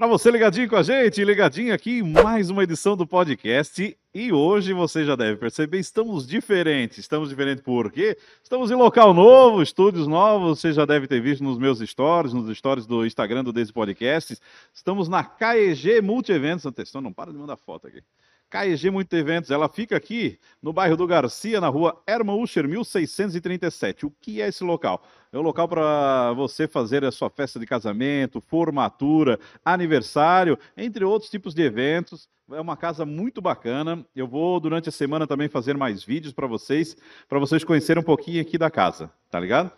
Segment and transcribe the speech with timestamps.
[0.00, 3.94] Para você ligadinho com a gente, ligadinho aqui, mais uma edição do podcast.
[4.14, 6.96] E hoje você já deve perceber, estamos diferentes.
[6.96, 10.58] Estamos diferentes porque estamos em local novo, estúdios novos.
[10.58, 14.38] Você já deve ter visto nos meus stories, nos stories do Instagram do Desse Podcast.
[14.72, 16.64] Estamos na KEG Multi Eventos.
[16.64, 18.02] Atenção, não para de mandar foto aqui.
[18.50, 24.04] KEG Muito Eventos, ela fica aqui no bairro do Garcia, na rua Herman Usher, 1637.
[24.04, 25.04] O que é esse local?
[25.32, 31.30] É um local para você fazer a sua festa de casamento, formatura, aniversário, entre outros
[31.30, 32.28] tipos de eventos.
[32.50, 34.04] É uma casa muito bacana.
[34.16, 36.96] Eu vou durante a semana também fazer mais vídeos para vocês,
[37.28, 39.70] para vocês conhecerem um pouquinho aqui da casa, tá ligado?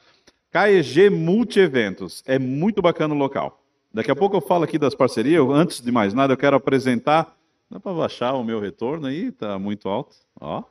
[0.51, 3.62] KEG Multi Eventos, é muito bacana o local.
[3.93, 5.47] Daqui a pouco eu falo aqui das parcerias.
[5.51, 7.37] Antes de mais nada, eu quero apresentar
[7.73, 9.33] Dá para baixar o meu retorno aí?
[9.33, 10.15] Tá muito alto.
[10.39, 10.62] Ó.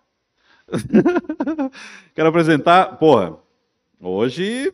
[2.13, 3.40] Quero apresentar, porra,
[3.99, 4.71] hoje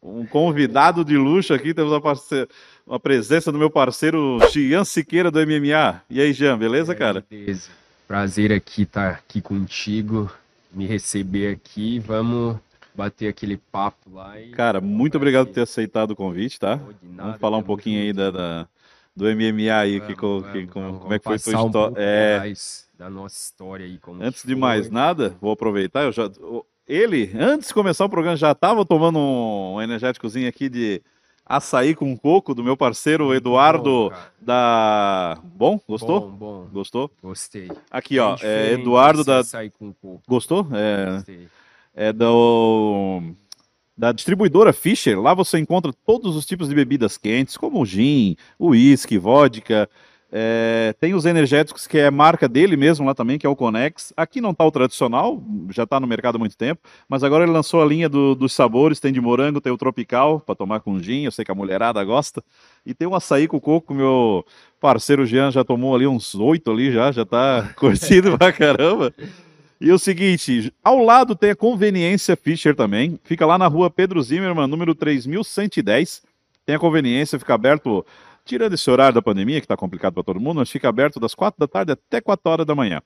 [0.00, 2.46] um convidado de luxo aqui, temos a, parce...
[2.88, 6.02] a presença do meu parceiro Gian Siqueira do MMA.
[6.08, 7.26] E aí, Jean, beleza, cara?
[7.28, 7.68] Beleza.
[8.06, 10.30] Prazer aqui estar tá aqui contigo,
[10.72, 11.98] me receber aqui.
[11.98, 12.58] Vamos
[12.94, 14.40] bater aquele papo lá.
[14.40, 14.50] E...
[14.50, 16.76] Cara, muito obrigado por ter aceitado o convite, tá?
[16.76, 18.68] Nada, Vamos falar um pouquinho aí da, da
[19.18, 21.92] do MMA aí, que, vamos, que, como, como é que foi sua história?
[21.92, 22.52] Um é...
[22.96, 23.98] da nossa história aí.
[24.20, 26.30] antes de mais nada, vou aproveitar, eu já...
[26.86, 31.02] Ele, antes de começar o programa, já estava tomando um energéticozinho aqui de
[31.44, 35.38] açaí com coco do meu parceiro Eduardo bom, da.
[35.44, 36.20] Bom, gostou?
[36.20, 36.68] Bom, bom.
[36.72, 37.10] Gostou?
[37.22, 37.70] Gostei.
[37.90, 39.40] Aqui, ó, é Eduardo da.
[39.40, 40.22] Açaí com coco.
[40.26, 40.66] Gostou?
[40.72, 41.16] É.
[41.16, 41.48] Gostei.
[41.94, 43.34] É do
[43.98, 45.20] da distribuidora Fischer.
[45.20, 49.90] Lá você encontra todos os tipos de bebidas quentes, como gin, uísque, vodka.
[50.30, 54.12] É, tem os energéticos que é marca dele mesmo lá também, que é o Conex.
[54.16, 57.52] Aqui não está o tradicional, já está no mercado há muito tempo, mas agora ele
[57.52, 60.98] lançou a linha do, dos sabores, tem de morango, tem o tropical para tomar com
[61.02, 62.44] gin, eu sei que a mulherada gosta.
[62.84, 64.44] E tem o açaí com coco, meu
[64.78, 69.12] parceiro Jean já tomou ali uns oito ali já, já está curtido pra caramba.
[69.80, 73.18] E o seguinte, ao lado tem a Conveniência Fischer também.
[73.22, 76.22] Fica lá na rua Pedro Zimmermann, número 3110.
[76.66, 78.04] Tem a conveniência, fica aberto,
[78.44, 81.34] tirando esse horário da pandemia, que está complicado para todo mundo, mas fica aberto das
[81.34, 83.00] 4 da tarde até 4 horas da manhã.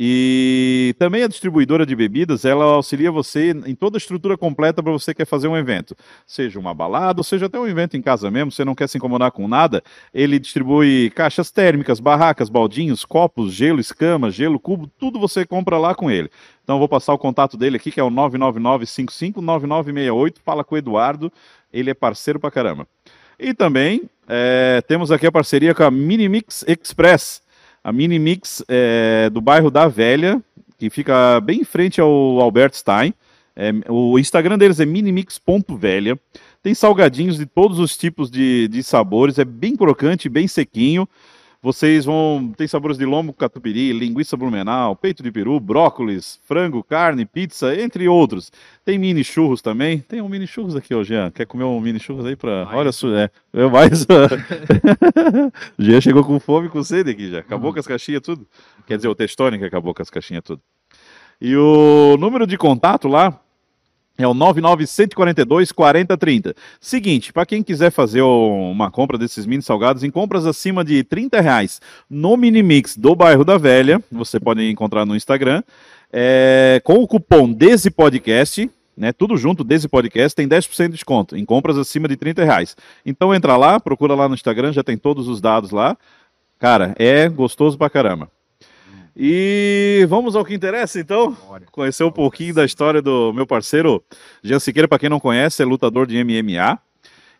[0.00, 4.92] E também a distribuidora de bebidas, ela auxilia você em toda a estrutura completa para
[4.92, 5.96] você que quer fazer um evento.
[6.24, 8.96] Seja uma balada, ou seja até um evento em casa mesmo, você não quer se
[8.96, 9.82] incomodar com nada,
[10.14, 15.96] ele distribui caixas térmicas, barracas, baldinhos, copos, gelo, escama, gelo, cubo, tudo você compra lá
[15.96, 16.30] com ele.
[16.62, 21.32] Então vou passar o contato dele aqui, que é o 999-55-9968, fala com o Eduardo,
[21.72, 22.86] ele é parceiro pra caramba.
[23.36, 27.42] E também é, temos aqui a parceria com a Minimix Express,
[27.88, 30.42] a Mini Mix é, do bairro da Velha,
[30.76, 33.14] que fica bem em frente ao Albert Stein.
[33.56, 36.18] É, o Instagram deles é minimix.velha.
[36.62, 41.08] Tem salgadinhos de todos os tipos de, de sabores, é bem crocante, bem sequinho.
[41.60, 42.52] Vocês vão.
[42.56, 48.06] Tem sabores de lombo catupiry, linguiça blumenau, peito de peru, brócolis, frango, carne, pizza, entre
[48.06, 48.52] outros.
[48.84, 49.98] Tem mini churros também.
[49.98, 51.32] Tem um mini churros aqui, ó, Jean.
[51.32, 52.68] Quer comer um mini churros aí para.
[52.72, 53.30] Olha, é,
[53.60, 54.06] é mais.
[55.76, 57.40] Jean chegou com fome e com sede aqui já.
[57.40, 57.74] Acabou uhum.
[57.74, 58.46] com as caixinhas tudo.
[58.86, 60.62] Quer dizer, o Testone que acabou com as caixinhas tudo.
[61.40, 63.40] E o número de contato lá
[64.18, 66.54] é o 99142 4030.
[66.80, 71.40] Seguinte, para quem quiser fazer uma compra desses mini salgados, em compras acima de 30
[71.40, 71.80] reais
[72.10, 75.62] no Minimix do bairro da Velha, você pode encontrar no Instagram,
[76.12, 81.36] é, com o cupom Desse Podcast, né, tudo junto, Desse Podcast, tem 10% de desconto
[81.36, 82.76] em compras acima de 30 reais.
[83.06, 85.96] Então entra lá, procura lá no Instagram, já tem todos os dados lá.
[86.58, 88.28] Cara, é gostoso pra caramba.
[89.20, 91.36] E vamos ao que interessa, então.
[91.72, 94.00] Conhecer um pouquinho da história do meu parceiro
[94.44, 96.78] Jean Siqueira, para quem não conhece, é lutador de MMA.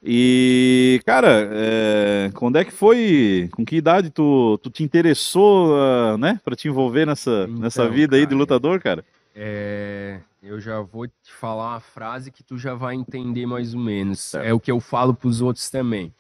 [0.03, 3.49] E, cara, é, quando é que foi?
[3.53, 7.89] Com que idade tu, tu te interessou, uh, né, para te envolver nessa, então, nessa
[7.89, 9.05] vida cara, aí de lutador, cara?
[9.35, 13.81] É, eu já vou te falar uma frase que tu já vai entender mais ou
[13.81, 14.19] menos.
[14.19, 14.45] Certo.
[14.45, 16.13] É o que eu falo para os outros também.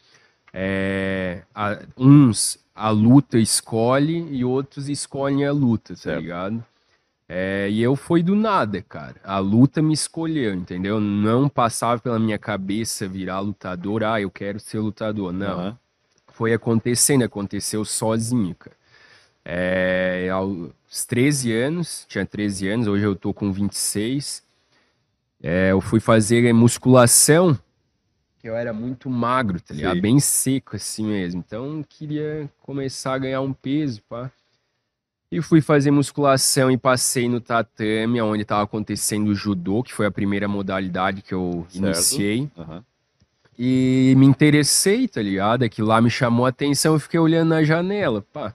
[0.52, 6.20] É, a, uns a luta escolhe e outros escolhem a luta, tá certo.
[6.20, 6.64] ligado?
[7.28, 9.16] É, e eu fui do nada, cara.
[9.22, 11.00] A luta me escolheu, entendeu?
[11.00, 15.32] Não passava pela minha cabeça virar lutador, ah, eu quero ser lutador.
[15.32, 15.66] Não.
[15.66, 15.76] Uhum.
[16.28, 18.76] Foi acontecendo, aconteceu sozinho, cara.
[19.44, 24.42] É, aos 13 anos, tinha 13 anos, hoje eu tô com 26.
[25.42, 27.58] É, eu fui fazer musculação
[28.40, 29.96] que eu era muito magro, tá ligado?
[29.96, 30.00] Sim.
[30.00, 31.43] Bem seco assim mesmo.
[31.46, 34.31] Então queria começar a ganhar um peso, pá.
[35.31, 40.06] E fui fazer musculação e passei no tatame, onde estava acontecendo o judô, que foi
[40.06, 41.85] a primeira modalidade que eu certo.
[41.85, 42.50] iniciei.
[42.56, 42.82] Uhum.
[43.58, 45.64] E me interessei, tá ligado?
[45.64, 48.55] Aquilo lá me chamou a atenção, eu fiquei olhando na janela, pá.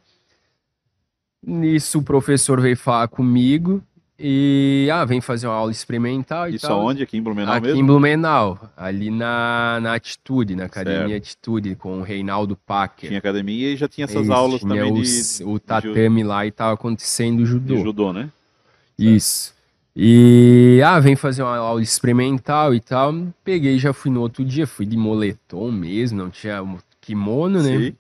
[1.46, 3.84] Nisso o professor veio falar comigo
[4.26, 6.80] e, ah, vem fazer uma aula experimental e Isso tal.
[6.80, 7.04] aonde?
[7.04, 7.82] Aqui em Blumenau Aqui mesmo?
[7.82, 11.24] em Blumenau, ali na, na Atitude, na Academia Certo.
[11.24, 13.10] Atitude, com o Reinaldo Packer.
[13.10, 16.46] Tinha academia e já tinha essas Isso, aulas tinha também de, os- o tatame lá
[16.46, 17.78] e tava acontecendo o de judô.
[17.78, 18.30] judô, né?
[18.98, 19.54] Isso.
[19.96, 23.14] E, ah, vem fazer uma aula experimental e tal.
[23.44, 26.64] Peguei, já fui no outro dia, fui de moletom mesmo, não tinha
[27.02, 27.78] kimono, né?
[27.90, 27.96] Sim.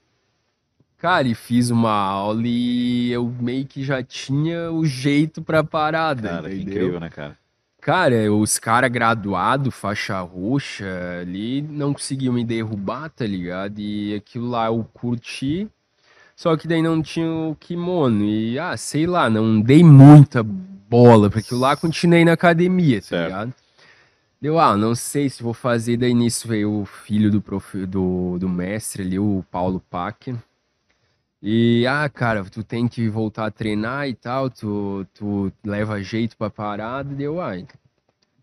[1.03, 6.29] Cara, e fiz uma aula e eu meio que já tinha o jeito pra parada,
[6.29, 6.75] Cara, que entendeu?
[6.77, 7.37] incrível, né, cara?
[7.81, 10.85] Cara, os caras graduados, faixa roxa,
[11.19, 13.79] ali não conseguiam me derrubar, tá ligado?
[13.79, 15.67] E aquilo lá eu curti,
[16.37, 18.23] só que daí não tinha o kimono.
[18.23, 23.07] E, ah, sei lá, não dei muita bola, porque aquilo lá continuei na academia, tá
[23.07, 23.23] Certo.
[23.27, 23.53] ligado?
[24.41, 25.97] Deu, ah, não sei se vou fazer.
[25.97, 30.37] Daí nisso veio o filho do, profe, do, do mestre ali, o Paulo Packer.
[31.45, 36.37] E, ah, cara, tu tem que voltar a treinar e tal, tu, tu leva jeito
[36.37, 37.67] pra parada, deu, ai.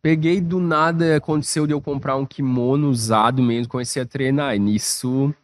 [0.02, 4.54] Peguei do nada, aconteceu de eu comprar um kimono usado mesmo, comecei a treinar.
[4.54, 5.34] E nisso,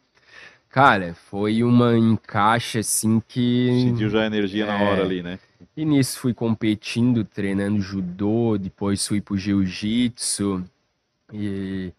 [0.69, 3.85] cara, foi uma encaixe assim que.
[3.89, 4.83] Sentiu já a energia na É.
[4.91, 5.39] hora ali, né?
[5.75, 10.63] E nisso fui competindo, treinando judô, depois fui pro jiu-jitsu.
[11.33, 11.91] E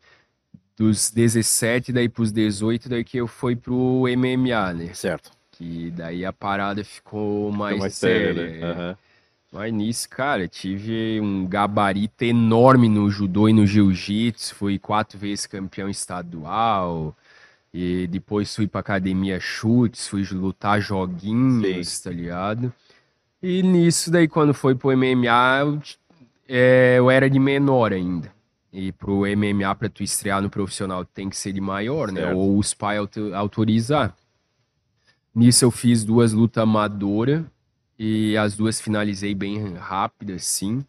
[0.76, 4.94] dos 17 daí pros 18, daí que eu fui pro MMA, né?
[4.94, 5.37] Certo.
[5.58, 8.34] Que daí a parada ficou mais, Fica mais séria.
[8.34, 8.70] sério, né?
[8.70, 8.96] Aham.
[9.50, 14.54] Mas nisso, cara, tive um gabarito enorme no judô e no jiu-jitsu.
[14.54, 17.16] Fui quatro vezes campeão estadual.
[17.74, 22.72] E depois fui pra academia chutes, fui lutar joguinhos, tá ligado?
[23.42, 25.82] E nisso, daí quando foi pro MMA, eu,
[26.48, 28.32] é, eu era de menor ainda.
[28.72, 32.20] E pro MMA, pra tu estrear no profissional, tem que ser de maior, né?
[32.22, 32.36] Certo.
[32.38, 34.14] Ou os pais auto- autorizar.
[35.38, 37.44] Nisso eu fiz duas lutas amadoras
[37.96, 40.84] e as duas finalizei bem rápido, assim.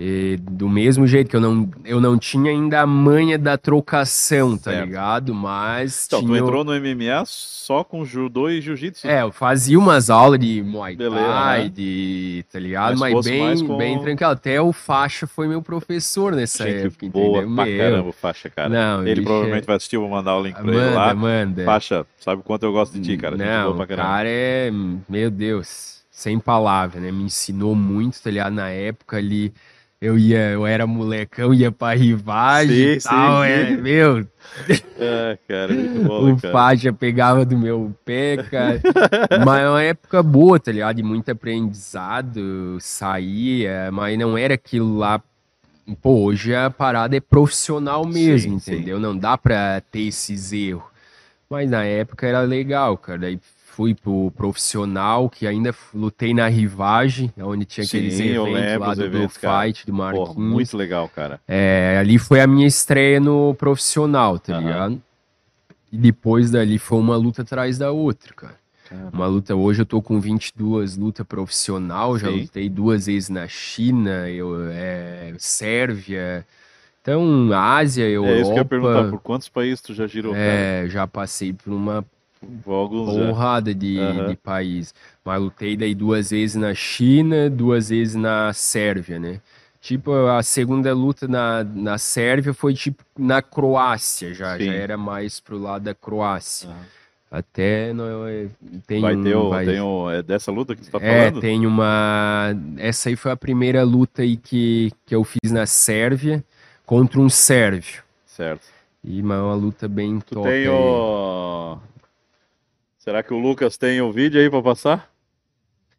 [0.00, 4.56] E do mesmo jeito que eu não, eu não tinha ainda a manha da trocação,
[4.56, 4.84] tá Certo.
[4.86, 5.34] ligado?
[5.34, 9.08] Mas Então, tu tinha o- entrou no MMA só com judô e jiu-jitsu?
[9.08, 11.68] É, eu fazia umas aulas de Muay Beleza, Thai, né?
[11.70, 12.96] de, tá ligado?
[12.96, 14.30] Mas Mas, bem, com- bem tranquilo.
[14.30, 17.54] Até o Faixa foi meu professor nessa Gente época, boa entendeu?
[17.56, 18.68] pra Meu, caramba, Faixa, cara.
[18.68, 21.14] Não, ele bicho, provavelmente vai assistir, vou mandar o link pra ele Manda, lá.
[21.14, 21.64] manda.
[21.64, 23.36] Faixa, sabe o quanto eu gosto de ti, cara.
[23.36, 24.08] Gente boa Não, pra o caramba.
[24.08, 24.70] cara é,
[25.08, 27.10] meu Deus, sem palavras, né?
[27.10, 28.52] Me ensinou muito, tá ligado?
[28.52, 29.52] Na época ali,
[30.00, 33.82] eu ia, eu era molecão, ia pra rivagem Sim, e tal, sim, é, sim.
[33.82, 34.26] meu,
[34.98, 36.52] É, cara, muito bom, né, o cara.
[36.52, 38.80] faixa pegava do meu pé, cara.
[39.44, 40.96] mas é uma época boa, tá ligado?
[40.96, 45.20] De muito aprendizado, saía, mas não era aquilo lá.
[46.02, 49.00] Pô, hoje a parada é profissional mesmo, entendeu?
[49.00, 50.84] Não dá pra ter esses erros.
[51.48, 53.20] Mas na época era legal, cara.
[53.20, 53.40] Daí
[53.78, 58.94] fui pro profissional, que ainda lutei na rivagem, onde tinha aqueles Sim, eventos lembro lá
[58.96, 59.66] do Blue eventos, cara.
[59.66, 60.34] Fight, do Marquinhos.
[60.34, 61.40] Porra, muito legal, cara.
[61.46, 64.62] É, ali foi a minha estreia no profissional, tá Aham.
[64.62, 65.02] ligado?
[65.92, 68.58] E depois dali foi uma luta atrás da outra, cara.
[69.12, 72.40] Uma luta, hoje eu tô com 22 lutas profissional, já Sim.
[72.40, 76.44] lutei duas vezes na China, eu, é, Sérvia,
[77.00, 80.34] então Ásia, Europa, É isso que eu ia perguntar, por quantos países tu já girou,
[80.34, 80.46] cara?
[80.46, 82.04] é, já passei por uma
[82.66, 83.26] alguns já.
[83.26, 84.28] porrada de, Aham.
[84.28, 84.94] de país.
[85.24, 89.40] Mas lutei daí duas vezes na China, duas vezes na Sérvia, né?
[89.80, 94.66] Tipo, a segunda luta na, na Sérvia foi tipo na Croácia já, Sim.
[94.66, 96.68] já era mais pro lado da Croácia.
[96.68, 96.76] Aham.
[97.30, 98.46] Até não, é,
[98.86, 101.26] tem Vai um- ter o, vai- tem o, é dessa luta que tu tá é,
[101.26, 101.40] falando?
[101.42, 102.56] tem uma.
[102.78, 106.42] Essa aí foi a primeira luta aí que, que eu fiz na Sérvia
[106.86, 108.02] contra um sérvio.
[108.24, 108.66] Certo.
[109.04, 110.48] E uma, uma luta bem Tu top.
[110.48, 111.76] tem o...
[113.08, 115.10] Será que o Lucas tem o vídeo aí pra passar?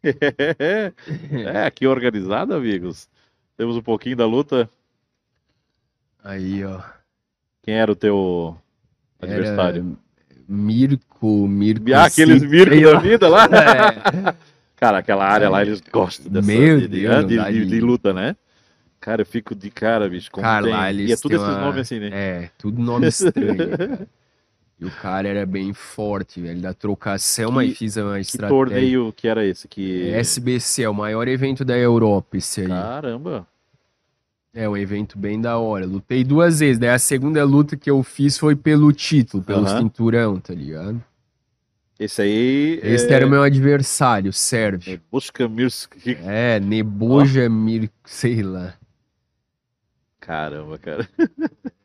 [0.00, 3.08] é, aqui organizado, amigos.
[3.56, 4.70] Temos um pouquinho da luta.
[6.22, 6.80] Aí, ó.
[7.64, 8.56] Quem era o teu
[9.20, 9.98] Era adversário?
[10.46, 11.92] Mirko, Mirko.
[11.94, 13.48] Ah, aqueles sei da vida lá?
[14.30, 14.34] É.
[14.76, 17.66] Cara, aquela área lá, eles gostam dessa Meu de, de- Deus, de, dá de- de-
[17.70, 18.36] de luta, né?
[19.00, 20.30] Cara, eu fico de cara, bicho.
[20.30, 20.72] Como tem...
[20.72, 22.10] lá E eles é tudo esses uma- nomes assim, né?
[22.12, 24.06] É, tudo nome estranho.
[24.80, 26.60] E o cara era bem forte, velho.
[26.60, 28.48] Da trocação, Que- mas fiz uma Que estratégia.
[28.56, 29.68] torneio que era esse?
[29.68, 30.08] Que...
[30.10, 32.66] SBC, é o maior evento da Europa, esse aí.
[32.68, 33.46] Caramba.
[34.54, 35.84] É um evento bem da hora.
[35.86, 36.78] Lutei duas vezes.
[36.78, 39.78] Daí a segunda luta que eu fiz foi pelo título, pelo Aham.
[39.82, 41.00] cinturão, tá ligado?
[41.98, 43.12] Esse aí Esse é...
[43.12, 44.94] era o meu adversário, o sérvio.
[44.94, 45.92] é Bushka Mirsk.
[46.24, 48.74] É, Neboja Mir, sei lá.
[50.18, 51.06] Caramba, cara.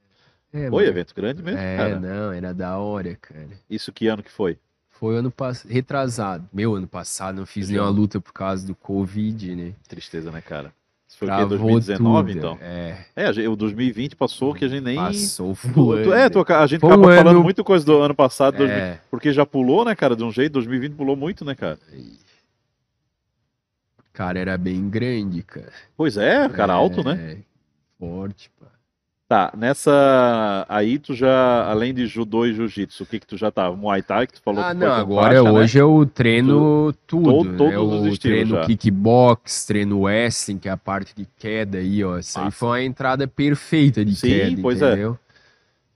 [0.55, 0.87] É, Foi mano.
[0.87, 1.99] evento grande mesmo, É, cara.
[1.99, 3.47] não, era da hora, cara.
[3.69, 4.57] Isso que ano que foi?
[4.89, 6.47] Foi ano passado, retrasado.
[6.53, 7.73] Meu, ano passado não fiz Já.
[7.73, 9.73] nenhuma luta por causa do Covid, né?
[9.89, 10.73] Tristeza, né, cara?
[11.07, 11.37] Isso foi o quê?
[11.37, 12.37] Travou 2019, tudo.
[12.39, 12.57] então?
[12.61, 14.95] É, É, o 2020 passou que a gente nem...
[14.95, 18.15] passou tu- é, tu a gente Foi acaba um falando ano- muito coisa do ano
[18.15, 21.53] passado, 2000, É, porque já pulou, né, cara, de um jeito, 2020 pulou muito, né,
[21.55, 21.77] cara?
[24.13, 25.71] cara, era bem grande, cara.
[25.97, 27.33] Pois é, cara alto, né?
[27.33, 27.37] É,
[27.99, 28.67] Forte, pá.
[29.27, 30.65] Tá, nessa.
[30.69, 33.75] Aí tu já, além de judô e jiu-jitsu, o que que tu já tava?
[33.75, 35.51] Muay Thai, que tu falou Ah, que não, agora faixa, né?
[35.51, 37.57] hoje eu treino tudo.
[37.57, 37.75] todos né?
[37.79, 38.65] os Eu estilos treino já.
[38.67, 42.19] kickbox, treino wrestling, que é a parte de queda aí, ó.
[42.19, 44.91] Essa aí foi uma entrada perfeita de Sim, queda, pois é.
[44.91, 45.17] entendeu?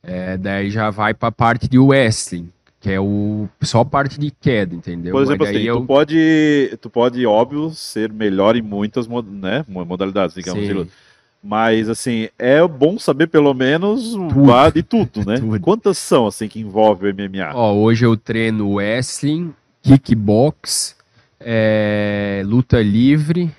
[0.01, 2.49] É, daí já vai pra parte de wrestling,
[2.81, 5.13] que é o só parte de queda, entendeu?
[5.13, 5.81] Por exemplo, assim, eu...
[5.81, 10.77] tu pode, tu pode, óbvio, ser melhor em muitas né, mo- modalidades, digamos, de Sim.
[10.79, 10.91] luta.
[11.41, 14.71] Mas, assim, é bom saber pelo menos o Tudo.
[14.73, 15.37] de tudo, né?
[15.39, 15.59] Tudo.
[15.61, 17.51] Quantas são, assim, que envolve o MMA?
[17.53, 20.95] Ó, hoje eu treino wrestling, kickbox,
[21.39, 23.49] é, luta livre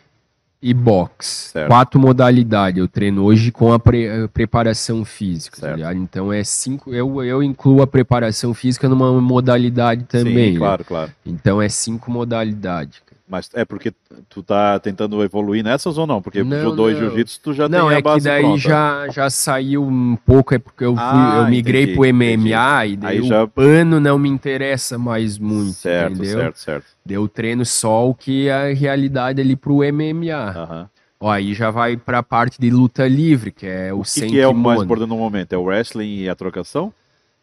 [0.63, 1.51] e box.
[1.53, 1.69] Certo.
[1.69, 2.79] Quatro modalidades.
[2.79, 5.75] Eu treino hoje com a, pre- a preparação física.
[5.77, 5.95] tá?
[5.95, 6.93] Então é cinco.
[6.93, 10.49] Eu, eu incluo a preparação física numa modalidade também.
[10.49, 10.59] Sim, né?
[10.59, 11.11] claro, claro.
[11.25, 13.01] Então é cinco modalidades.
[13.31, 13.93] Mas é porque
[14.29, 16.21] tu tá tentando evoluir nessas ou não?
[16.21, 16.99] Porque Não, judô e não.
[17.01, 18.59] jiu-jitsu tu já Não, tem a é que base daí pronta.
[18.59, 22.87] já, já saiu um pouco, é porque eu, fui, Ah, eu migrei entendi, pro MMA
[22.87, 26.39] e daí Aí o já- pano não me interessa mais muito, Certo, entendeu?
[26.41, 26.87] certo, certo.
[27.09, 30.89] Eu treino só o que é a realidade ali pro MMA.
[31.21, 34.31] Ó, aí já vai pra parte de luta livre, que é o, O que, sem
[34.31, 35.53] que é o mais importante no momento?
[35.53, 36.93] É o wrestling e a trocação?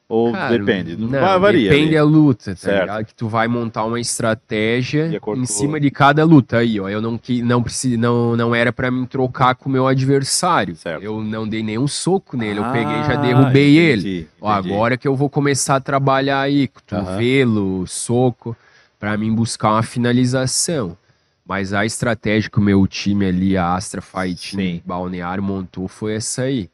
[0.09, 0.95] Ou Cara, depende?
[0.95, 1.69] Não, Va- varia.
[1.69, 1.95] depende ali.
[1.97, 2.79] da luta, tá Certo.
[2.81, 3.05] ligado?
[3.05, 6.87] Que tu vai montar uma estratégia em cima de cada luta aí, ó.
[6.87, 10.77] Eu não que não preciso, não, não era pra mim trocar com o meu adversário.
[10.77, 11.03] Certo.
[11.03, 13.99] Eu não dei nenhum soco nele, eu Ah, peguei e já derrubei ele.
[14.01, 14.73] entendi, Ó, entendi.
[14.73, 18.55] agora que eu vou começar a trabalhar aí, cotovelo, soco,
[18.97, 20.97] pra mim buscar uma finalização.
[21.45, 24.57] Mas a estratégia que o meu time ali, a Astra Fight Sim.
[24.57, 26.69] Team Balneário, montou foi essa aí.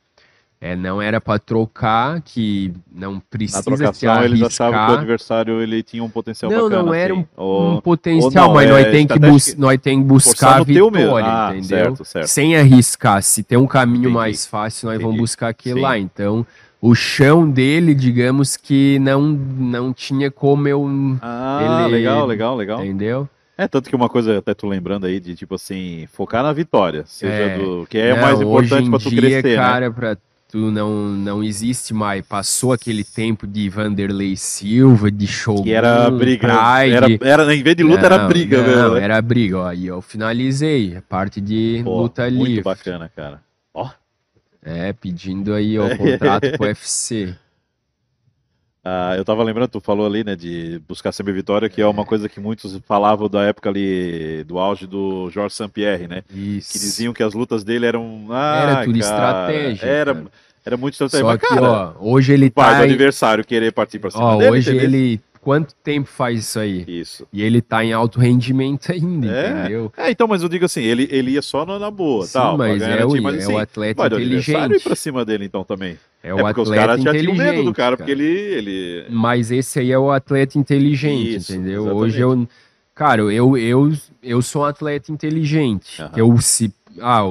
[0.65, 5.61] É, não era pra trocar, que não precisa se trocação eles achavam que o adversário
[5.61, 6.83] ele tinha um potencial Não, bacana.
[6.83, 7.21] não era assim.
[7.21, 10.61] um, Ou- um potencial, não, mas é nós tem que, bus nós tem que buscar
[10.61, 11.27] a vitória.
[11.27, 11.67] Ah, entendeu?
[11.67, 12.27] certo, certo.
[12.27, 13.21] Sem arriscar.
[13.21, 14.13] Se tem um caminho Entendi.
[14.13, 15.21] mais fácil, nós vamos Entendi.
[15.21, 15.81] buscar aquele Sim.
[15.81, 15.97] lá.
[15.99, 16.45] Então,
[16.81, 20.87] o chão dele, digamos que não, não tinha como eu.
[21.21, 22.79] Ah, Ele- legal, legal, legal.
[22.79, 23.27] Entendeu?
[23.57, 27.03] É, tanto que uma coisa, até tu lembrando aí, de tipo assim, focar na vitória,
[27.05, 27.57] seja É.
[27.57, 27.85] do.
[27.89, 29.55] Que é Não, mais importante pra tu crescer, né?
[29.57, 30.17] cara, pra
[30.53, 32.23] tu não, não existe mais.
[32.23, 36.47] Passou aquele tempo de Vanderlei Silva, de Shogun, Que era briga.
[36.47, 36.95] Pride.
[37.25, 39.01] Era, era, em vez de luta, era Não, briga, não, né?
[39.03, 39.73] era briga, ó.
[39.73, 42.63] E eu finalizei a parte de Pô, luta muito livre.
[42.63, 43.41] bacana, cara.
[43.73, 43.89] Ó,
[44.63, 47.33] É, pedindo aí o contrato pro UFC.
[48.85, 52.03] ah, eu tava lembrando, tu falou ali, né, de buscar sempre vitória, que é uma
[52.05, 56.23] coisa que muitos falavam da época ali, do auge do Georges St-Pierre, né?
[56.33, 56.73] Isso.
[56.73, 58.25] Que diziam que as lutas dele eram.
[58.29, 59.05] Ah, Era tudo cara,
[59.49, 60.27] estratégia, Era, cara.
[60.65, 61.25] era muito estratégia.
[61.25, 62.79] Só Mas, que, cara, ó, hoje ele pai tá.
[62.79, 64.85] do em- adversário querer partir pra cima Ó, dele, hoje entendeu?
[64.89, 65.21] ele.
[65.43, 66.85] Quanto tempo faz isso aí?
[66.87, 67.27] Isso.
[67.33, 69.51] E ele tá em alto rendimento ainda, É.
[69.59, 69.91] entendeu?
[69.97, 72.55] É, então, mas eu digo assim, ele, ele ia só na, na boa, Sim, tal,
[72.57, 74.83] pra mas é o, mas, é assim, o atleta vai adversário ir inteligente.
[74.83, 75.97] pra cima dele então também.
[76.23, 77.51] É É, o porque os atleta caras já tinham inteligente.
[77.55, 78.23] medo do cara, porque cara.
[78.25, 78.31] ele...
[78.31, 79.05] ele...
[79.09, 81.81] Mas esse aí é o atleta inteligente, Isso, entendeu?
[81.81, 82.03] exatamente.
[82.03, 82.47] Hoje eu.
[82.95, 86.01] Cara, eu, eu, eu sou um atleta inteligente.
[86.01, 86.11] Aham.
[86.15, 86.71] Eu se.
[87.01, 87.23] Ah,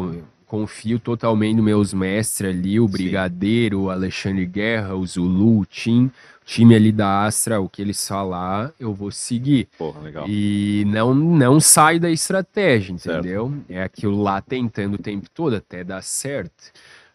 [0.52, 2.92] confio totalmente nos meus mestres ali, o Sim.
[2.92, 6.10] Brigadeiro, o Alexandre Guerra, o Zulu, o Tim.
[6.42, 9.68] O time ali da Astra, o que eles falar, eu vou seguir.
[9.78, 10.26] Porra, legal.
[10.28, 13.20] E não, não sai da estratégia, Certo.
[13.20, 13.54] entendeu?
[13.66, 16.70] É aquilo lá tentando o tempo todo até dar certo.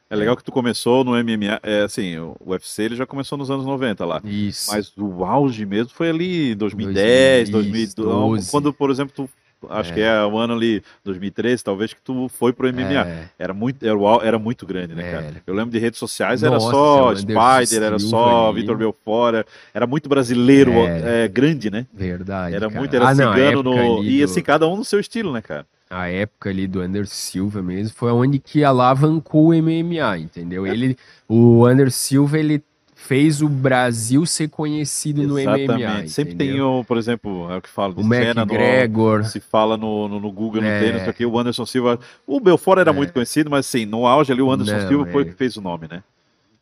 [0.09, 3.51] É legal que tu começou no MMA, é assim, o UFC ele já começou nos
[3.51, 4.21] anos 90 lá.
[4.23, 4.71] Isso.
[4.71, 8.49] Mas o auge mesmo foi ali em 2010, 2012, 2012.
[8.49, 9.29] quando, por exemplo, tu,
[9.69, 13.07] acho que é o ano ali, 2013, talvez, que tu foi pro MMA.
[13.07, 15.25] É, Era muito, era, era muito grande, né, cara?
[15.25, 15.41] Era.
[15.45, 17.27] Eu lembro de redes sociais, era Nossa, só o Anderson
[17.65, 18.51] Spider, era só.
[18.51, 21.09] Vitor Belfort, era, era muito brasileiro, Era.
[21.09, 21.85] é, grande, né?
[21.93, 22.55] verdade.
[22.55, 22.79] Era cara.
[22.79, 24.03] muito, era Ah, não, a cigano época no.
[24.03, 25.65] E do- assim, cada um no seu estilo, né, cara?
[25.89, 30.67] a época ali do Anderson Silva mesmo foi onde que alavancou o MMA, entendeu?
[30.67, 30.97] Ele,
[31.29, 32.61] o Anderson Silva, ele
[32.99, 36.79] fez o Brasil ser conhecido no MMA, Sempre tem entendeu?
[36.79, 40.07] o, por exemplo, é o que fala de o cena no, McGregor, se fala no,
[40.09, 40.79] no, no Google, no É.
[40.79, 41.99] tênis, isso aqui, o Anderson Silva.
[42.25, 45.23] O Belfort era muito conhecido, mas assim, no auge ali, o Anderson Não, Silva foi
[45.23, 45.29] o é.
[45.29, 46.03] que fez o nome, né?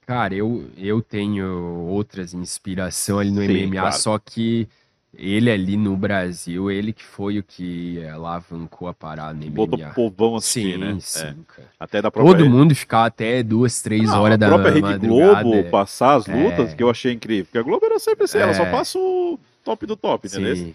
[0.05, 1.47] cara, eu, eu tenho
[1.87, 3.95] outras inspirações ali no Sim, MMA, claro.
[3.95, 4.67] só que
[5.17, 9.89] ele ali no Brasil, ele que foi o que alavancou a parada no Botou MMA.
[9.93, 10.97] povão assistir, Sim, né?
[10.99, 11.25] sim,
[11.57, 11.61] É.
[11.79, 14.81] Até da própria Todo mundo ficar até duas, três Não, horas a da própria Rede
[14.81, 15.43] madrugada.
[15.43, 15.63] Globo é.
[15.63, 16.75] passar as lutas, É.
[16.75, 17.45] que eu achei incrível.
[17.45, 18.71] Porque a Globo era sempre assim, ela só É.
[18.71, 20.27] passa o top do top?
[20.29, 20.73] Sim.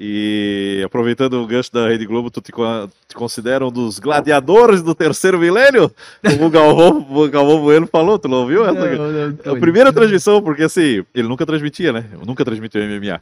[0.00, 4.94] E aproveitando o gancho da Rede Globo, tu te, te considera um dos gladiadores do
[4.94, 5.90] terceiro milênio?
[6.22, 8.74] Como o Galvão, o Galvão Bueno falou, tu não ouviu essa?
[8.96, 12.04] Não, não, É a primeira transmissão, porque assim, ele nunca transmitia, né?
[12.24, 13.20] Nunca transmitiu MMA.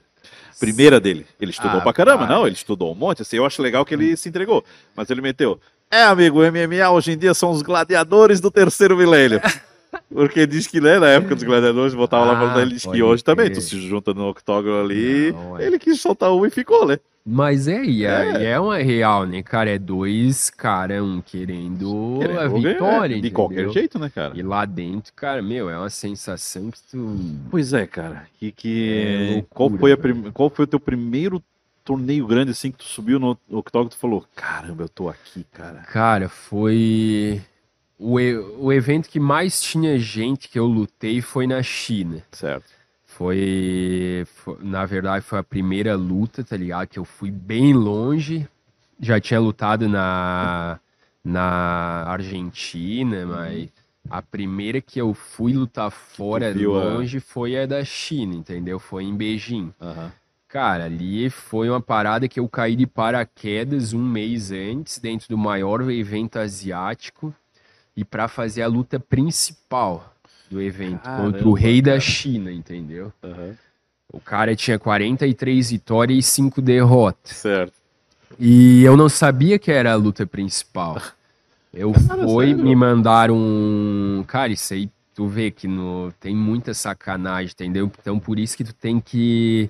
[0.59, 1.27] Primeira dele.
[1.41, 2.35] Ele estudou Ah, pra caramba, para.
[2.35, 2.47] não?
[2.47, 4.65] Ele estudou um monte, assim, eu acho legal que ele se entregou.
[4.95, 5.61] Mas ele meteu.
[5.91, 9.41] É, amigo, o MMA hoje em dia são os gladiadores do terceiro milênio.
[10.13, 12.85] Porque diz que, né, na época dos gladiadores, botava lá pra Ah, lutar, ele diz
[12.87, 13.57] que hoje também, crer.
[13.59, 15.67] tu se junta no octógono ali, Não, é.
[15.67, 16.99] ele quis soltar um e ficou, né?
[17.29, 18.45] Mas é, e é, É.
[18.53, 19.71] é uma real, né, cara?
[19.71, 23.35] É dois caras, um querendo, Querendo a ganhar, vitória, De entendeu?
[23.35, 24.33] qualquer jeito, né, cara?
[24.37, 27.17] E lá dentro, cara, meu, é uma sensação que tu...
[27.51, 28.27] Pois é, cara.
[28.39, 28.93] Que, que...
[28.93, 30.15] É loucura, qual, foi a velho.
[30.23, 31.43] prim- qual foi o teu primeiro
[31.85, 35.45] torneio grande assim que tu subiu no octógono e tu falou, caramba, eu tô aqui,
[35.53, 35.81] cara.
[35.93, 37.41] Cara, foi...
[37.99, 38.15] O,
[38.59, 42.23] o evento que mais tinha gente que eu lutei foi na China.
[42.33, 42.67] Certo.
[43.05, 46.87] Foi, fo- na verdade, foi a primeira luta, tá ligado?
[46.89, 48.47] Que eu fui bem longe.
[49.01, 50.79] Já tinha lutado na,
[51.25, 53.69] na Argentina, mas
[54.11, 58.79] a primeira que eu fui lutar fora, viu longe, foi a da China, entendeu?
[58.79, 59.73] Foi em Beijing.
[59.81, 60.13] Aham.
[60.49, 65.37] Cara, ali foi uma parada que eu caí de paraquedas um mês antes, dentro do
[65.37, 67.35] maior evento asiático,
[67.97, 70.15] e para fazer a luta principal
[70.51, 72.01] do evento, contra o Caramba, rei da cara.
[72.01, 73.13] China, entendeu?
[73.23, 73.57] Aham.
[74.13, 77.37] O cara tinha 43 vitórias e 5 derrotas.
[77.37, 77.73] Certo.
[78.39, 81.01] E eu não sabia que era a luta principal.
[81.75, 82.65] Eu Cara, fui, sério?
[82.65, 84.25] me mandaram um.
[84.27, 86.11] Cara, isso aí tu vê que no...
[86.19, 87.91] tem muita sacanagem, entendeu?
[88.01, 89.69] Então por isso que tu tem que.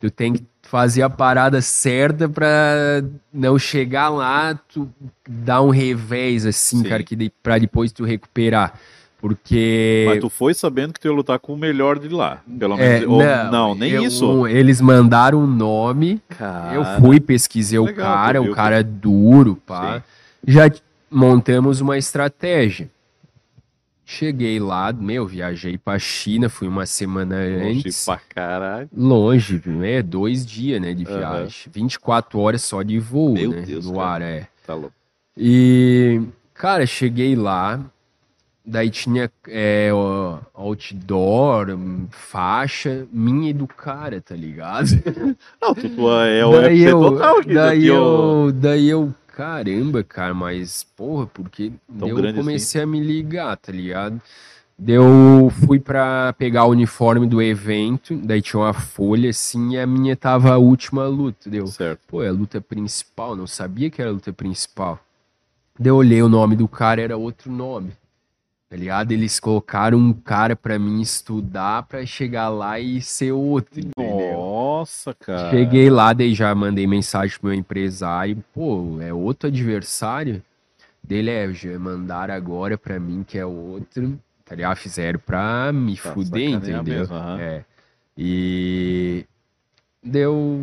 [0.00, 3.02] Tu tem que fazer a parada certa pra
[3.32, 4.88] não chegar lá, tu
[5.28, 6.88] dar um revés assim, Sim.
[6.88, 7.32] cara, que de...
[7.42, 8.74] pra depois tu recuperar.
[9.20, 10.04] Porque.
[10.06, 12.40] Mas tu foi sabendo que tu ia lutar com o melhor de lá.
[12.58, 13.08] Pelo É, menos.
[13.08, 14.46] ou- não, nem eu- isso.
[14.46, 16.22] Eles mandaram um nome.
[16.28, 20.04] Cara, Eu fui, pesquisei o Legal, cara, tu viu o cara é duro, pá.
[20.46, 20.70] Já
[21.10, 22.88] montamos uma estratégia.
[24.10, 28.06] Cheguei lá, meu, viajei pra China, fui uma semana Longe antes.
[28.06, 28.88] pra caralho.
[28.96, 31.70] Longe, é dois dias, né, de viagem.
[31.70, 34.48] 24 horas só de voo, Meu né, Deus, no ar, é.
[34.66, 34.94] Tá louco.
[35.36, 36.22] E,
[36.54, 37.84] cara, cheguei lá,
[38.64, 39.90] daí tinha é,
[40.54, 41.66] outdoor,
[42.10, 44.88] faixa, minha e do cara, tá ligado?
[45.60, 47.54] Não, tu, tu é o daí UFC eu, total aqui.
[47.54, 47.94] daí daqui, ó.
[48.46, 52.34] eu, daí eu, caramba, cara, mas porra, porque Tão eu assim?
[52.34, 54.20] comecei a me ligar, tá ligado?
[54.84, 59.86] Eu fui pra pegar o uniforme do evento, daí tinha uma folha assim e a
[59.86, 61.68] minha tava a última luta, deu.
[61.68, 62.00] Certo.
[62.08, 64.98] Pô, é a luta principal, não sabia que era a luta principal.
[65.78, 67.92] Daí eu olhei o nome do cara, era outro nome.
[68.68, 69.12] Tá ligado?
[69.12, 74.07] Eles colocaram um cara pra mim estudar pra chegar lá e ser outro, entendeu?
[74.78, 75.50] Nossa, cara.
[75.50, 80.40] Cheguei lá, daí já mandei mensagem pro meu empresário, pô, é outro adversário?
[81.02, 84.76] Dele é, já mandaram agora pra mim que é outro, tá ligado?
[84.76, 87.00] Fizeram pra me Pra fuder, entendeu?
[87.00, 87.40] mesmo, aham.
[87.40, 87.64] É.
[88.16, 89.24] E
[90.02, 90.60] deu,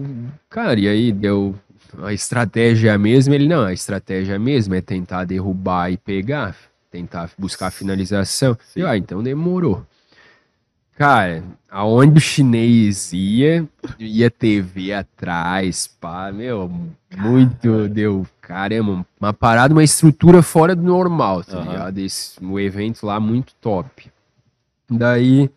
[0.50, 1.56] cara, e aí deu
[2.02, 5.92] a estratégia é a mesma, ele não, a estratégia é a mesma, é tentar derrubar
[5.92, 6.56] e pegar,
[6.92, 8.58] tentar buscar a finalização.
[8.66, 8.82] Sim.
[8.82, 9.86] E, ah, então demorou.
[10.96, 13.68] Cara, aonde o chinês ia,
[14.00, 16.72] ia TV atrás, pá, meu,
[17.18, 21.68] muito, deu, caramba, uma parada, uma estrutura fora do normal, tá Aham.
[21.70, 21.98] ligado?
[21.98, 24.10] Esse, um evento lá muito top.
[24.90, 25.50] Daí,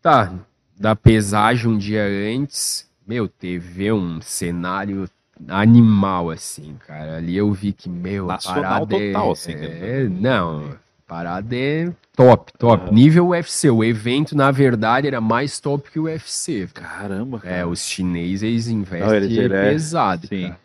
[0.00, 0.32] tá,
[0.78, 5.10] da pesagem um dia antes, meu, teve um cenário
[5.48, 7.16] animal, assim, cara.
[7.16, 10.76] Ali eu vi que, meu, Nacional parada é- total, assim, É, não, a
[11.10, 12.84] parada é top, top.
[12.84, 12.92] Aham.
[12.94, 13.68] Nível UFC.
[13.68, 16.68] O evento, na verdade, era mais top que o UFC.
[16.72, 17.56] Caramba, cara.
[17.56, 20.42] É, os chineses, investem Não, ele é- pesado, sim.
[20.42, 20.60] cara.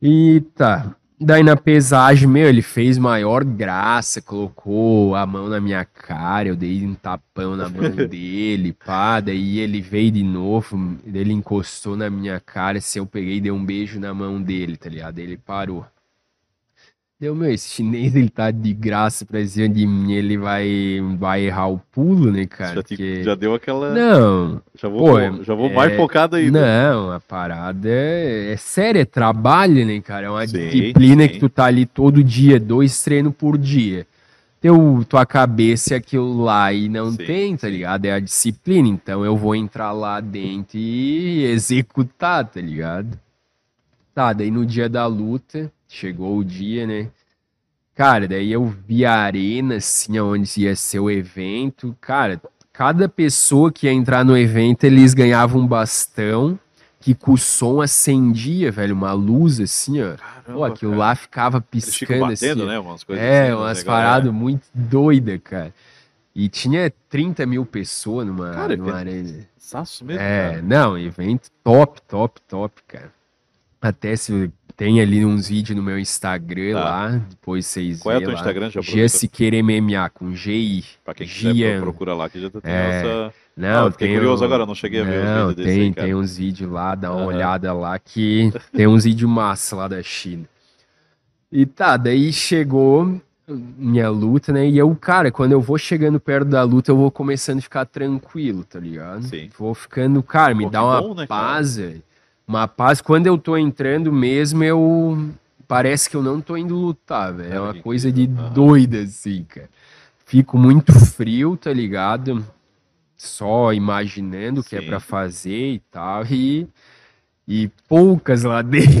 [0.00, 0.96] E tá.
[1.20, 6.56] Daí na pesagem, meu, ele fez maior graça, colocou a mão na minha cara, eu
[6.56, 12.10] dei um tapão na mão dele, pá, daí ele veio de novo, ele encostou na
[12.10, 15.18] minha cara, se eu peguei e dei um beijo na mão dele, tá ligado?
[15.18, 15.86] Ele parou.
[17.24, 21.46] Deu, meu, esse chinês, ele tá de graça pra cima de mim, ele vai, vai
[21.46, 22.74] errar o pulo, né, cara?
[22.74, 23.94] já, te- Porque- já deu aquela.
[23.94, 26.50] Não, já vou, pô, já vou é- mais focado aí.
[26.50, 26.60] né?
[26.90, 30.26] não, a parada é, é séria, é trabalho, né, cara?
[30.26, 31.28] É uma Sim, disciplina sim.
[31.30, 34.06] que tu tá ali todo dia, dois treinos por dia.
[34.60, 38.04] teu, tua cabeça é aquilo lá e não Sim, tem, tá ligado?
[38.04, 38.86] É a disciplina.
[38.86, 43.18] Então eu vou entrar lá dentro e executar, tá ligado?
[44.14, 47.08] Tá, daí no dia da luta, chegou o dia, né?
[47.94, 51.96] Cara, daí eu vi a arena, assim, onde ia ser o evento.
[52.00, 52.40] Cara,
[52.72, 56.58] cada pessoa que ia entrar no evento, eles ganhavam um bastão
[57.00, 60.16] que com o som acendia, velho, uma luz assim, ó.
[60.16, 61.00] Caramba, Pô, aquilo cara.
[61.04, 62.46] lá ficava piscando assim.
[62.48, 62.66] batendo, ó.
[62.66, 62.78] né?
[62.78, 65.72] Umas coisas É, assim, uns umas paradas muito doidas, cara.
[66.34, 69.46] E tinha 30 mil pessoas numa, Cara, numa arena.
[69.56, 70.62] Saço mesmo, É, cara.
[70.62, 73.12] não, evento top, top, top, cara.
[73.80, 76.84] Até se tem ali uns vídeos no meu Instagram Tá.
[76.84, 78.34] lá, depois vocês Qual é o teu lá.
[78.34, 78.70] Instagram?
[78.70, 79.08] Já Gia.
[79.08, 80.84] Siqueira MMA, com GI.
[81.04, 81.80] Pra quem quiser, Gian.
[81.80, 83.34] procura lá, que já tem É, essa...
[83.56, 85.78] Não, Ah, fiquei tem curioso um- agora, não cheguei a ver os Não, vídeos desse
[85.78, 86.06] tem, cara.
[86.08, 87.26] tem uns vídeos lá, dá uma Aham.
[87.28, 90.44] olhada lá que tem uns vídeos massa lá da China.
[91.52, 94.66] E tá, daí chegou minha luta, né?
[94.68, 97.84] E eu, cara, quando eu vou chegando perto da luta, eu vou começando a ficar
[97.84, 99.22] tranquilo, tá ligado?
[99.22, 99.48] Sim.
[99.56, 101.26] Vou ficando, cara, me Pô, dá uma bom, né, cara?
[101.28, 102.02] paz, velho.
[102.46, 103.00] Uma paz.
[103.00, 105.30] Quando eu tô entrando mesmo, eu.
[105.66, 107.52] Parece que eu não tô indo lutar, velho.
[107.52, 109.68] É uma coisa de doida, assim, cara.
[110.26, 112.44] Fico muito frio, tá ligado?
[113.16, 116.24] Só imaginando o que é pra fazer e tal.
[116.26, 116.66] E,
[117.48, 118.94] e poucas lá dentro.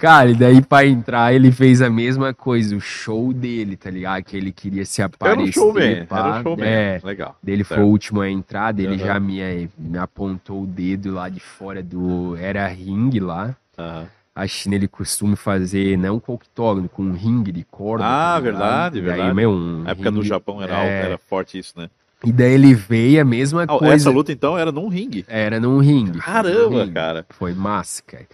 [0.00, 4.22] Cara, e daí pra entrar ele fez a mesma coisa, o show dele, tá ligado?
[4.24, 5.42] Que ele queria se Era aparecer.
[5.48, 6.18] um showman, pá.
[6.18, 6.66] era um showman.
[6.68, 7.36] É, Legal.
[7.42, 9.06] dele foi o último a entrar, dele Aham.
[9.06, 12.36] já me, me apontou o dedo lá de fora do.
[12.36, 13.54] Era ringue lá.
[13.78, 14.06] Aham.
[14.34, 18.04] A China ele costuma fazer não com octógono, com um ringue de corda.
[18.06, 19.34] Ah, tá verdade, verdade.
[19.34, 21.02] meu, um Na época no ringue- Japão era, é.
[21.06, 21.90] era forte isso, né?
[22.24, 23.94] E daí ele veio a mesma Ah, coisa.
[23.94, 25.24] essa luta então era num ringue.
[25.28, 26.20] Era num ringue.
[26.20, 26.92] foi num Caramba, ringue.
[26.92, 27.26] cara.
[27.30, 28.26] Foi massa, cara.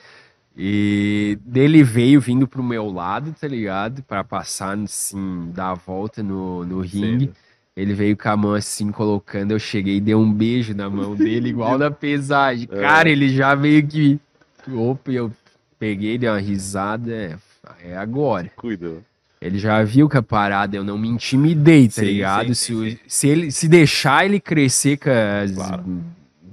[0.56, 4.02] E dele veio vindo pro meu lado, tá ligado?
[4.02, 7.26] Pra passar, assim, dar a volta no, no ringue.
[7.26, 7.32] Sim.
[7.76, 9.50] Ele veio com a mão assim, colocando.
[9.50, 12.66] Eu cheguei e dei um beijo na mão dele, igual na pesagem.
[12.72, 12.80] É.
[12.80, 14.18] Cara, ele já veio que.
[14.72, 15.30] Opa, eu
[15.78, 17.12] peguei, dei uma risada.
[17.12, 17.36] É,
[17.82, 18.50] é agora.
[18.56, 19.04] Cuida.
[19.38, 22.54] Ele já viu que a parada eu não me intimidei, tá Sim, ligado?
[22.54, 22.98] sim, se, sim.
[23.06, 25.84] se ele se deixar ele crescer com as Claro.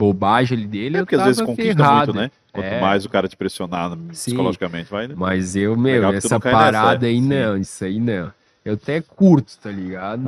[0.04, 2.14] Bobagens ali dele, É eu porque às vezes conquista ferrado.
[2.14, 2.32] muito, né?
[2.52, 2.82] Quanto É.
[2.82, 4.08] mais o cara te pressionar Sim.
[4.10, 5.16] psicologicamente, vai, né?
[5.18, 7.10] Mas eu, meu, Legal essa nessa, parada é.
[7.10, 7.28] aí Sim.
[7.28, 8.32] não, isso aí não.
[8.66, 10.24] Eu até curto, tá ligado?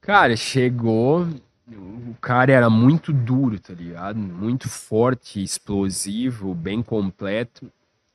[0.00, 1.26] Cara, chegou.
[1.70, 4.18] O cara era muito duro, tá ligado?
[4.18, 7.70] Muito forte, explosivo, bem completo.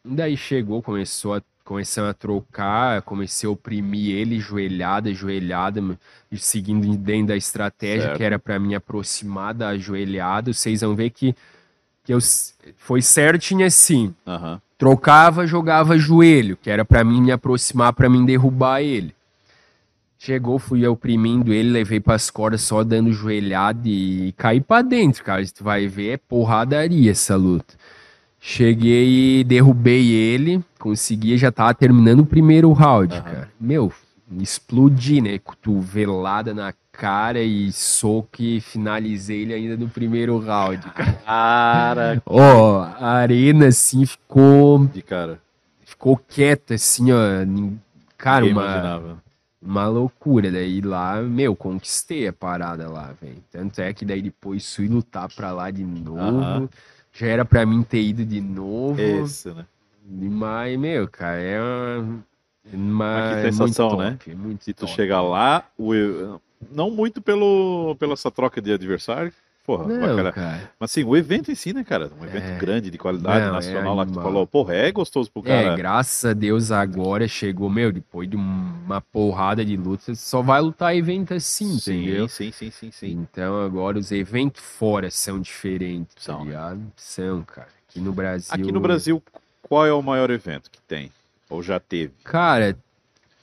[0.05, 5.83] Daí chegou, começou a, começamos a trocar, comecei a oprimir ele, joelhada, joelhada,
[6.37, 8.17] seguindo dentro da estratégia Certo.
[8.17, 10.53] que era pra mim aproximar da joelhada.
[10.53, 11.35] Vocês vão ver que,
[12.05, 12.19] que eu,
[12.77, 14.15] foi certinho assim.
[14.25, 14.61] Aham.
[14.77, 19.13] Trocava, jogava joelho, que era pra mim me aproximar, pra mim derrubar ele.
[20.17, 25.43] Chegou, fui oprimindo ele, levei pras cordas só dando joelhada e caí pra dentro, cara.
[25.45, 27.75] Tu vai ver, é porradaria essa luta.
[28.49, 33.21] Cheguei e derrubei ele, consegui, já tava terminando o primeiro round, Aham.
[33.23, 33.51] cara.
[33.59, 33.91] Meu,
[34.39, 35.37] explodi, né?
[35.37, 41.13] Cotovelada na cara e soco e finalizei ele ainda no primeiro round, cara.
[41.25, 45.41] Cara, Ó, a arena assim ficou de cara.
[45.83, 47.17] ficou quieta assim, ó.
[48.17, 49.21] Cara, uma, imaginava.
[49.61, 50.49] uma loucura.
[50.49, 53.43] Daí lá, meu, conquistei a parada lá, velho.
[53.51, 56.39] Tanto é que daí depois fui lutar pra lá de novo.
[56.39, 56.69] Aham.
[57.17, 59.01] Já era pra mim ter ido de novo.
[59.01, 59.65] Esse, né?
[60.07, 62.23] Mas, meu, cara, é uma.
[62.71, 64.11] uma Mas que é sensação, muito né?
[64.11, 64.91] top, é muito Se tu top.
[64.93, 66.39] chegar lá, o...
[66.71, 69.33] não muito pelo, pela essa troca de adversário,
[69.67, 70.31] porra, Não, bacana.
[70.31, 70.71] cara.
[70.79, 72.09] Mas assim, o evento em si, né, cara?
[72.19, 72.57] Um evento É.
[72.57, 75.63] grande, de qualidade Não, é nacional lá que tu falou, porra, é gostoso pro É,
[75.63, 75.75] cara.
[75.75, 80.95] graças a Deus agora chegou, meu, depois de uma porrada de lutas, só vai lutar
[80.95, 82.29] evento assim, entendeu?
[82.29, 83.11] sim, sim, sim, sim.
[83.29, 86.81] Então agora os eventos fora são diferentes, São, tá né?
[86.95, 87.67] São, cara.
[87.89, 88.53] Aqui no Brasil.
[88.55, 89.21] Aqui no Brasil,
[89.61, 91.11] qual é o maior evento que tem?
[91.49, 92.13] Ou já teve?
[92.23, 92.77] Cara,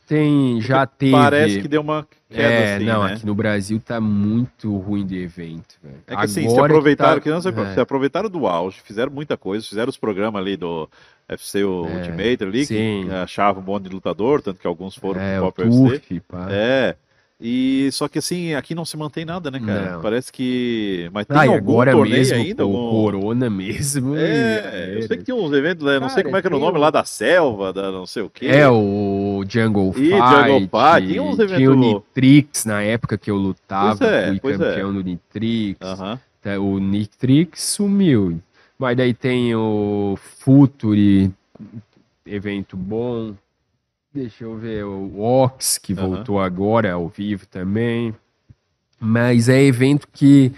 [0.06, 0.60] tem.
[0.60, 1.12] Já teve.
[1.12, 3.12] Parece que deu uma queda É, assim, não, né?
[3.14, 5.96] aqui no Brasil tá muito ruim de evento, velho.
[6.06, 7.74] É que assim, se Agora aproveitaram, tá- que não sei, é.
[7.74, 10.88] se aproveitaram do auge, fizeram muita coisa, fizeram os programas ali do
[11.28, 13.04] FC É, Ultimate ali, sim.
[13.08, 15.98] que achavam um monte de lutador, tanto que alguns foram É, pro o próprio UFC.
[16.00, 16.46] TUF, pá.
[16.50, 16.96] É.
[17.40, 19.92] E só que assim, aqui não se mantém nada, né, cara?
[19.94, 20.00] Não.
[20.02, 21.10] Parece que.
[21.12, 22.64] Mas tem Ah, algum agora torneio mesmo, ainda?
[22.64, 24.14] o algum- Corona mesmo.
[24.16, 25.98] É, eu sei que tinha uns eventos, né?
[25.98, 28.22] Não sei como é que era o tem nome lá da selva, da não sei
[28.22, 28.46] o quê.
[28.46, 30.10] É, o Jungle Fight.
[30.10, 31.76] Jungle Fight, tinha uns Tinha o eventos-
[32.14, 34.68] Nitrix na época que eu lutava, Pois é, fui pois é.
[34.70, 35.78] campeão do Nitrix.
[35.82, 36.20] Aham.
[36.40, 38.40] Tá, O Nitrix sumiu.
[38.78, 41.32] Mas daí tem o Futuri,
[42.24, 43.34] evento bom.
[44.14, 48.14] Deixa eu ver, o Ox, que voltou agora ao vivo também.
[49.00, 50.52] Mas é evento que,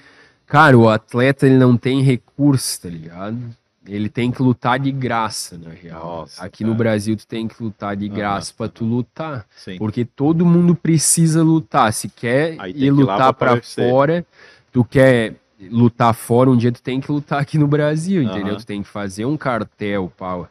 [0.45, 3.39] cara, o atleta ele não tem recurso, tá ligado?
[3.87, 6.05] Ele tem que lutar de graça, na real.
[6.05, 6.71] Nossa, Aqui cara.
[6.71, 8.57] no Brasil tu tem que lutar de graça uhum.
[8.59, 9.79] para tu lutar, Sim.
[9.79, 11.93] porque todo mundo precisa lutar.
[11.95, 14.27] Se quer ir lutar para fora,
[14.71, 15.37] tu quer
[15.71, 18.29] lutar fora, um dia tu tem que lutar aqui no Brasil, uhum.
[18.29, 18.57] entendeu?
[18.59, 20.47] Tu tem que fazer um cartel, pau.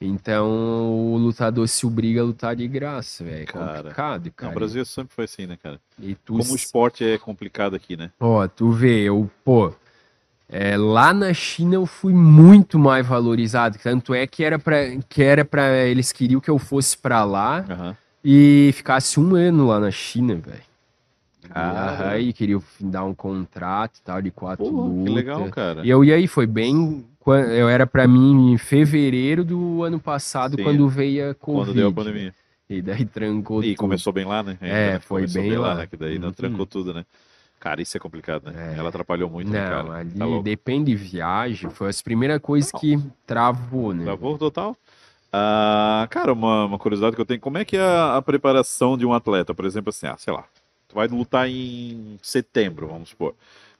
[0.00, 3.42] Então o lutador se obriga a lutar de graça, velho.
[3.42, 4.52] É complicado, cara.
[4.52, 5.80] No Brasil sempre foi assim, né, cara?
[5.98, 6.38] E tu...
[6.38, 8.10] Como o esporte é complicado aqui, né?
[8.20, 9.72] Ó, tu vê, eu, pô,
[10.48, 13.76] é, lá na China eu fui muito mais valorizado.
[13.82, 17.64] Tanto é que era para que era para eles queriam que eu fosse para lá
[17.68, 17.94] uhum.
[18.24, 20.68] e ficasse um ano lá na China, velho.
[21.50, 25.04] Ah, e queria dar um contrato e tal de quatro Pô, lutas.
[25.04, 25.84] Que legal, cara.
[25.84, 30.56] E eu e aí foi bem eu era para mim em fevereiro do ano passado
[30.56, 31.66] Sim, quando veio a Covid.
[31.66, 32.34] Quando deu a pandemia.
[32.68, 33.78] E daí trancou E tudo.
[33.78, 34.58] começou bem lá, né?
[34.60, 35.74] É, foi bem, bem lá.
[35.74, 35.86] né?
[35.86, 36.22] Que daí uhum.
[36.22, 37.04] não trancou tudo, né?
[37.58, 38.74] Cara, isso é complicado, né?
[38.74, 38.78] É.
[38.78, 42.70] Ela atrapalhou muito, né, não, né, ali tá depende de viagem, foi as primeiras coisas
[42.70, 44.04] que travou, né?
[44.04, 44.76] Travou total?
[45.32, 48.96] Ah, cara, uma, uma curiosidade que eu tenho, como é que é a, a preparação
[48.96, 49.54] de um atleta?
[49.54, 50.44] Por exemplo, assim, ah, sei lá,
[50.86, 53.34] tu vai lutar em setembro, vamos supor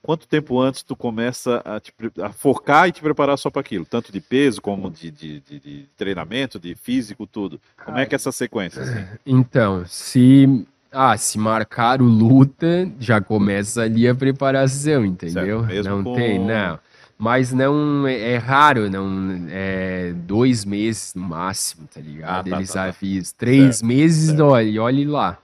[0.09, 1.93] quanto tempo antes tu começa a, te,
[2.23, 3.85] a focar e te preparar só para aquilo?
[3.85, 7.61] Tanto de peso como de, de, de, de, treinamento, de físico, tudo.
[7.85, 8.81] Como é que é essa sequência?
[8.81, 9.05] Assim?
[9.27, 10.67] Então, se.
[10.91, 15.67] Ah, se marcar o luta, já começa ali a preparação, entendeu?
[15.85, 16.15] não com...
[16.15, 16.79] tem, não.
[17.19, 22.49] Mas não é, é raro, não é dois meses no máximo, tá ligado?
[22.49, 22.89] Ah, tá, Eles tá, tá.
[22.89, 23.35] avisam.
[23.37, 24.43] Três certo, meses, certo.
[24.43, 25.37] olha, olhe lá.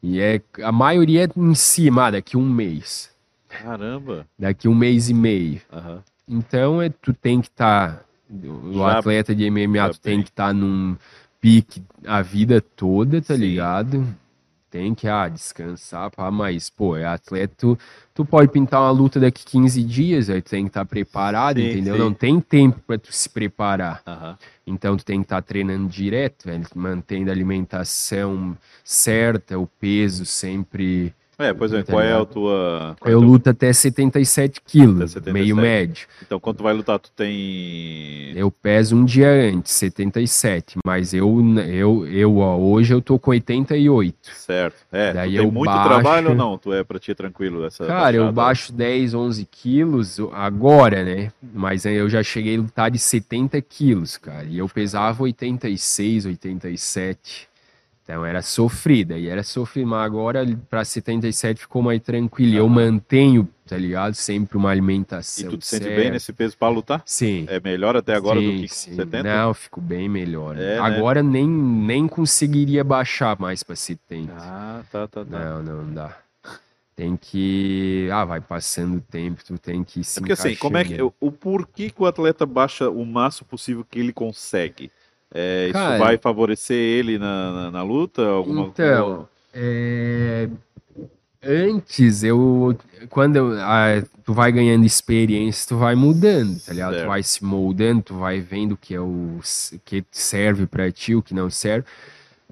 [0.00, 3.11] E é a maioria é em cima, daqui um mês.
[3.60, 4.26] Caramba!
[4.38, 5.60] Daqui um mês e meio.
[5.72, 5.98] Uhum.
[6.28, 7.96] Então, é, tu tem que estar.
[7.96, 10.96] Tá, o Já atleta de MMA tu tem que estar tá num
[11.40, 13.40] pique a vida toda, tá Sim.
[13.40, 14.06] ligado?
[14.70, 17.78] Tem que ah, descansar, pá, mas, pô, é atleta, tu,
[18.14, 21.60] tu pode pintar uma luta daqui 15 dias, aí tu tem que estar tá preparado,
[21.60, 21.94] sim, entendeu?
[21.96, 22.00] Sim.
[22.00, 24.02] Não tem tempo para tu se preparar.
[24.06, 24.34] Uhum.
[24.66, 30.24] Então tu tem que estar tá treinando direto, velho, mantendo a alimentação certa, o peso
[30.24, 32.96] sempre é, pois é, qual é a tua.
[33.04, 35.32] Eu luto até 77 quilos, 77.
[35.32, 36.06] meio médio.
[36.24, 38.32] Então, quando tu vai lutar, tu tem.
[38.36, 43.30] Eu peso um dia antes, 77, mas eu, eu, eu ó, hoje eu tô com
[43.30, 44.16] 88.
[44.36, 44.76] Certo.
[44.92, 45.88] É, Daí eu muito baixo...
[45.88, 46.58] trabalho ou não?
[46.58, 48.16] Tu é pra ti tranquilo essa Cara, baixada?
[48.18, 51.32] eu baixo 10, 11 quilos agora, né?
[51.54, 54.44] Mas eu já cheguei a lutar de 70 quilos, cara.
[54.44, 57.51] E eu pesava 86, 87.
[58.02, 62.56] Então era sofrida, e era sofrida, mas agora para 77 ficou mais tranquilo.
[62.56, 64.14] Eu mantenho, tá ligado?
[64.14, 65.46] Sempre uma alimentação.
[65.46, 67.02] E tu te sente bem nesse peso para lutar?
[67.06, 67.46] Sim.
[67.48, 68.96] É melhor até agora sim, do que sim.
[68.96, 69.22] 70?
[69.22, 70.56] Não, fico bem melhor.
[70.56, 70.78] É, né?
[70.80, 71.30] agora né?
[71.30, 74.32] nem, nem conseguiria baixar mais para 70.
[74.36, 75.38] Ah, tá, tá, tá.
[75.38, 76.18] Não, não dá.
[76.96, 78.08] Tem que.
[78.12, 80.18] Ah, vai passando o tempo, tu tem que se.
[80.18, 81.00] É porque assim, como é que.
[81.20, 84.90] O porquê que o atleta baixa o máximo possível que ele consegue?
[85.34, 88.22] É, isso Cara, vai favorecer ele na, na, na luta?
[88.22, 90.48] Alguma Então, é,
[91.42, 92.76] antes eu.
[93.08, 96.92] Quando eu, ah, tu vai ganhando experiência, tu vai mudando, tá ligado?
[96.92, 97.04] Certo.
[97.04, 99.40] Tu vai se moldando, tu vai vendo o que é o
[99.84, 101.86] que serve para ti, o que não serve.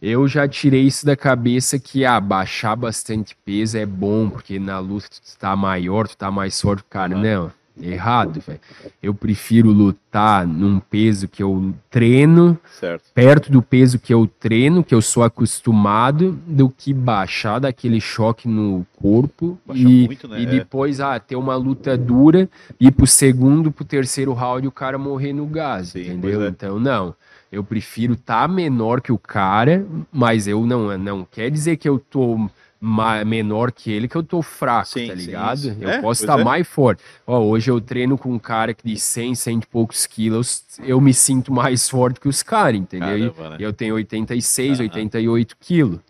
[0.01, 4.79] Eu já tirei isso da cabeça que ah, baixar bastante peso é bom, porque na
[4.79, 7.15] luta tu tá maior, tu tá mais forte, cara.
[7.15, 7.23] Uhum.
[7.23, 8.61] Não errado, velho.
[9.03, 13.05] Eu prefiro lutar num peso que eu treino, certo.
[13.15, 18.49] perto do peso que eu treino, que eu sou acostumado, do que baixar daquele choque
[18.49, 20.43] no corpo e, muito, né?
[20.43, 24.99] e depois ah, ter uma luta dura e pro segundo, pro terceiro round o cara
[24.99, 26.43] morrer no gás, Sim, entendeu?
[26.43, 26.49] É.
[26.49, 27.15] Então, não.
[27.51, 31.89] Eu prefiro estar tá menor que o cara, mas eu não, não quer dizer que
[31.89, 32.49] eu tô
[32.81, 35.59] menor que ele que eu tô fraco, sim, tá ligado?
[35.59, 36.45] Sim, eu é, posso estar tá é.
[36.45, 37.03] mais forte.
[37.27, 41.01] Ó, hoje eu treino com um cara que de 100, 100 e poucos quilos, eu
[41.01, 43.33] me sinto mais forte que os caras, entendeu?
[43.33, 43.57] Caramba, né?
[43.61, 44.85] Eu tenho 86, uhum.
[44.85, 46.01] 88 quilos.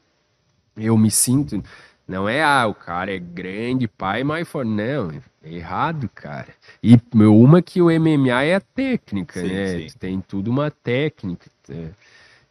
[0.77, 1.63] Eu me sinto...
[2.07, 4.69] Não é, ah, o cara é grande, pai, mais forte.
[4.69, 5.13] Não,
[5.45, 6.49] é errado, cara.
[6.83, 9.87] E uma que o MMA é a técnica, sim, né?
[9.97, 11.49] Tem tudo uma técnica.
[11.69, 11.91] É.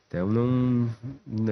[0.10, 0.90] Então não.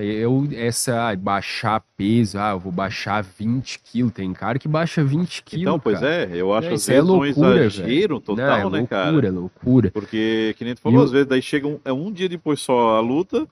[0.02, 4.12] Eu, essa baixar peso, ah, eu vou baixar 20 quilos.
[4.12, 5.62] Tem cara que baixa 20 quilos.
[5.62, 6.12] Então, pois cara.
[6.12, 9.12] é, eu acho às é vezes loucura, um exagero total, não, é né, loucura, cara?
[9.12, 9.92] Loucura, loucura.
[9.92, 11.06] Porque, que nem tu falou, eu...
[11.06, 13.48] às vezes daí chega um, é um dia depois só a luta,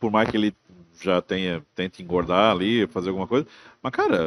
[0.00, 0.54] por mais que ele
[1.02, 3.46] já tenha, tente engordar ali, fazer alguma coisa.
[3.82, 4.18] Mas, cara,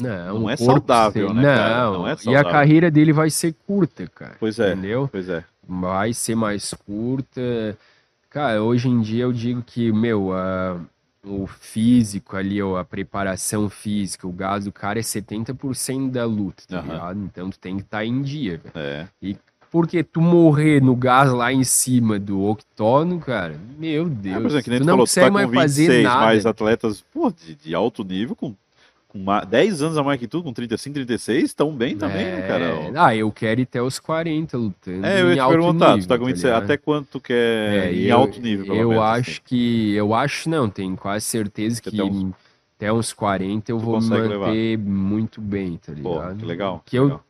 [0.00, 1.42] não, não é saudável, né?
[1.42, 2.32] Não, não é saudável.
[2.32, 4.34] E a carreira dele vai ser curta, cara.
[4.40, 4.72] Pois é.
[4.72, 5.08] Entendeu?
[5.10, 5.44] Pois é.
[5.68, 7.78] Vai ser mais curta.
[8.30, 10.80] Cara, hoje em dia eu digo que, meu, uh,
[11.24, 16.62] o físico ali, ó, a preparação física, o gás do cara é 70% da luta,
[16.68, 16.86] tá Aham.
[16.92, 17.20] ligado?
[17.24, 18.72] Então tu tem que estar em dia, velho.
[18.74, 19.06] É.
[19.70, 24.46] Porque tu morrer no gás lá em cima do octógono, cara, meu Deus, É, por
[24.46, 26.20] exemplo, que nem tu tu não falou, tu consegue tá mais com fazer 26, nada.
[26.26, 28.54] mais atletas pô, de, de alto nível, com,
[29.10, 32.42] com ma- 10 anos a mais que tu, com 35, 36, estão bem também, né,
[32.42, 32.64] cara?
[32.64, 36.02] É, Ah, eu quero ir até os 40 lutando É, eu ia te perguntar, nível,
[36.04, 36.64] tu tá com 26, ligado?
[36.64, 37.34] até quanto tu quer
[37.88, 39.40] É, em eu- alto nível, Eu menos, acho assim?
[39.44, 39.92] que.
[39.94, 42.32] Eu acho não, tenho quase certeza Que que, até uns-
[42.76, 46.36] até uns 40 eu tu vou manter muito bem, tá Pô, ligado?
[46.36, 46.82] que legal.
[46.86, 47.04] Que eu.
[47.04, 47.24] legal.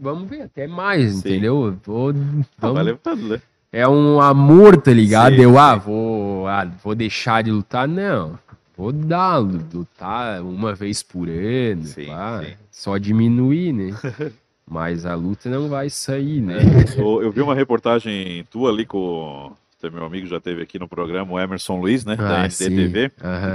[0.00, 1.18] Vamos ver, até mais, Sim.
[1.18, 1.66] entendeu?
[1.66, 2.12] Eu Vou, Ah,
[2.58, 3.40] vamos- vai levando, né?
[3.70, 5.34] É um amor, tá ligado?
[5.36, 8.38] Sim, eu, ah, vou, ah, vou deixar de lutar, não.
[8.82, 12.42] Vou dar, lutar uma vez por ano, Sim, pá.
[12.44, 12.52] sim.
[12.68, 13.94] só diminuir, né?
[14.68, 16.56] Mas a luta não vai sair, né?
[16.96, 19.52] Eu, eu vi uma reportagem tua ali com.
[19.80, 22.16] Teu meu amigo já teve aqui no programa, o Emerson Luiz, né?
[22.16, 22.66] da Ah, sim.
[22.70, 23.10] NDTV.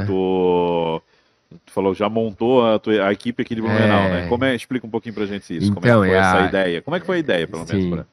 [0.05, 1.01] Tu,
[1.65, 4.09] tu falou, já montou a, tua- a equipe aqui de Blumenau, É.
[4.23, 4.27] né?
[4.27, 5.73] Como é, explica um pouquinho pra gente isso.
[5.73, 6.81] como Então, é que foi é essa a- ideia?
[6.81, 7.83] Como é que foi a ideia, pelo menos?
[7.83, 7.89] Sim.
[7.89, 8.05] pra-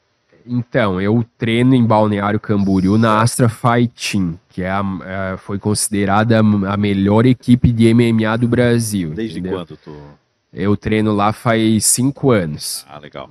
[0.46, 4.82] Então, eu treino em Balneário Camboriú na Astra Fight Team, que é a,
[5.32, 9.10] é, foi considerada a melhor equipe de MMA do Brasil.
[9.10, 9.58] Desde entendeu?
[9.58, 9.96] quando tu.
[10.52, 12.84] Eu treino lá faz cinco anos.
[12.88, 13.28] Ah, legal.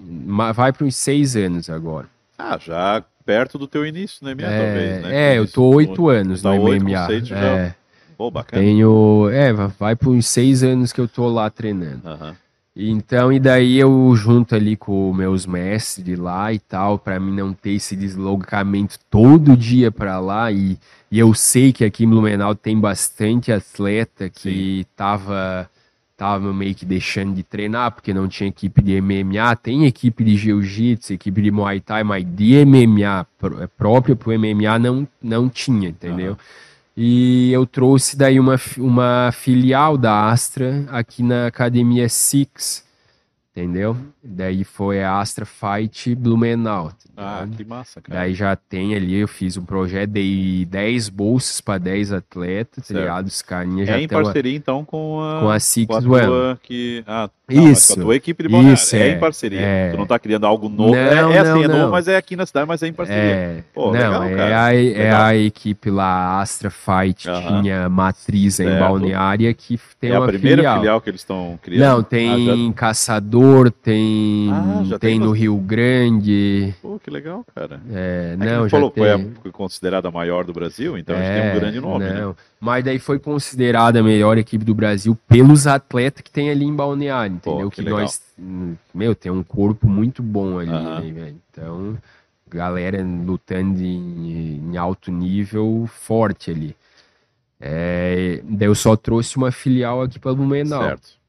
[0.53, 2.07] Vai para uns seis anos agora.
[2.37, 5.33] Ah, já perto do teu início no MMA, talvez, né?
[5.33, 6.99] É, eu tô oito anos tá no oito, MMA.
[6.99, 7.75] conceito já- É,
[8.17, 8.61] Pô, bacana.
[8.61, 12.01] tenho, é, va- vai para uns seis anos que eu tô lá treinando.
[12.05, 12.35] Aham.
[12.75, 17.53] Então, e daí eu junto ali com meus mestres lá e tal, pra mim não
[17.53, 20.51] ter esse deslocamento todo dia pra lá.
[20.51, 20.79] E,
[21.11, 25.69] e eu sei que aqui em Blumenau tem bastante atleta que tava,
[26.17, 29.55] tava meio que deixando de treinar porque não tinha equipe de MMA.
[29.55, 34.79] Tem equipe de jiu-jitsu, equipe de Muay Thai, mas de MMA, pró- próprio pro MMA,
[34.79, 36.31] não, não tinha, entendeu?
[36.31, 36.37] Aham.
[36.95, 42.85] E eu trouxe daí uma, uma filial da Astra aqui na Academia Six,
[43.51, 43.97] entendeu?
[44.23, 46.91] Daí foi a Astra Fight Blumenau.
[47.15, 48.19] tá Ah, que massa, cara.
[48.19, 52.93] Daí já tem ali, eu fiz um projeto, dei 10 bolsas para 10 atletas, tá
[52.93, 52.99] Certo.
[52.99, 53.25] ligado?
[53.27, 56.59] Os carinhas já É em parceria, então, com a, com a Six com a tua
[56.61, 57.03] que...
[57.07, 57.95] Ah, não, mas Isso.
[57.95, 58.73] com a tua equipe de Balneário.
[58.75, 59.11] Isso, é, é.
[59.11, 59.59] em parceria.
[59.59, 59.91] É.
[59.91, 60.91] Tu não tá criando algo novo.
[60.91, 62.93] Não, é, é assim, não, é novo, mas é aqui na cidade, mas é em
[62.93, 63.21] parceria.
[63.21, 67.61] É, Pô, não, legal, é, a, é a equipe lá, a Astra Fight, Aham.
[67.61, 68.79] tinha matriz em Certo.
[68.79, 70.77] Balneária que tem é a uma primeira filial.
[70.77, 71.81] filial, que eles estão criando.
[71.89, 75.31] Não, Ah, tem Caçador, tem, Ah, já tem tem no.
[75.33, 76.67] Rio Grande.
[76.67, 76.73] já...
[76.81, 77.81] Pô, que legal, cara.
[77.91, 79.03] É, É não, já falou, tem.
[79.03, 82.21] foi a, considerada a maior do Brasil, então a gente tem um grande nome, né?
[82.21, 82.35] não.
[82.59, 86.73] Mas daí foi considerada a melhor equipe do Brasil pelos atletas que tem ali em
[86.73, 87.69] Balneário, Pô, entendeu?
[87.69, 87.99] que que legal.
[87.99, 88.21] nós,
[88.93, 91.41] meu, tem um corpo muito bom ali, né, velho?
[91.51, 91.97] Então,
[92.49, 96.75] galera lutando em, em alto nível, forte ali.
[97.59, 100.83] É, daí eu só trouxe uma filial aqui para Blumenau.
[100.83, 101.23] Certo.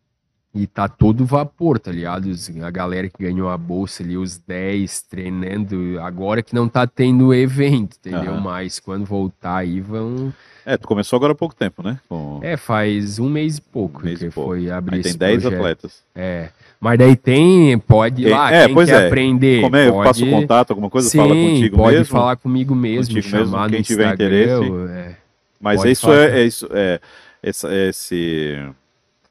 [0.55, 2.31] E tá todo vapor, tá ligado?
[2.62, 7.35] A galera que ganhou a bolsa ali, os 10 treinando, agora que não tá tendo
[7.35, 8.35] evento, entendeu?
[8.35, 8.40] Aham.
[8.40, 10.33] Mas quando voltar aí vão.
[10.66, 11.98] É, tu começou agora há pouco tempo, né?
[12.09, 12.40] Com...
[12.42, 14.50] É, faz um mês e pouco Um mês que e pouco.
[14.50, 15.59] foi abrir Aí tem esse 10 projeto.
[15.59, 16.03] atletas.
[16.14, 16.48] É.
[16.81, 19.07] Mas daí tem, pode ir lá, é, quem pois quer é.
[19.07, 19.61] aprender.
[19.62, 19.88] Como é?
[19.88, 20.09] Eu pode...
[20.09, 21.09] passo contato, alguma coisa?
[21.09, 22.12] Sim, fala contigo pode mesmo?
[22.12, 24.72] falar comigo mesmo, Contigo mesmo, quem tiver interesse.
[24.90, 25.16] é.
[25.61, 26.16] Mas Pode isso falar.
[26.18, 27.00] é, é isso é
[27.42, 28.68] essa, esse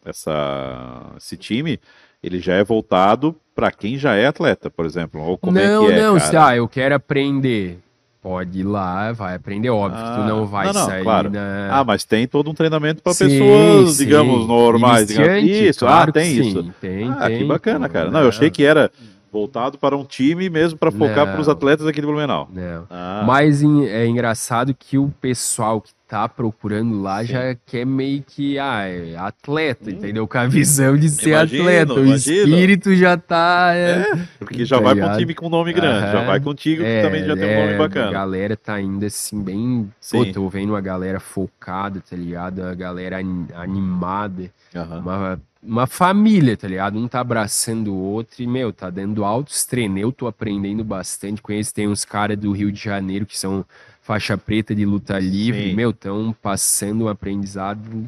[0.03, 1.79] essa esse time
[2.23, 5.87] ele já é voltado para quem já é atleta, por exemplo, ou como não, é
[5.87, 7.77] que é, não, se, ah, eu quero aprender.
[8.23, 9.69] Pode ir lá, vai aprender.
[9.69, 11.29] Óbvio que tu Ah, não vai não, não, sair claro.
[11.29, 11.67] na.
[11.69, 14.05] Ah, mas tem todo um treinamento para pessoas, sim.
[14.05, 15.43] digamos, normais, digamos.
[15.43, 16.63] Isso, claro ah, tem isso.
[16.79, 18.09] Tem, ah, tem, que bacana, cara.
[18.09, 18.89] Não, eu achei que era
[19.33, 22.47] voltado para um time mesmo para focar para os atletas aqui de Blumenau.
[22.53, 22.85] Não.
[22.87, 27.33] Ah, Mas é engraçado que o pessoal que tá procurando lá Sim.
[27.33, 30.27] já quer meio que ah, é atleta, entendeu?
[30.27, 31.93] Com a visão de ser Imagino, atleta.
[31.95, 32.37] O imagino.
[32.37, 33.71] espírito já tá.
[33.73, 34.05] É,
[34.37, 35.19] porque já tá vai para um ligado?
[35.19, 36.25] time com nome grande, já Aham.
[36.27, 38.09] vai contigo que é, também já tem um nome é, bacana.
[38.09, 39.91] A galera tá ainda assim, bem.
[39.99, 40.25] Sim.
[40.25, 42.61] Pô, tô vendo uma galera focada, tá ligado?
[42.63, 44.51] A galera ani- animada.
[44.75, 44.99] Aham.
[44.99, 46.97] Uma, uma família, tá ligado?
[46.97, 50.01] Um tá abraçando o outro e, meu, tá dando altos treinos.
[50.01, 51.71] Eu tô aprendendo bastante com eles.
[51.71, 53.65] Tem uns caras do Rio de Janeiro que são
[54.01, 55.69] faixa preta de luta livre.
[55.69, 55.75] Sim.
[55.75, 58.05] Meu, tão passando um aprendizado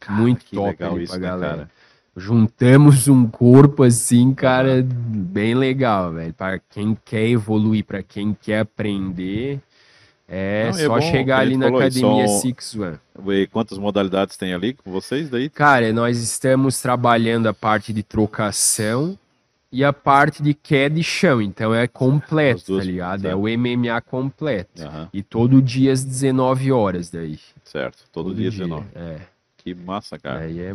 [0.00, 1.70] Cara, muito top legal isso, pra né, galera.
[2.16, 6.32] Juntamos um corpo assim, cara, bem legal, velho.
[6.32, 9.60] Pra quem quer evoluir, pra quem quer aprender,
[10.28, 12.98] é Não, é só bom, chegar ali na Academia são- Six One.
[13.28, 15.48] E quantas modalidades tem ali com vocês daí?
[15.48, 19.18] Cara, nós estamos trabalhando a parte de trocação,
[19.70, 21.42] e a parte de queda e chão.
[21.42, 23.22] Então é completo, duas, tá ligado?
[23.22, 23.28] tá.
[23.28, 24.82] É o MMA completo.
[24.82, 27.38] Aham, E todo dia às 19 horas daí.
[27.64, 28.04] certo.
[28.12, 28.86] Todo, dia 19.
[28.94, 29.18] É.
[29.58, 30.40] Que massa, cara.
[30.40, 30.72] Aí é,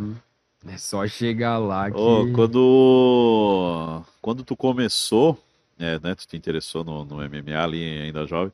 [0.68, 1.96] é só chegar lá que.
[1.96, 5.38] Ô, quando, quando tu começou,
[5.78, 8.52] é, né, tu te interessou no, no MMA ali ainda jovem,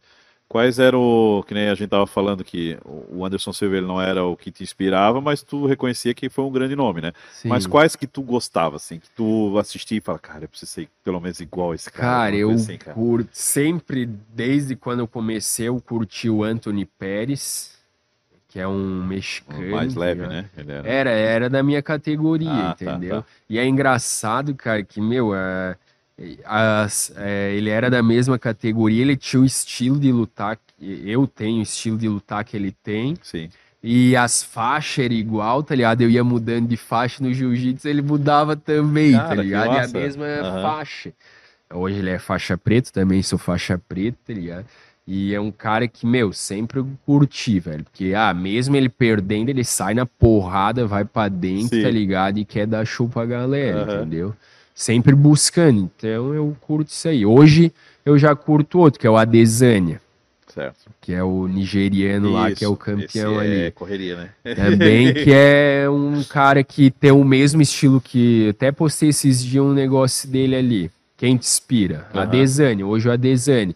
[0.48, 4.00] quais eram, o- que nem a gente tava falando que o Anderson Silva ele não
[4.00, 7.12] era o que te inspirava, mas tu reconhecia que foi um grande nome, né?
[7.32, 7.48] Sim.
[7.48, 10.88] Mas quais que tu gostava, assim, que tu assistia e fala, cara, eu preciso ser
[11.04, 12.94] pelo menos igual a esse cara, Cara, eu assim, cara.
[12.94, 17.76] curto sempre, desde quando eu comecei, eu curti o Anthony Pérez,
[18.48, 19.70] que é um mexicano.
[19.70, 20.50] mais tá leve, né?
[20.56, 20.88] Era...
[20.88, 23.22] Era, era da minha categoria, Ah, tá, entendeu?
[23.22, 23.26] tá.
[23.48, 25.76] E é engraçado, cara, que, meu, é,
[26.44, 31.26] as- é, ele era da mesma categoria, ele tinha o estilo de lutar, que eu
[31.26, 33.48] tenho o estilo de lutar que ele tem, Sim.
[33.82, 36.00] e as faixas eram igual, tá ligado?
[36.02, 39.74] Eu ia mudando de faixa no jiu-jitsu, ele mudava também, tá Cara, que ligado?
[39.74, 40.62] E a mesma Aham.
[40.62, 41.12] faixa.
[41.72, 44.64] Hoje ele é faixa preta, também sou faixa preta, tá ligado?
[45.06, 47.84] E é um cara que, meu, sempre eu curti, velho.
[47.84, 51.82] Porque, ah, mesmo ele perdendo, ele sai na porrada, vai pra dentro, Sim.
[51.82, 52.38] tá ligado?
[52.38, 54.02] E quer dar show pra galera, Aham.
[54.02, 54.34] entendeu?
[54.78, 55.90] Sempre buscando.
[55.96, 57.26] Então eu curto isso aí.
[57.26, 57.72] Hoje
[58.06, 60.00] eu já curto outro, que é o Adesanya,
[60.46, 60.88] Certo.
[61.00, 63.60] que é o nigeriano lá, que é o Isso, campeão esse ali.
[63.62, 64.54] É correria, né?
[64.54, 68.50] Também que é um cara que tem o mesmo estilo que.
[68.50, 70.90] Até postei esses dias um negócio dele ali.
[71.16, 72.06] Quem te inspira?
[72.14, 72.22] Aham.
[72.22, 73.74] Adesanya, hoje o Adesanya.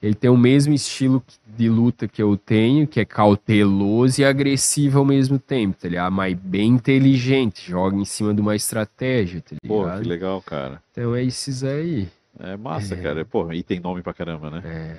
[0.00, 4.24] Ele tem o mesmo estilo que- de luta que eu tenho, que é cauteloso e
[4.24, 6.12] agressivo ao mesmo tempo, tá ligado?
[6.12, 10.02] Mas bem inteligente, joga em cima de uma estratégia, tá Pô, ligado?
[10.02, 10.82] que legal, cara.
[10.92, 12.08] Então é esses aí.
[12.38, 13.00] É massa, É.
[13.00, 13.24] cara.
[13.24, 14.62] Pô, e tem nome pra caramba, né?
[14.64, 14.96] É.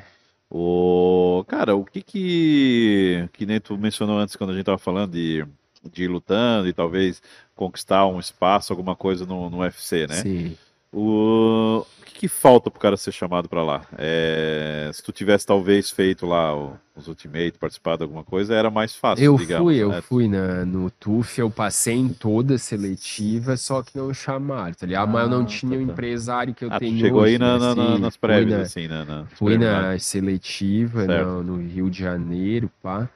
[0.49, 1.43] O...
[1.47, 3.27] Cara, o que que...
[3.33, 5.45] Que nem tu mencionou antes, quando a gente tava falando de,
[5.91, 7.21] de ir lutando e talvez
[7.55, 10.15] conquistar um espaço, alguma coisa no, no UFC, né?
[10.15, 10.57] Sim.
[10.91, 11.79] O...
[11.79, 13.85] o que que falta pro cara ser chamado pra lá?
[13.97, 18.69] É, Se tu tivesse talvez feito lá o- os Ultimate, participado de alguma coisa, era
[18.71, 20.01] mais fácil, Eu digamos, fui, eu né?
[20.01, 24.85] fui na, no TUF, eu passei em toda a seletiva, só que não chamaram, tá
[24.85, 25.09] ligado?
[25.09, 25.91] Mas eu não Ah, tinha tá, o tá.
[25.91, 27.75] empresário que eu Ah, tenho chegou hoje, aí na, né?
[27.75, 33.09] na- nas prévias, assim, na, na Fui na seletiva no, no Rio de Janeiro, pá.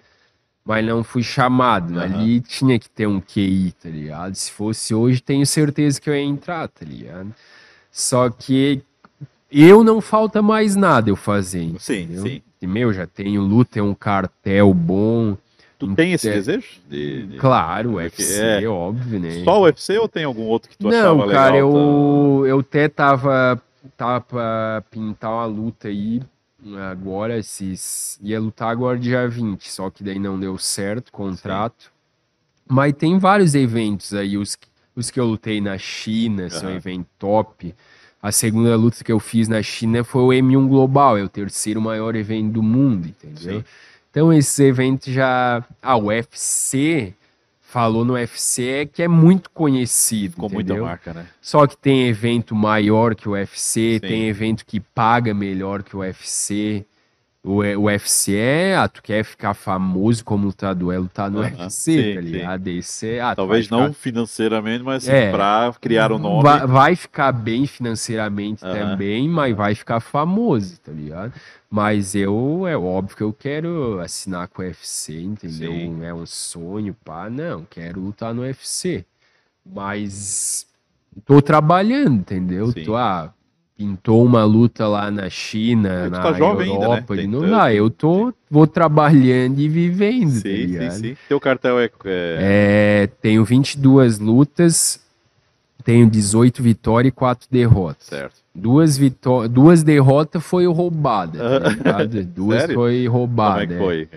[0.65, 1.97] Mas não fui chamado.
[1.97, 2.03] Aham.
[2.03, 4.36] Ali tinha que ter um QI, tá ligado?
[4.36, 7.34] Se fosse hoje, tenho certeza que eu ia entrar, tá ligado?
[7.91, 8.81] Só que
[9.51, 11.73] eu não falta mais nada eu fazer.
[11.79, 12.23] Sim, entendeu?
[12.23, 12.41] sim.
[12.61, 15.37] E, meu, já tenho luta, é um cartel bom.
[15.77, 16.33] Tu tem esse É.
[16.33, 16.67] desejo?
[16.89, 19.43] De, de- Claro, UFC, é- óbvio, né?
[19.45, 21.33] Só o UFC ou tem algum outro que tu achava Não, legal?
[21.33, 21.57] cara, tá?
[21.57, 23.61] eu, eu até tava,
[23.95, 26.21] tava pra pintar uma luta aí
[26.91, 31.89] agora, esses, ia lutar agora dia 20, só que daí não deu certo o contrato.
[32.67, 34.67] Mas tem vários eventos aí, os, que-
[34.99, 36.77] os que eu lutei na China, são Aham.
[36.77, 37.73] evento top.
[38.21, 41.81] A segunda luta que eu fiz na China foi o M1 Global, é o terceiro
[41.81, 43.59] maior evento do mundo, entendeu?
[43.59, 43.65] Sim.
[44.11, 45.63] Então esses eventos já...
[45.81, 47.13] Ah, o UFC
[47.61, 51.27] falou no UFC que é muito conhecido, Ficou muita marca, né?
[51.39, 53.99] Só que tem evento maior que o UFC, Sim.
[53.99, 56.85] tem evento que paga melhor que o UFC.
[57.41, 61.69] O UFC é, ah, tu quer ficar famoso como lutador, é lutar no Aham, UFC,
[61.69, 62.27] sim, tá sim.
[62.27, 62.67] ligado?
[62.67, 65.31] Esse é, ah, Talvez vai não ficar- financeiramente, mas assim, É.
[65.31, 66.43] pra criar o nome.
[66.43, 68.73] Vai, vai ficar bem financeiramente Aham.
[68.91, 71.31] também, mas vai ficar famoso, tá ligado?
[71.71, 75.71] Mas eu, é óbvio que eu quero assinar com o UFC, entendeu?
[75.71, 76.03] Sim.
[76.03, 79.05] É um sonho, pá, não, quero lutar no UFC.
[79.65, 80.67] Mas
[81.25, 82.71] tô trabalhando, entendeu?
[82.73, 82.83] Sim.
[82.83, 83.33] Tô, ah,
[83.80, 86.93] pintou uma luta lá na China, É, na tá jovem ainda, né?
[86.95, 91.17] Europa, Tem e não dá, eu tô, vou trabalhando e vivendo, tá Sim, sim, sim.
[91.30, 91.86] Teu cartel é.
[91.86, 94.99] é- É, tenho 22 lutas,
[95.82, 98.05] tenho 18 vitórias e 4 derrotas.
[98.07, 98.36] Certo.
[98.53, 101.39] Duas, vitó duas derrotas foi roubada,
[101.82, 102.03] tá?
[102.36, 102.75] Duas Sério?
[102.75, 103.67] foi Como é roubada.
[103.67, 103.77] que é.
[103.77, 104.09] foi?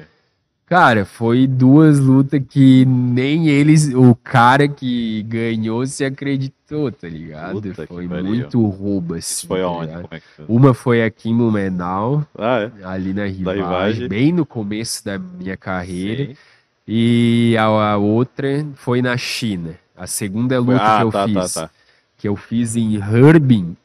[0.67, 6.57] Cara, foi duas lutas que nem eles, o cara que ganhou se acreditou,
[6.93, 7.61] tá ligado?
[7.61, 9.47] Puta foi muito roubo, assim.
[9.47, 9.93] Foi tá aonde?
[9.93, 10.45] Como é foi?
[10.49, 12.85] Uma foi aqui em Blumenau, Ah, é?
[12.85, 14.09] ali na rivagem.
[14.09, 16.27] bem no começo da minha carreira.
[16.27, 16.37] Sim.
[16.87, 19.75] E a, a outra foi na China.
[19.97, 21.71] A segunda luta Ah, que eu tá, tá, fiz, tá.
[22.19, 23.77] que eu fiz em Harbin,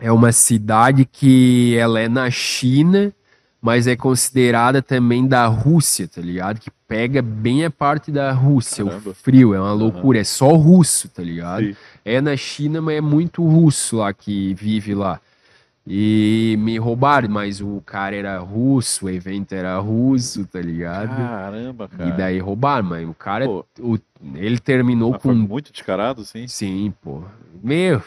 [0.00, 3.12] é uma cidade que ela é na China,
[3.60, 6.60] mas é considerada também da Rússia, tá ligado?
[6.60, 9.10] Que pega bem a parte da Rússia, Caramba.
[9.10, 11.64] o frio, é uma loucura, é só russo, tá ligado?
[11.66, 11.76] Sim.
[12.08, 15.20] É na China, mas é muito russo lá que vive lá.
[15.84, 21.16] E me roubaram, mas o cara era russo, o evento era russo, tá ligado?
[21.16, 22.08] Caramba, cara.
[22.08, 23.64] E daí roubaram, mas o cara, Pô.
[23.80, 23.98] o-
[24.36, 25.34] ele terminou com.
[25.34, 26.46] muito descarado, sim.
[26.46, 27.22] Sim, pô.
[27.60, 28.00] Meu,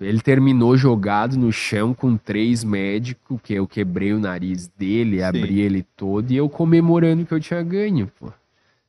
[0.00, 5.22] Ele terminou jogado no chão com três médicos, que eu quebrei o nariz dele, Sim.
[5.22, 8.32] abri ele todo e eu comemorando que eu tinha ganho, pô.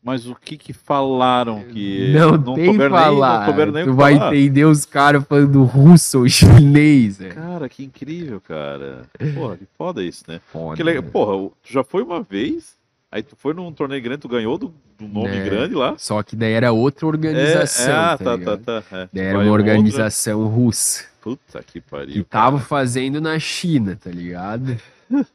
[0.04, 2.12] Mas o que que falaram que...
[2.14, 3.47] não, tem souberam nem- falar.
[3.56, 4.36] não nem tu que vai falar?
[4.36, 7.30] entender os caras falando russo ou chinês, é.
[7.30, 9.04] Cara, que incrível, cara.
[9.34, 10.41] Porra, que foda isso, né?
[10.51, 11.04] Foda, Que legal.
[11.04, 11.10] né?
[11.10, 12.76] Porra, tu já foi uma vez,
[13.10, 15.43] aí tu foi num torneio grande, tu ganhou do, do nome É.
[15.45, 15.95] grande lá.
[15.97, 18.97] Só que daí era outra organização, é, ah, tá, tá, tá, tá.
[18.97, 19.10] é.
[19.14, 21.06] Daí era Vai uma outra- organização russa.
[21.22, 22.18] Puta que pariu.
[22.18, 24.76] E tava fazendo na China, tá ligado?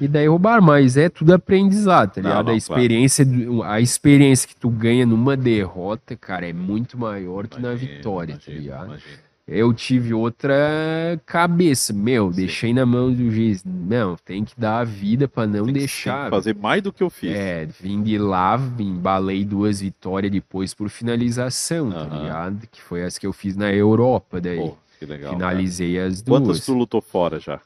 [0.00, 2.46] E daí roubaram, mas é tudo aprendizado, tá Não, ligado?
[2.46, 7.46] não, a experiência, do- a experiência que tu ganha numa derrota, cara, é muito maior
[7.46, 8.86] que na vitória, tá imagino, ligado?
[8.86, 9.18] imagino.
[9.52, 12.36] Eu tive outra cabeça, meu, Sim.
[12.36, 13.64] deixei na mão do juiz.
[13.64, 16.24] Não, tem que dar a vida pra não Tem deixar.
[16.26, 17.34] que fazer mais do que eu fiz.
[17.34, 22.22] É, vim de lá, embalei duas vitórias depois por finalização, tá Aham.
[22.22, 22.66] ligado?
[22.70, 24.56] Que foi as que eu fiz na Europa, daí.
[24.56, 25.32] Pô, que legal.
[25.32, 26.24] Finalizei as cara.
[26.24, 26.40] duas.
[26.42, 27.60] Quantas tu lutou fora já?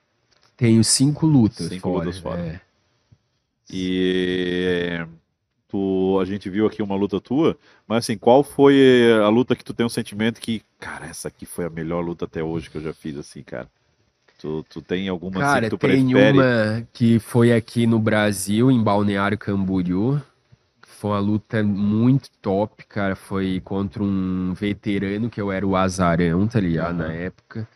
[0.65, 2.07] Tenho cinco lutas Cinco fora.
[2.07, 2.41] lutas fora.
[2.41, 2.61] é.
[3.71, 5.07] E
[5.69, 7.57] tu, a gente viu aqui uma luta tua,
[7.87, 11.45] mas assim, qual foi a luta que tu tem um sentimento que, cara, essa aqui
[11.45, 13.69] foi a melhor luta até hoje que eu já fiz, assim, cara?
[14.39, 16.39] Tu, tu tem alguma assim Cara, que tu tem prefere?
[16.39, 20.21] uma que foi aqui no Brasil, em Balneário Camboriú.
[20.83, 23.15] Foi uma luta muito top, cara.
[23.15, 27.01] Foi contra um veterano que eu era o Azarão, tá ligado?
[27.03, 27.09] Aham.
[27.09, 27.69] Na época.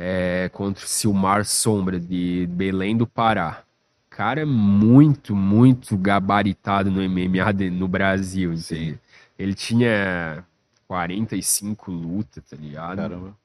[0.00, 3.62] É, contra o Silmar Sombra, de Belém do Pará.
[4.08, 8.96] Cara, muito, muito gabaritado no MMA de- no Brasil, entendeu?
[9.36, 10.44] Ele tinha
[10.86, 12.96] 45 lutas, tá ligado?
[12.96, 13.36] Caramba.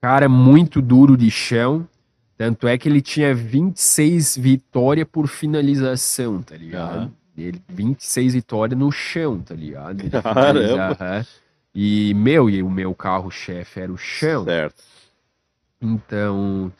[0.00, 1.88] Cara, muito duro de chão.
[2.36, 6.96] Tanto é que ele tinha 26 vitórias por finalização, tá ligado?
[6.96, 7.12] Aham.
[7.36, 10.00] Ele, 26 vitórias no chão, tá ligado?
[10.04, 10.96] Ele Caramba.
[11.00, 11.26] aham.
[11.74, 14.44] E, meu, e o meu carro-chefe era o chão.
[14.44, 14.82] Certo.
[15.82, 16.72] Então,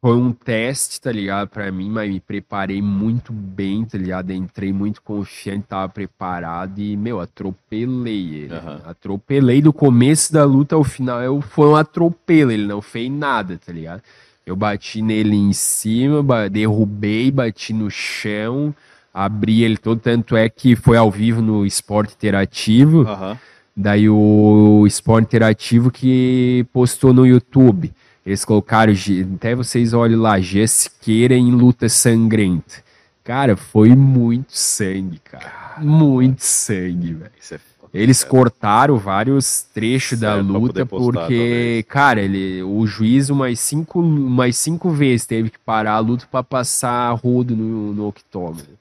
[0.00, 4.30] foi um teste, tá ligado, pra mim, mas me preparei muito bem, tá ligado?
[4.32, 8.48] Entrei muito confiante, tava preparado e, meu, atropelei ele.
[8.50, 8.80] Né?
[8.84, 13.58] Atropelei do começo da luta ao final, eu, foi um atropelo, ele não fez nada,
[13.58, 14.00] tá ligado?
[14.46, 18.72] Eu bati nele em cima, derrubei, bati no chão,
[19.12, 23.00] abri ele todo, tanto é que foi ao vivo no Esporte Interativo.
[23.00, 23.36] Aham.
[23.76, 27.92] Daí o Esporte Interativo que postou no YouTube.
[28.26, 28.92] Eles colocaram,
[29.36, 32.84] até vocês olhem lá, G Siqueira em luta sangrenta.
[33.22, 35.76] Cara, foi muito sangue, cara.
[35.78, 37.30] Muito sangue, velho.
[37.52, 37.58] É
[37.94, 38.30] Eles cara.
[38.30, 44.90] cortaram vários trechos da pra luta porque, cara, ele, o juiz umas cinco, umas cinco
[44.90, 48.76] vezes teve que parar a luta pra passar rodo no, no octógono.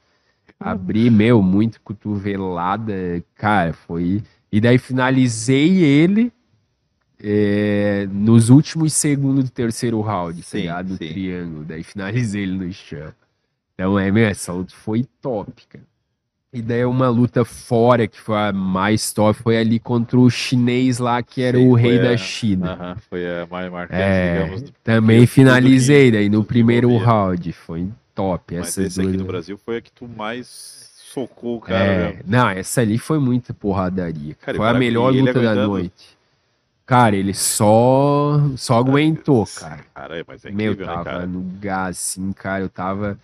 [0.60, 4.24] Abri, meu, muito cotovelada, cara, foi.
[4.52, 6.32] E daí finalizei ele
[7.22, 10.90] é, nos últimos segundos do terceiro round, tá Sim, ligado?
[10.90, 11.08] No sim.
[11.10, 11.66] triângulo.
[11.66, 13.14] Daí finalizei ele no chão.
[13.74, 15.84] Então, é, meu, essa luta foi top, cara.
[16.54, 21.00] E daí uma luta fora, que foi a mais top, foi ali contra o chinês
[21.00, 22.74] lá, que era Sim, o rei a- da China.
[22.74, 24.62] Aham, Foi a mais marcante, É, digamos.
[24.62, 27.52] do- também finalizei daí no primeiro round.
[27.52, 28.56] Foi top.
[28.56, 32.20] Mas Essas esse aqui no Brasil foi a que tu mais socou o cara, É,
[32.26, 34.36] não, essa ali foi muita porradaria.
[34.36, 36.15] Cara, foi a melhor luta da noite.
[36.86, 39.84] Cara, ele só só aguentou, cara.
[39.94, 41.26] Cara, mas é Meu, incrível, né, tava cara?
[41.26, 43.20] no gás, assim, cara, eu tava...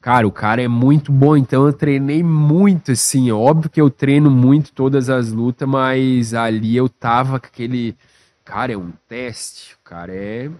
[0.00, 4.30] Cara, o cara é muito bom, então eu treinei muito, assim, óbvio que eu treino
[4.30, 7.96] muito todas as lutas, mas ali eu tava com aquele...
[8.44, 10.50] Cara, é um teste, o cara é...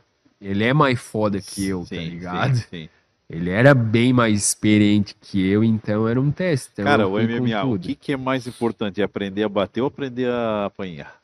[0.40, 2.56] Ele é mais foda que eu, tá Sim, ligado?
[2.56, 2.88] sim, sim.
[3.28, 6.70] Ele era bem mais experiente que eu, então era um teste.
[6.72, 9.02] então Cara, o MMA, o que, que é mais importante?
[9.02, 11.17] É aprender a bater ou aprender a apanhar?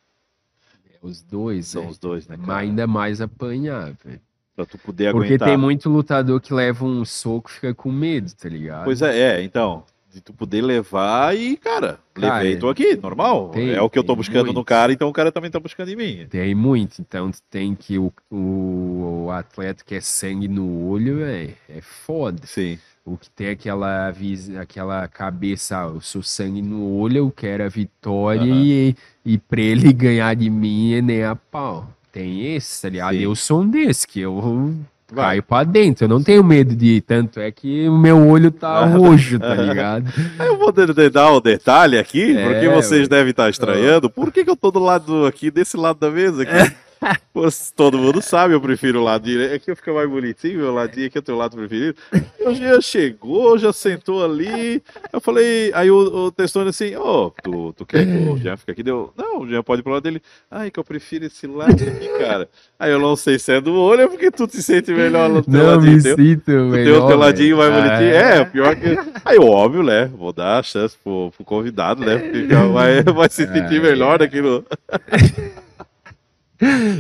[1.05, 1.87] Os dois, São é.
[1.89, 2.59] os dois, né, Mas cara?
[2.61, 4.21] ainda mais apanhar, velho.
[4.57, 5.49] Pra tu poder Porque aguentar.
[5.49, 8.85] tem muito lutador que leva um soco e fica com medo, tá ligado?
[8.85, 9.85] Pois é, é, então.
[10.13, 13.49] De tu poder levar e, cara, Cara, levei, tô aqui, normal.
[13.49, 14.65] tem- é o que eu tô buscando no muito.
[14.65, 16.27] cara, então o cara também tá buscando em mim.
[16.31, 21.25] Tem muito, então tu tem que o, o, o atleta que é sangue no olho,
[21.25, 22.39] é, é foda.
[22.47, 22.79] Sim.
[23.07, 24.13] O que tem aquela,
[24.61, 28.63] aquela cabeça, ah, eu sou sangue no olho, eu quero a vitória Aham.
[28.65, 28.97] e,
[29.27, 31.87] e pra ele ganhar de mim é nem a pau.
[32.11, 33.15] Tem esse, tá ligado?
[33.15, 33.21] Sim.
[33.23, 34.73] Eu sou um desse, que eu
[35.13, 35.25] Vai.
[35.27, 36.05] caio pra dentro.
[36.05, 40.11] Eu não tenho medo de tanto, é que o meu olho tá roxo, tá ligado?
[40.39, 43.09] Eu vou dar o detalhe aqui, É, porque vocês ué.
[43.09, 44.09] devem estar estranhando.
[44.09, 46.75] Por que, que eu tô do lado aqui, desse lado da mesa aqui?
[47.77, 49.55] todo mundo sabe, eu prefiro o lado direito.
[49.55, 51.97] Aqui eu fico mais bonitinho, meu ladinho aqui é o teu lado preferido.
[52.45, 54.83] O Jean chegou, já sentou ali.
[55.13, 58.57] Eu falei, aí o, o Testone assim, ô, oh, tu, tu quer que o Jean
[58.57, 58.83] fique aqui?
[58.83, 60.23] Deu, não, o Jean pode ir pro lado dele.
[60.51, 62.49] Ai, que eu prefiro esse lado aqui, cara.
[62.79, 65.43] Aí eu não sei se é do olho, é porque tu te sente melhor no
[65.43, 65.97] teu não, ladinho.
[65.97, 68.15] Me teu, sinto melhor, teu, teu ladinho mais bonitinho.
[68.15, 68.97] É, é pior que.
[69.25, 70.11] Aí, óbvio, né?
[70.17, 72.19] Vou dar a chance pro, pro convidado, né?
[72.19, 74.65] Porque vai, vai se sentir melhor daquilo.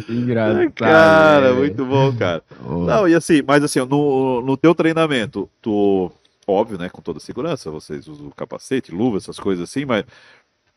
[0.08, 0.72] Engraçado.
[0.72, 1.52] Cara, é.
[1.52, 2.42] muito bom, cara.
[2.64, 2.84] Oh.
[2.84, 6.10] Não, e assim, mas assim, no, no teu treinamento, tu,
[6.46, 10.04] óbvio, né, com toda segurança, vocês usam capacete, luva, essas coisas assim, mas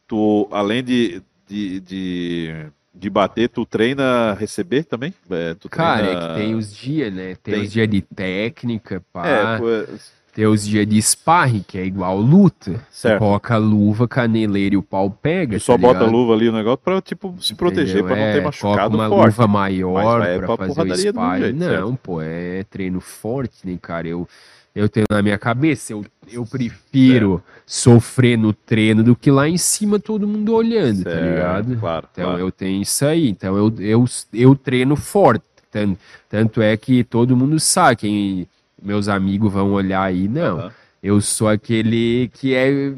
[0.07, 5.13] tu, além de, de, de, de bater, tu treina receber também?
[5.29, 6.19] É, cara, treina...
[6.19, 7.35] é que tem os dias, né?
[7.41, 9.27] Tem, tem, os dias de técnica, pá.
[9.27, 12.79] É, pois tem os dias de sparring, que é igual luta.
[12.91, 13.17] Certo.
[13.17, 15.59] coloca a luva, caneleira e o pau pega.
[15.59, 18.05] Só tá bota a luva ali no negócio pra, tipo, se proteger, Entendeu?
[18.05, 19.25] pra não ter é, machucado uma forte.
[19.25, 21.41] luva maior é pra, pra fazer o sparring.
[21.41, 21.99] Jeito, não, certo.
[22.03, 24.07] pô, é treino forte, né, cara?
[24.07, 24.29] Eu,
[24.75, 27.65] eu tenho na minha cabeça, eu, eu prefiro certo.
[27.65, 31.23] sofrer no treino do que lá em cima todo mundo olhando, tá certo.
[31.23, 31.79] tá ligado?
[31.79, 32.39] Claro, então claro.
[32.39, 33.27] eu tenho isso aí.
[33.27, 35.43] Então eu, eu, eu treino forte.
[35.71, 38.47] Tanto, tanto é que todo mundo sabe, quem
[38.81, 40.57] meus amigos vão olhar aí, não.
[40.57, 40.71] Uhum.
[41.01, 42.93] Eu sou aquele que é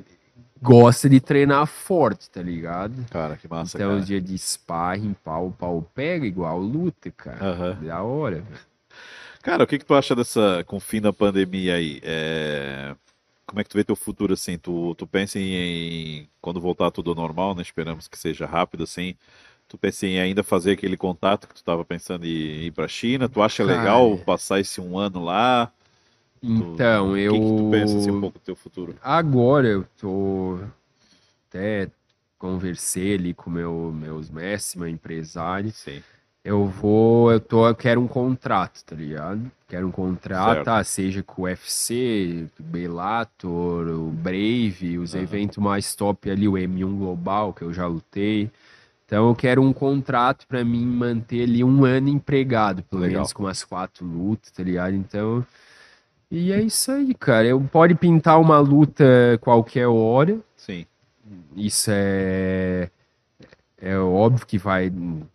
[0.62, 3.06] gosta de treinar forte, tá ligado?
[3.10, 4.02] Cara, que massa, então, cara.
[4.02, 7.78] o dia de sparring, pau, pau pega igual luta, cara.
[7.80, 7.88] Uhum.
[7.88, 8.44] Da hora.
[9.42, 12.00] Cara, o que que tu acha dessa, com o fim da pandemia aí?
[12.04, 12.96] É...
[13.46, 14.58] Como é que tu vê teu futuro, assim?
[14.60, 17.64] Tu, tu pensa em, em, quando voltar tudo ao normal, né?
[17.64, 19.16] Esperamos que seja rápido, assim.
[19.70, 22.88] Tu pensa em ainda fazer aquele contato que tu estava pensando em ir para a
[22.88, 23.30] China?
[23.30, 25.72] Tu acha Cara, legal passar esse um ano lá?
[26.42, 27.32] Então, tu, eu.
[27.32, 28.96] O que, que, tu pensa assim, um pouco do teu futuro?
[29.00, 30.58] Agora eu tô.
[31.48, 31.88] Até
[32.40, 35.72] conversei ali com meu, meus mestres, meu empresário.
[35.72, 36.02] Sim.
[36.44, 37.32] Eu vou.
[37.32, 39.52] Eu, tô, eu quero um contrato, tá ligado?
[39.68, 45.22] Quero um contrato, ah, seja com o UFC, Bellator, o Brave, os uhum.
[45.22, 48.50] eventos mais top ali, o M1 Global, que eu já lutei.
[49.10, 53.22] Então eu quero um contrato para mim manter ali um ano empregado, pelo Legal.
[53.22, 54.94] menos com umas quatro lutas, tá ligado?
[54.94, 55.44] Então.
[56.30, 57.48] E é isso aí, cara.
[57.48, 59.04] Eu pode pintar uma luta
[59.42, 60.38] qualquer hora.
[60.56, 60.86] Sim.
[61.56, 62.92] Isso é.
[63.82, 64.94] É óbvio que vai.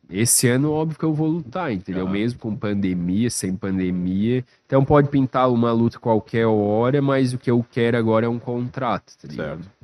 [0.08, 2.04] Esse ano, óbvio que eu vou lutar, entendeu?
[2.04, 2.12] Uhum.
[2.12, 4.44] Mesmo com pandemia, sem pandemia.
[4.66, 8.38] Então pode pintar uma luta qualquer hora, mas o que eu quero agora é um
[8.38, 9.64] contrato, tá ligado?
[9.64, 9.83] Certo.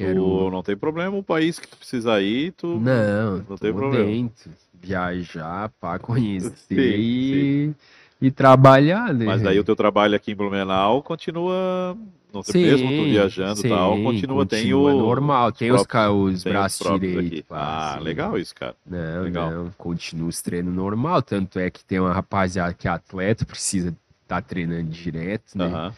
[0.00, 0.22] Quero...
[0.22, 2.80] Tu não tem problema o país que tu precisa ir, tu.
[2.80, 4.06] Não, não tem problema.
[4.06, 4.50] Dentro.
[4.82, 7.66] Viajar para conhecer sim, e...
[7.66, 7.74] Sim.
[8.22, 9.26] e trabalhar, né?
[9.26, 11.94] Mas daí o teu trabalho aqui em Blumenau continua.
[12.32, 14.88] Não sei mesmo, tu viajando e tal, continua, continua, tem o.
[14.88, 17.44] normal, tem os, próprios, os braços direitos.
[17.50, 18.04] Ah, assim.
[18.04, 18.76] legal isso, cara.
[18.86, 19.50] Não, legal.
[19.50, 23.88] não, continua os treinos normal, tanto é que tem uma rapaziada que é atleta, precisa
[24.22, 25.66] estar tá treinando direto, né?
[25.66, 25.92] Uhum.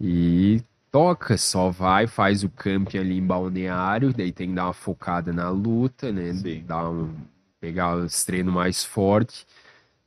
[0.00, 0.62] E
[0.94, 5.32] toca, só vai, faz o camping ali em balneário, daí tem que dar uma focada
[5.32, 6.32] na luta, né?
[6.34, 6.62] Sim.
[6.64, 7.12] Dar um,
[7.60, 9.44] pegar os treinos mais fortes,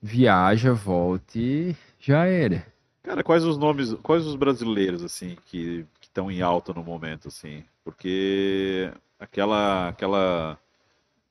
[0.01, 2.65] viaja, volta e já era.
[3.03, 7.65] Cara, quais os nomes, quais os brasileiros, assim, que estão em alta no momento, assim?
[7.83, 10.57] Porque aquela, aquela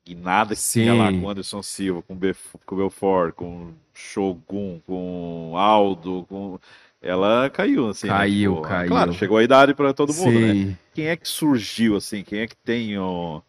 [0.05, 0.81] guinada que Sim.
[0.81, 6.59] tinha lá com Anderson Silva, com, Bef, com Belfort, com Shogun, com Aldo, com
[7.01, 8.07] ela caiu, assim.
[8.07, 8.13] Né?
[8.13, 8.57] Caiu, né?
[8.57, 8.89] tipo, caiu.
[8.89, 10.53] Claro, chegou a idade para todo mundo, né?
[10.53, 10.65] Sim.
[10.65, 10.77] né?
[10.93, 12.23] Quem é que surgiu, assim?
[12.23, 13.41] Quem é que tem um,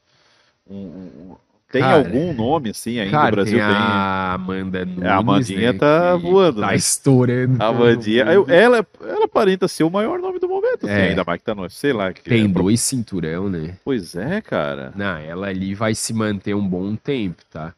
[0.68, 1.34] um
[1.70, 3.58] tem cara, algum nome, assim, ainda no Brasil?
[3.58, 6.76] Tem a Amanda Nunes, é, A Amandinha né, tá voando, Tá né?
[6.76, 7.62] estourando.
[7.62, 11.08] A Amandinha, ela, ela aparenta ser o maior nome do momento, assim, é.
[11.08, 12.10] ainda mais que tá no sei lá.
[12.12, 13.76] tem é dois cinturão, né?
[13.84, 14.92] Pois é, cara.
[14.96, 17.74] Não, ela ali vai se manter um bom tempo, tá?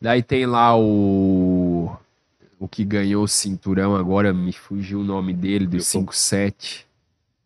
[0.00, 1.43] Daí tem lá o
[2.64, 6.86] o que ganhou o cinturão agora, me fugiu o nome dele, do 5-7.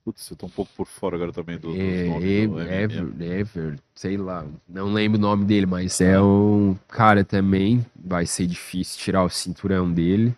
[0.05, 2.05] Putz, eu tô um pouco por fora agora também do, é,
[2.47, 7.85] do Ever, Ever, sei lá, não lembro o nome dele, mas é um cara também,
[7.97, 10.37] vai ser difícil tirar o cinturão dele.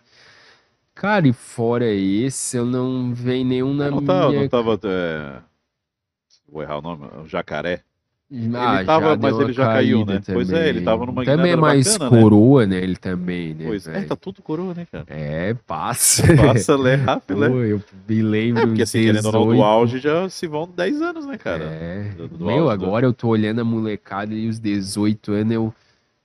[0.95, 4.41] Cara, e fora esse, eu não vejo nenhum na não tá, minha...
[4.41, 5.41] Não tava, é...
[6.49, 7.83] vou errar o nome, o Jacaré.
[8.53, 10.19] Ah, ele tava, mas ele já caiu, né?
[10.19, 10.35] Também.
[10.35, 12.21] Pois é, ele tava numa Também é mais bacana, né?
[12.21, 12.77] coroa, né?
[12.77, 13.65] Ele também, né?
[13.67, 15.03] Pois é, tá tudo coroa, né, cara?
[15.07, 16.23] É, passa.
[16.37, 16.95] Passa, né?
[16.95, 17.49] Rápido, né?
[17.49, 18.63] Pô, eu me lembro.
[18.63, 19.21] É, porque assim, 18...
[19.21, 21.65] querendo ou não, do auge já se vão 10 anos, né, cara?
[21.65, 22.11] É.
[22.15, 23.09] Do, do Meu, auge, agora do...
[23.09, 25.73] eu tô olhando a molecada e os 18 anos eu.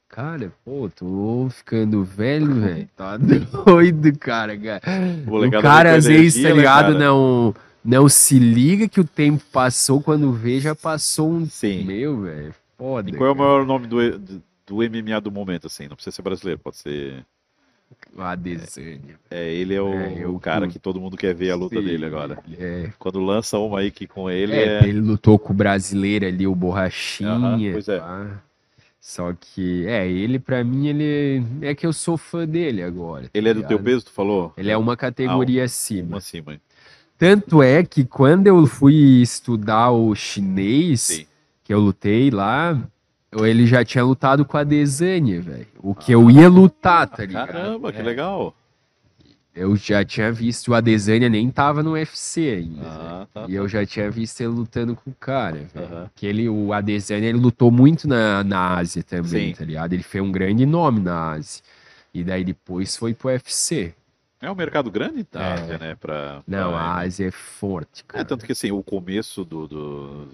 [0.09, 2.89] Cara, pô, tô ficando velho, velho.
[2.97, 3.17] Tá
[3.67, 4.57] doido, cara.
[4.57, 4.81] cara.
[5.27, 6.93] O cara, às vezes, tá né, ligado?
[6.95, 7.53] Né, não
[7.87, 11.47] não se liga que o tempo passou, quando vê, já passou um.
[11.47, 11.85] Sim.
[11.85, 12.55] Meu, velho.
[12.77, 13.09] Foda.
[13.09, 13.99] E qual é o maior nome do,
[14.67, 15.89] do MMA do momento, assim.
[15.89, 17.25] Não precisa ser brasileiro, pode ser.
[18.19, 19.19] Adesanya.
[19.31, 21.87] É, ele é o, É, o cara que todo mundo quer ver a luta Sim,
[21.87, 22.43] dele agora.
[22.59, 24.89] É, Quando lança uma aí que com ele é, é.
[24.89, 27.31] ele lutou com o brasileiro ali, o Borrachinha.
[27.31, 27.99] Aham, pois é.
[27.99, 28.43] pá.
[29.01, 31.45] Só que, é, ele pra mim, ele.
[31.63, 33.25] É que eu sou fã dele agora.
[33.25, 33.85] tá Ele é do teu ligado?
[33.85, 34.53] peso, tu falou?
[34.57, 36.17] Ele é uma categoria Uma acima.
[36.19, 36.61] acima.
[37.19, 41.27] Tanto é que quando eu fui estudar o chinês, Sim.
[41.65, 42.79] que eu lutei lá,
[43.33, 45.67] ele já tinha lutado com a Desânia, velho.
[45.83, 47.47] O que eu ia lutar, tá ligado?
[47.49, 48.03] Caramba, que É.
[48.03, 48.55] legal.
[49.55, 52.83] Eu já tinha visto o Adesanya nem tava no UFC ainda.
[52.87, 53.47] Ah, tá.
[53.49, 55.67] E eu já tinha visto ele lutando com o cara.
[55.75, 56.11] Aham.
[56.15, 59.59] Que ele, o Adesanya, ele lutou muito na, na Ásia também, Sim.
[59.59, 59.95] tá ligado?
[59.95, 61.63] Ele fez um grande nome na Ásia.
[62.13, 63.95] E daí depois foi pro UFC.
[64.41, 65.53] É um mercado grande da É.
[65.55, 65.97] Ásia, né?
[65.99, 68.25] Pra, Não, pra- a Ásia é forte, É, cara.
[68.25, 70.27] tanto que assim, o começo do, do,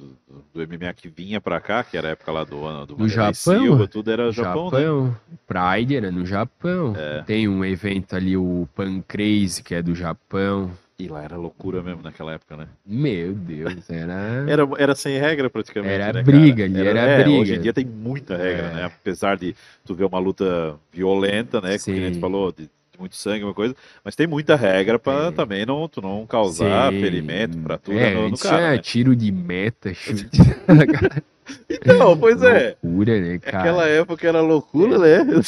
[0.52, 3.32] do MMA que vinha pra cá, que era a época lá do ano do Japão?
[3.34, 5.14] Silva, tudo era Japão, Japão, né?
[5.46, 6.94] Pride era no Japão.
[6.96, 7.22] É.
[7.22, 10.70] Tem um evento ali, o Pancrase, que é do Japão.
[10.98, 12.68] E lá era loucura mesmo naquela época, né?
[12.84, 14.12] Meu Deus, era.
[14.48, 15.94] Era, era sem regra praticamente.
[15.94, 16.80] Era né, briga cara?
[16.80, 17.40] ali, era é, briga.
[17.40, 18.74] Hoje em dia tem muita regra, É.
[18.74, 18.84] né?
[18.84, 21.72] Apesar de tu ver uma luta violenta, né?
[21.72, 21.92] Que Sim.
[21.92, 22.68] a gente falou, de
[22.98, 23.74] muito sangue, uma coisa,
[24.04, 25.32] mas tem muita regra pra Tem.
[25.32, 27.00] também não, tu não causar Sim.
[27.00, 28.56] ferimento, fratura É, no, no antes cara.
[28.56, 28.78] tinha né?
[28.78, 30.28] tiro de meta, chute.
[31.68, 32.76] Então, pois é.
[32.82, 33.58] Loucura, né, cara?
[33.58, 35.42] Aquela época era loucura, né?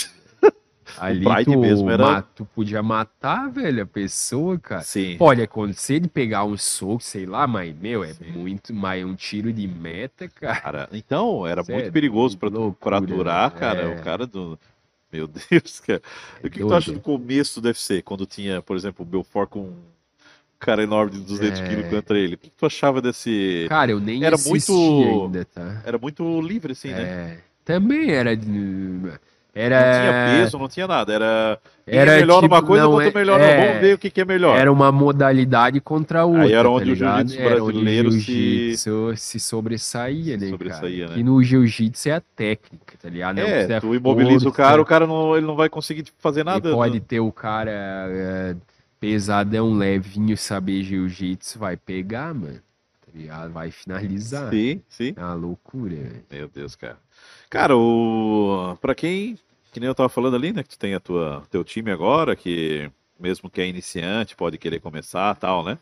[0.99, 4.83] Ali tu, mesmo era- ma- tu podia matar, velho, a pessoa, cara.
[4.83, 5.17] Sim.
[5.17, 8.27] Pode acontecer de pegar um soco, sei lá, mas, meu, é Sim.
[8.33, 10.61] muito mais um tiro de meta, cara.
[10.61, 13.59] Cara, então, era muito perigoso pra, tu loucura, fraturar, né?
[13.59, 13.81] cara.
[13.83, 13.87] É.
[13.87, 14.59] O cara do.
[15.15, 16.03] Meu Deus, cara.
[16.43, 18.03] E o que, que tu acha do começo do UFC?
[18.03, 19.77] Quando tinha, por exemplo, o Belfort com um
[20.59, 21.69] cara enorme de 200 É.
[21.69, 22.35] quilos contra ele.
[22.35, 23.67] O que, que tu achava desse.
[23.69, 25.83] Cara, eu nem Era muito- ainda, tá?
[25.87, 27.03] Era muito livre, assim, né?
[27.03, 28.33] É, também era.
[29.55, 30.01] De- Não Era.
[30.01, 31.13] tinha peso, não tinha nada.
[31.13, 31.59] Era.
[31.87, 33.41] Quem Era é melhor tipo, numa coisa, não, é- melhor.
[33.41, 33.67] é.
[33.69, 34.59] Vamos ver o que, que é melhor.
[34.59, 36.51] Era uma modalidade contra a outra.
[36.51, 37.29] era tá onde o ligado?
[37.29, 41.15] jiu-jitsu Era onde o brasileiro se- se sobressaía, Se né, sobressaía, cara?
[41.15, 41.21] né?
[41.21, 43.37] E no jiu-jitsu é a técnica, tá ligado?
[43.37, 46.17] Não É, precisa tu imobiliza o cara, o cara não, ele não vai conseguir tipo,
[46.21, 46.71] fazer nada.
[46.73, 48.57] pode ter o cara é,
[48.99, 52.61] pesadão, levinho, saber jiu-jitsu, vai pegar, mano.
[53.05, 53.53] Tá ligado?
[53.53, 54.51] Vai finalizar.
[54.51, 55.13] Sim, sim.
[55.17, 56.25] É uma loucura, velho.
[56.31, 56.97] Meu Deus, cara.
[57.51, 59.39] Cara, o para quem,
[59.75, 62.37] que nem eu tava falando ali, né, que tu tem a tua teu time agora,
[62.37, 65.79] que mesmo que é iniciante, pode querer começar, tal, né?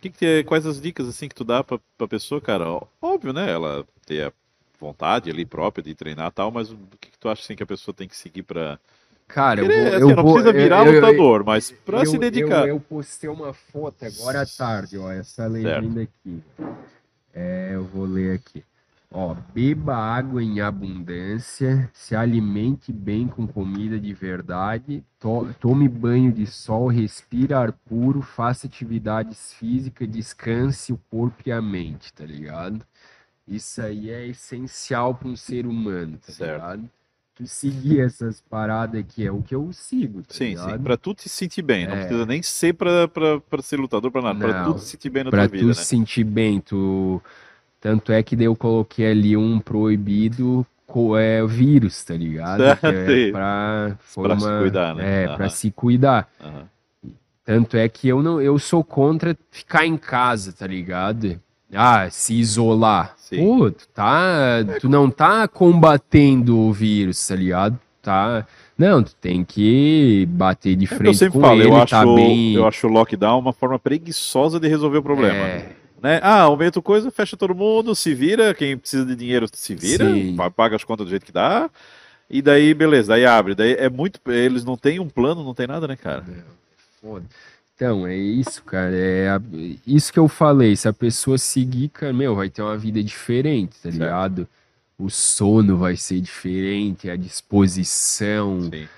[0.00, 2.64] Que que te- quais as dicas assim que tu dá pra, pra pessoa, cara?
[3.02, 4.32] Óbvio, né, ela ter a
[4.78, 7.66] vontade ali própria de treinar, tal, mas o que que tu acha assim que a
[7.66, 8.78] pessoa tem que seguir pra
[9.26, 9.86] Cara, eu vou.
[9.88, 12.68] assim, eu não vou- precisa virar eu- eu- lutador, mas pra eu, se dedicar.
[12.68, 15.10] Eu, eu postei uma foto agora à tarde, ó.
[15.10, 16.42] Essa legenda aqui.
[17.34, 18.62] É, eu vou ler aqui.
[19.18, 26.30] Ó, beba água em abundância, se alimente bem com comida de verdade, to- tome banho
[26.30, 32.26] de sol, respire ar puro, faça atividades físicas, descanse o corpo e a mente, tá
[32.26, 32.84] ligado?
[33.48, 36.52] Isso aí é essencial para um ser humano, tá Certo.
[36.52, 36.90] ligado?
[37.36, 40.78] Tu seguir essas paradas aqui é o que eu sigo, tá Sim, ligado?
[40.78, 41.96] sim, pra tu te sentir bem, não É.
[41.96, 45.08] precisa nem ser pra, pra, pra ser lutador, pra nada, pra Não, tu te sentir
[45.08, 45.74] bem na Pra tua tu vida, né?
[45.74, 47.22] se sentir bem, tu...
[47.86, 50.66] Tanto é que daí eu coloquei ali um proibido
[51.16, 52.60] é vírus, tá ligado?
[52.80, 55.22] Que é pra, Pra se cuidar, né?
[55.22, 55.36] É, Aham.
[55.36, 56.28] pra se cuidar.
[56.42, 56.64] Aham.
[57.44, 61.40] Tanto é que eu não, eu sou contra ficar em casa, tá ligado?
[61.72, 63.14] Ah, se isolar.
[63.18, 63.36] Sim.
[63.36, 67.78] Pô, tu tá, tu não tá combatendo o vírus, tá ligado?
[68.02, 68.44] Tá,
[68.76, 71.70] não, tu tem que bater de É o que eu frente sempre com falo, ele,
[71.70, 72.54] eu acho, tá bem.
[72.54, 75.36] eu acho o lockdown uma forma preguiçosa de resolver o problema.
[75.36, 76.20] É, Né?
[76.22, 80.36] Ah, aumenta coisa, fecha todo mundo, se vira, quem precisa de dinheiro se vira, Sim.
[80.36, 81.70] pa- paga as contas do jeito que dá,
[82.28, 83.54] e daí beleza, daí abre.
[83.54, 84.20] Daí é muito.
[84.30, 86.24] Eles não têm um plano, não tem nada, né, cara?
[87.00, 87.24] Foda.
[87.74, 88.94] Então, é isso, cara.
[88.94, 89.40] É a-
[89.86, 90.74] isso que eu falei.
[90.76, 93.94] Se a pessoa seguir, cara, meu, vai ter uma vida diferente, tá Certo.
[93.94, 94.48] ligado?
[94.98, 98.88] O sono vai ser diferente, a disposição Sim.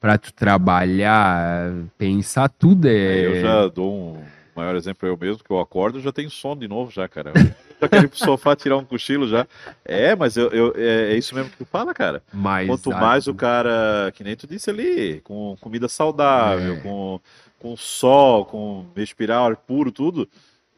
[0.00, 3.26] pra tu trabalhar, pensar tudo É, é.
[3.26, 4.22] Eu já dou um
[4.54, 7.32] maior exemplo eu mesmo, que eu acordo já tenho sono de novo já, cara.
[7.36, 7.42] Eu
[7.80, 9.46] já quero ir pro sofá tirar um cochilo já.
[9.84, 12.22] É, mas eu, eu- é, é isso mesmo que tu fala, cara.
[12.66, 16.80] Quanto a- mais o cara, que nem tu disse ali, com comida saudável, É.
[16.80, 17.20] com,
[17.58, 20.28] com sol, com respirar ar puro, tudo,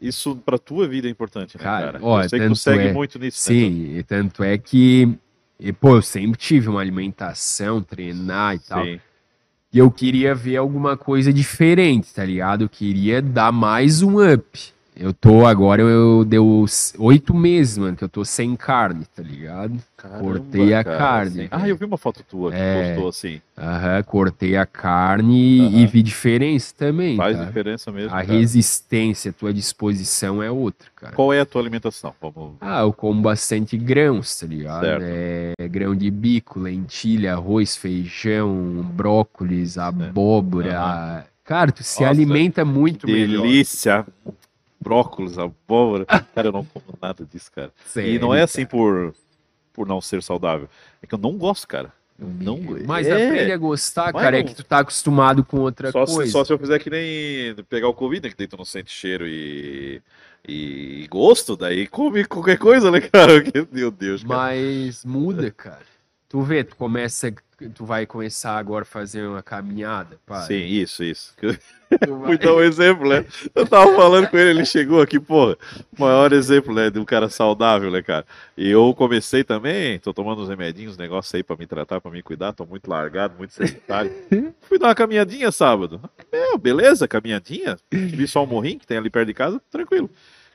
[0.00, 1.98] isso pra tua vida é importante, né, Cara, cara?
[2.04, 3.58] ó, eu sei que tu segue é- muito nisso, né?
[3.58, 5.16] Sim, e tanto é que,
[5.60, 8.84] e, pô, eu sempre tive uma alimentação, treinar e tu- tal.
[9.72, 12.64] E eu queria ver alguma coisa diferente, tá ligado?
[12.64, 14.72] Eu queria dar mais um up.
[14.94, 16.66] Eu tô agora, eu deu
[16.98, 19.78] oito meses, mano, que eu tô sem carne, tá ligado?
[19.96, 21.40] Caramba, Cortei a cara, carne.
[21.40, 21.48] assim.
[21.50, 22.90] Ah, eu vi uma foto tua que É.
[22.92, 23.40] postou assim.
[23.56, 27.46] Aham, cortei a carne e vi diferença também, Faz cara.
[27.48, 28.08] diferença mesmo.
[28.10, 28.32] A cara.
[28.38, 31.14] resistência, a tua disposição é outra, cara.
[31.14, 32.12] Qual é a tua alimentação?
[32.20, 32.56] Vamos...
[32.60, 34.82] Ah, eu como bastante grãos, tá ligado?
[34.82, 35.04] Certo.
[35.06, 38.54] É, grão de bico, lentilha, arroz, feijão,
[38.94, 41.24] brócolis, abóbora.
[41.44, 43.42] Cara, tu se Nossa, alimenta muito melhor.
[43.42, 44.06] Delícia!
[44.82, 46.04] Brócolis, abóbora.
[46.04, 47.70] Cara, eu não como nada disso, cara.
[47.86, 48.70] e Sério, não é assim cara.
[48.70, 49.14] por,
[49.72, 50.68] por não ser saudável.
[51.02, 51.92] É que eu não gosto, cara.
[52.18, 53.26] Eu não Mas é.
[53.26, 56.14] aprende a gostar, Mas cara, é não- que tu tá acostumado com outra Só se,
[56.14, 56.30] coisa.
[56.32, 58.30] só se eu fizer que nem pegar o Covid, né?
[58.30, 60.00] Que daí tu não sente cheiro e,
[60.46, 63.32] e gosto, daí come qualquer coisa, né, cara?
[63.72, 64.34] Meu Deus, cara.
[64.36, 65.91] Mas muda, cara.
[66.32, 67.30] Tu vê, tu começa,
[67.74, 70.40] tu vai começar agora a fazer uma caminhada, pá.
[70.40, 71.34] Sim, isso, isso.
[72.24, 73.26] Fui dar um exemplo, né?
[73.54, 75.58] Eu tava falando com ele, ele chegou aqui, porra,
[75.98, 78.24] maior exemplo, né, de um cara saudável, né, cara?
[78.56, 82.22] E eu comecei também, tô tomando uns remedinhos, negócio aí pra me tratar, pra me
[82.22, 84.10] cuidar, tô muito largado, muito sedentário.
[84.62, 86.00] Fui dar uma caminhadinha sábado.
[86.32, 87.76] Meu, beleza, caminhadinha.
[87.90, 90.08] Vi só um morrinho que tem ali perto de casa, tranquilo.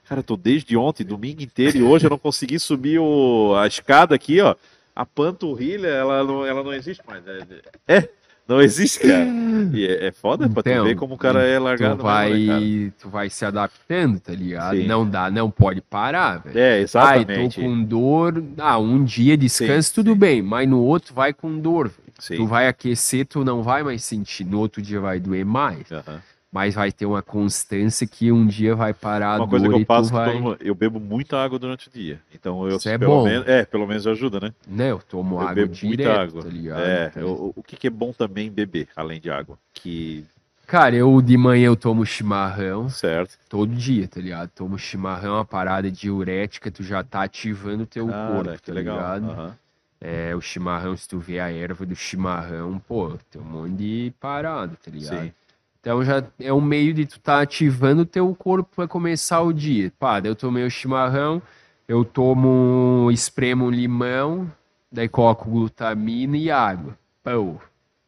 [0.09, 4.15] Cara, tô desde ontem, domingo inteiro, e hoje eu não consegui subir o, a escada
[4.15, 4.55] aqui, ó.
[4.97, 7.23] A panturrilha, ela não, ela não existe mais.
[7.23, 7.39] né?
[7.87, 8.09] É,
[8.47, 9.27] não existe, cara.
[9.71, 12.01] E é, é foda pra tu Então, ver como o cara é tu largado.
[12.01, 14.75] vai, mesmo, né, tu vai se adaptando, tá ligado?
[14.75, 14.87] Sim.
[14.87, 16.57] Não dá, não pode parar, velho.
[16.57, 17.57] É, Ai, exatamente.
[17.57, 18.43] tô com dor.
[18.57, 20.17] Ah, um dia descanso, Sim, tudo sim.
[20.17, 21.91] bem, mas no outro vai com dor.
[22.27, 24.43] Tu vai aquecer, tu não vai mais sentir.
[24.43, 25.91] No outro dia vai doer mais.
[25.91, 26.19] Aham.
[26.51, 30.11] Mas vai ter uma constância que um dia vai parar Uma coisa que eu faço
[30.13, 30.39] vai.
[30.39, 32.21] mundo- eu bebo muita água durante o dia.
[32.33, 33.23] Então eu Isso é pelo bom.
[33.25, 34.53] menos, é, pelo menos ajuda, né?
[34.65, 36.43] Né, eu tomo Eu água bebo direto, muita água.
[36.43, 36.79] tá ligado?
[36.81, 39.57] É, eu- o que, que é bom também beber, além de água?
[39.73, 40.25] Que
[40.65, 43.37] Cara, eu de manhã eu tomo chimarrão certo.
[43.49, 44.49] todo dia, tá ligado?
[44.49, 48.95] Tomo chimarrão, uma parada diurética, tu já tá ativando o teu Cara, corpo, tá legal.
[48.97, 49.31] ligado?
[49.31, 49.55] Aham.
[49.99, 54.13] É, o chimarrão, se tu vê a erva do chimarrão, pô, tem um monte de
[54.19, 55.23] parada, tá ligado?
[55.23, 55.31] Sim.
[55.79, 59.53] Então já é um meio de tu tá ativando o teu corpo pra começar o
[59.53, 59.91] dia.
[59.97, 61.41] Pá, daí eu tomei o chimarrão,
[61.87, 64.51] eu tomo, espremo um limão,
[64.91, 66.97] daí coloco glutamina e água.
[67.23, 67.55] Pô,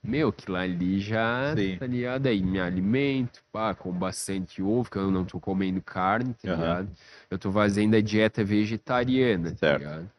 [0.04, 1.78] meu, aquilo ali já, Sim.
[1.78, 2.28] tá ligado?
[2.28, 6.90] Aí me alimento, pá, com bastante ovo, que eu não tô comendo carne, tá ligado?
[7.30, 9.80] Eu tô fazendo a dieta vegetariana, tá Certo.
[9.80, 10.10] ligado?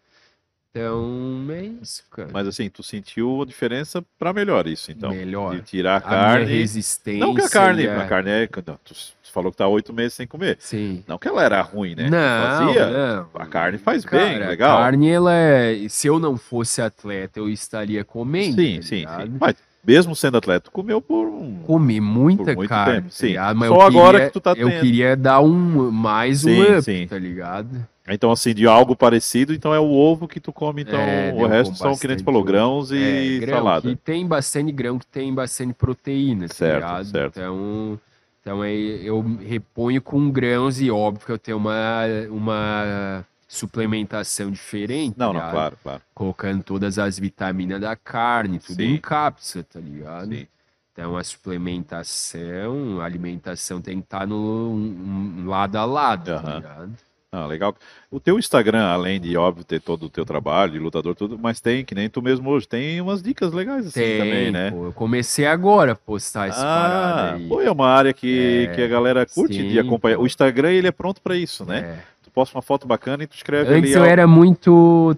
[0.72, 2.28] Então, é isso, cara.
[2.32, 5.10] Mas assim, tu sentiu a diferença pra melhor isso, então.
[5.10, 5.56] Melhor.
[5.56, 6.44] De tirar a A carne.
[6.46, 7.18] minha resistência.
[7.26, 8.48] Não que a carne, e a- a carne é.
[8.64, 8.94] não, tu
[9.32, 10.56] falou que tá oito meses sem comer.
[10.60, 11.02] Sim.
[11.08, 12.08] Não que ela era ruim, né?
[12.08, 12.86] Não, Fazia.
[12.90, 13.26] não.
[13.34, 14.78] A carne faz bem, Cara, legal.
[14.78, 15.88] A carne, ela é...
[15.88, 18.54] Se eu não fosse atleta, eu estaria comendo.
[18.60, 19.38] Sim, tá sim, sim.
[19.40, 19.54] Mas
[19.84, 21.62] mesmo sendo atleta, tu comeu por um.
[21.66, 23.34] Comi muita Por muito carne, tempo, tá sim.
[23.56, 24.80] Mas Só eu agora queria, que tu tá Eu tendo.
[24.80, 27.06] queria dar um, mais um Sim, up, sim.
[27.08, 27.88] tá ligado?
[28.10, 31.46] Então, assim, de algo parecido, então é o ovo que tu come, então É, o
[31.46, 33.90] resto são, que nem tu falou, grãos É, e grão, salada.
[33.90, 37.06] que tem bastante grão, que tem bastante proteína, tá Certo, ligado?
[37.06, 37.38] certo.
[37.38, 38.00] Então,
[38.42, 45.32] então eu reponho com grãos e óbvio que eu tenho uma, uma suplementação diferente, Não,
[45.32, 46.02] tá não, claro, claro.
[46.14, 48.94] colocando todas as vitaminas da carne, tudo Sim.
[48.94, 50.34] em cápsula, tá ligado?
[50.34, 50.46] Sim.
[50.92, 54.36] Então a suplementação, a alimentação tem que estar no
[54.72, 56.56] um- um lado a lado, tá Aham.
[56.56, 57.09] ligado?
[57.32, 57.76] Ah, legal.
[58.10, 61.60] O teu Instagram, além de, óbvio, ter todo o teu trabalho de lutador, tudo, mas
[61.60, 64.70] tem, que nem tu mesmo hoje, tem umas dicas legais assim Tem, também, né?
[64.72, 67.48] pô, eu comecei agora a postar essa parada Ah, aí.
[67.48, 70.16] pô, é uma área que, É, que a galera curte de sim, acompanhar.
[70.16, 70.24] pô.
[70.24, 71.78] O Instagram, ele é pronto pra isso, né?
[71.78, 71.98] É.
[72.24, 74.00] Tu posta uma foto bacana e tu escreve Antes ali.
[74.00, 75.16] eu ó, era muito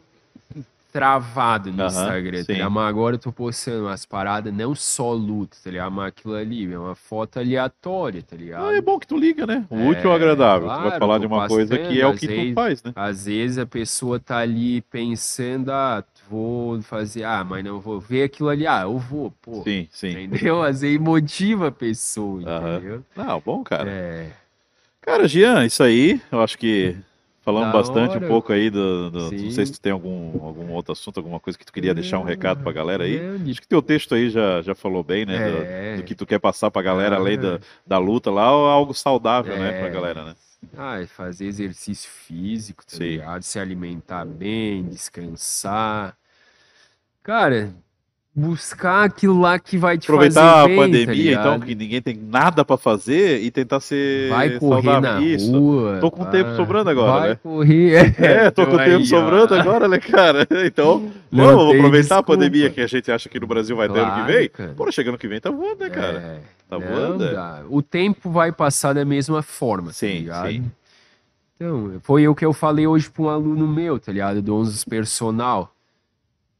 [0.92, 2.70] travado no Instagram, tá ligado?
[2.70, 5.90] Mas agora eu tô postando umas paradas, não só luta, tá ligado?
[5.90, 8.66] Mas aquilo ali, é uma foto aleatória, tá ligado?
[8.66, 9.64] Ah, é bom que tu liga, né?
[9.70, 10.68] O É, útil ao agradável.
[10.68, 12.92] tu vai claro, falar de uma coisa que é o que às tu faz, né?
[12.94, 18.24] Às vezes a pessoa tá ali pensando, ah, vou fazer, ah, mas não vou ver
[18.24, 19.62] aquilo ali, ah, eu vou, pô.
[19.62, 20.10] Sim, sim.
[20.10, 20.62] Entendeu?
[20.62, 22.76] Às vezes motiva a pessoa, Aham.
[22.76, 23.04] entendeu?
[23.16, 23.88] Não, bom, cara.
[23.90, 24.26] É,
[25.00, 26.94] Cara, Jean, isso aí, eu acho que
[27.42, 28.24] falamos Da bastante hora.
[28.24, 29.30] um pouco aí do, do-.
[29.32, 32.18] Não sei se tu tem algum, algum outro assunto, alguma coisa que tu queria deixar
[32.18, 33.38] um recado pra galera aí.
[33.38, 35.50] De- Acho que teu texto aí já, já falou bem, né?
[35.50, 35.96] do- É.
[35.96, 37.60] Do, que tu quer passar pra galera, além da, Ah.
[37.86, 39.90] da luta lá, ou algo saudável, né, pra É.
[39.90, 40.34] galera, né?
[40.78, 43.02] Ah, é fazer exercício físico, tá Sim.
[43.04, 43.42] ligado?
[43.42, 46.16] Se alimentar bem, descansar.
[47.22, 47.72] Cara,
[48.34, 51.66] buscar aquilo lá que vai te Aproveitar fazer bem, a tá pandemia, então, ligado?
[51.66, 55.00] que ninguém tem nada pra fazer e tentar ser Vai correr saudável.
[55.00, 55.52] na Isso.
[55.52, 55.98] rua.
[56.00, 56.30] Tô com pá.
[56.30, 57.38] tempo sobrando agora, vai né?
[57.42, 58.14] correr.
[58.18, 59.58] É, tô com Então tempo aí, sobrando ó.
[59.60, 60.46] agora, né, cara?
[60.64, 62.20] Então, Não vamos aproveitar desculpa.
[62.20, 64.48] a pandemia que a gente acha que no Brasil vai ter ano que Claro, vem.
[64.48, 64.74] cara.
[64.74, 66.18] Pô, chegando que vem tá voando, né, cara?
[66.18, 67.32] É, Tá não voando, é.
[67.34, 67.62] dá.
[67.68, 70.48] O tempo vai passar da mesma forma, tá Sim, ligado?
[70.48, 70.64] sim.
[71.56, 74.40] Então, foi o que eu falei hoje para um aluno meu, tá ligado?
[74.42, 75.71] Do 11 personal.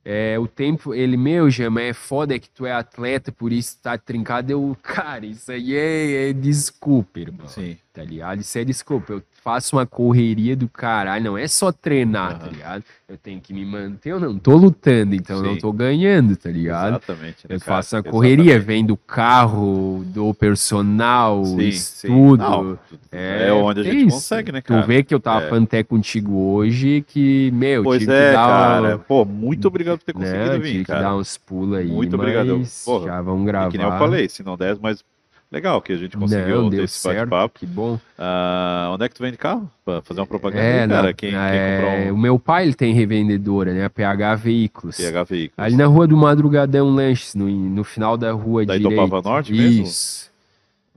[0.05, 1.49] É, o tempo, ele, meu,
[1.89, 4.51] é foda que tu é atleta, por isso tá trincado.
[4.51, 7.47] Eu, cara, isso aí é, é desculpa, irmão.
[7.47, 7.77] Sim.
[7.93, 8.41] Tá ligado?
[8.41, 9.13] Isso é desculpa.
[9.13, 11.25] Eu faço uma correria do caralho.
[11.25, 12.39] Não é só treinar, uhum.
[12.39, 12.85] tá ligado?
[13.07, 14.13] Eu tenho que me manter.
[14.13, 15.45] Eu não tô lutando, então Sim.
[15.45, 16.93] eu não tô ganhando, tá ligado?
[16.93, 17.47] Exatamente.
[17.47, 22.43] Né, eu faço uma correria, vem do carro, do personal, sim, estudo.
[22.43, 22.51] Sim.
[22.51, 22.79] Não,
[23.13, 24.17] é, é, onde a gente isso.
[24.17, 24.81] consegue, né, cara?
[24.81, 25.49] Tu vê que eu tava é.
[25.51, 28.99] falando até contigo hoje que, meu, pois tive é, que dar cara.
[29.01, 30.99] Pô, muito obrigado por ter conseguido não, vir, cara.
[30.99, 31.89] que dar uns pulos aí.
[31.89, 32.63] Muito obrigado.
[32.87, 33.71] Porra, já vamos gravar.
[33.71, 35.05] que nem eu falei, se não der, mas
[35.53, 37.59] Legal que a gente conseguiu Não, ter esse bate-papo.
[37.61, 37.97] Que bom.
[38.19, 39.71] Uh, onde é que tu vende carro?
[39.85, 41.13] Pra fazer uma propaganda é, aí, cara?
[41.13, 42.15] Quem, é, um...
[42.15, 43.85] O meu pai ele tem revendedora, né?
[43.85, 44.97] A PH Veículos.
[44.97, 45.59] PH Veículos.
[45.59, 49.07] Ali na rua do Madrugadão Lanches, no, no final da rua da direita.
[49.07, 49.83] Da Norte mesmo?
[49.83, 50.33] Isso.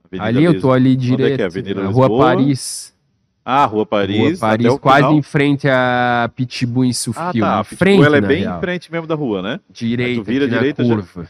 [0.06, 1.24] Avenida ali eu tô ali direto.
[1.24, 1.46] Onde é que é?
[1.46, 2.96] Avenida na Rua Paris.
[3.44, 4.18] Ah, Rua Paris.
[4.18, 5.14] Rua Paris, quase final.
[5.16, 7.44] em frente a Pitbull em Sufil.
[7.44, 7.64] Ah, tá.
[7.66, 8.58] frente, ela é bem real.
[8.58, 9.60] em frente mesmo da rua, né?
[9.70, 11.24] Direita, tu vira direita, curva.
[11.24, 11.30] Já...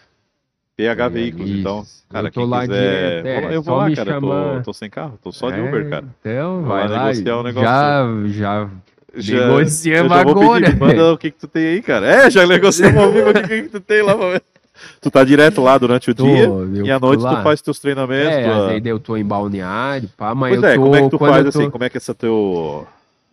[0.78, 1.86] PH Veículos, então.
[2.10, 3.22] Cara, eu tô lá quiser...
[3.24, 4.12] direto, é, eu vou lá, cara.
[4.12, 4.56] Chamar...
[4.58, 6.06] Tô, tô, sem carro, tô só de é, Uber, cara.
[6.20, 7.68] Então, vai lá, negociar o um negócio.
[7.68, 8.70] Já, já,
[9.16, 10.66] já negociamos já agora.
[10.66, 12.06] Pedir, manda o que que tu tem aí, cara.
[12.06, 14.44] É, já negociamos ao vivo o que que tu tem lá pra ver.
[15.00, 18.34] Tu tá direto lá durante o tô, dia e à noite tu faz teus treinamentos.
[18.34, 18.70] É, tua...
[18.72, 20.68] aí eu tô em balneário, pá, mas pois eu tô...
[20.68, 21.70] é, como é que tu faz assim?
[21.70, 22.86] Como é que é essa teu...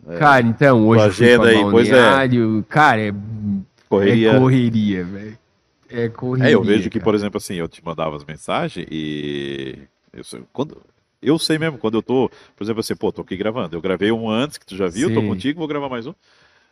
[0.07, 2.73] É, cara, então, hoje eu fui pra aí, balneário, é.
[2.73, 3.13] cara, é
[3.89, 5.42] correria, é correria velho
[5.93, 6.11] é.
[6.41, 9.77] É, eu vejo que, por exemplo, assim, eu te mandava as mensagens e.
[10.11, 10.81] Eu, quando,
[11.21, 13.75] eu sei mesmo, quando eu tô, por exemplo, assim, pô, tô aqui gravando.
[13.75, 15.15] Eu gravei um antes que tu já viu, Sim.
[15.15, 16.13] tô contigo, vou gravar mais um.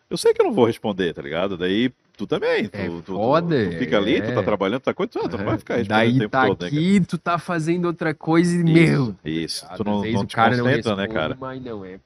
[0.09, 1.55] Eu sei que eu não vou responder, tá ligado?
[1.55, 2.67] Daí tu também.
[2.67, 4.21] Tu, é tu, foda, tu, tu fica ali, é.
[4.21, 4.43] tu tá é.
[4.43, 6.67] trabalhando, tá coisa, tu, tu não vai ficar respondendo Daí o tempo tá todo, né,
[6.67, 9.15] aqui, né, tu tá fazendo outra coisa e, meu.
[9.23, 11.37] Isso, tu não, não te concentra, né, cara?
[11.39, 11.97] Mas não, é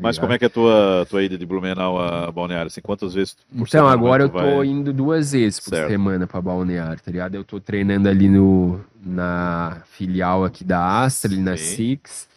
[0.00, 2.66] Mas como é que é a tua, tua ida de Blumenau a Balneário?
[2.68, 4.66] Assim, quantas vezes por Então, agora eu tô vai...
[4.66, 5.90] indo duas vezes por certo.
[5.90, 7.34] semana para Balneário, tá ligado?
[7.34, 12.28] Eu tô treinando ali no, na filial aqui da Astra, ali na Six,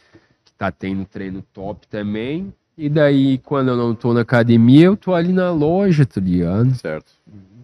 [0.46, 2.54] que tá tendo treino top também.
[2.78, 6.74] E daí, quando eu não tô na academia, eu tô ali na loja, tá ligado?
[6.76, 7.12] Certo.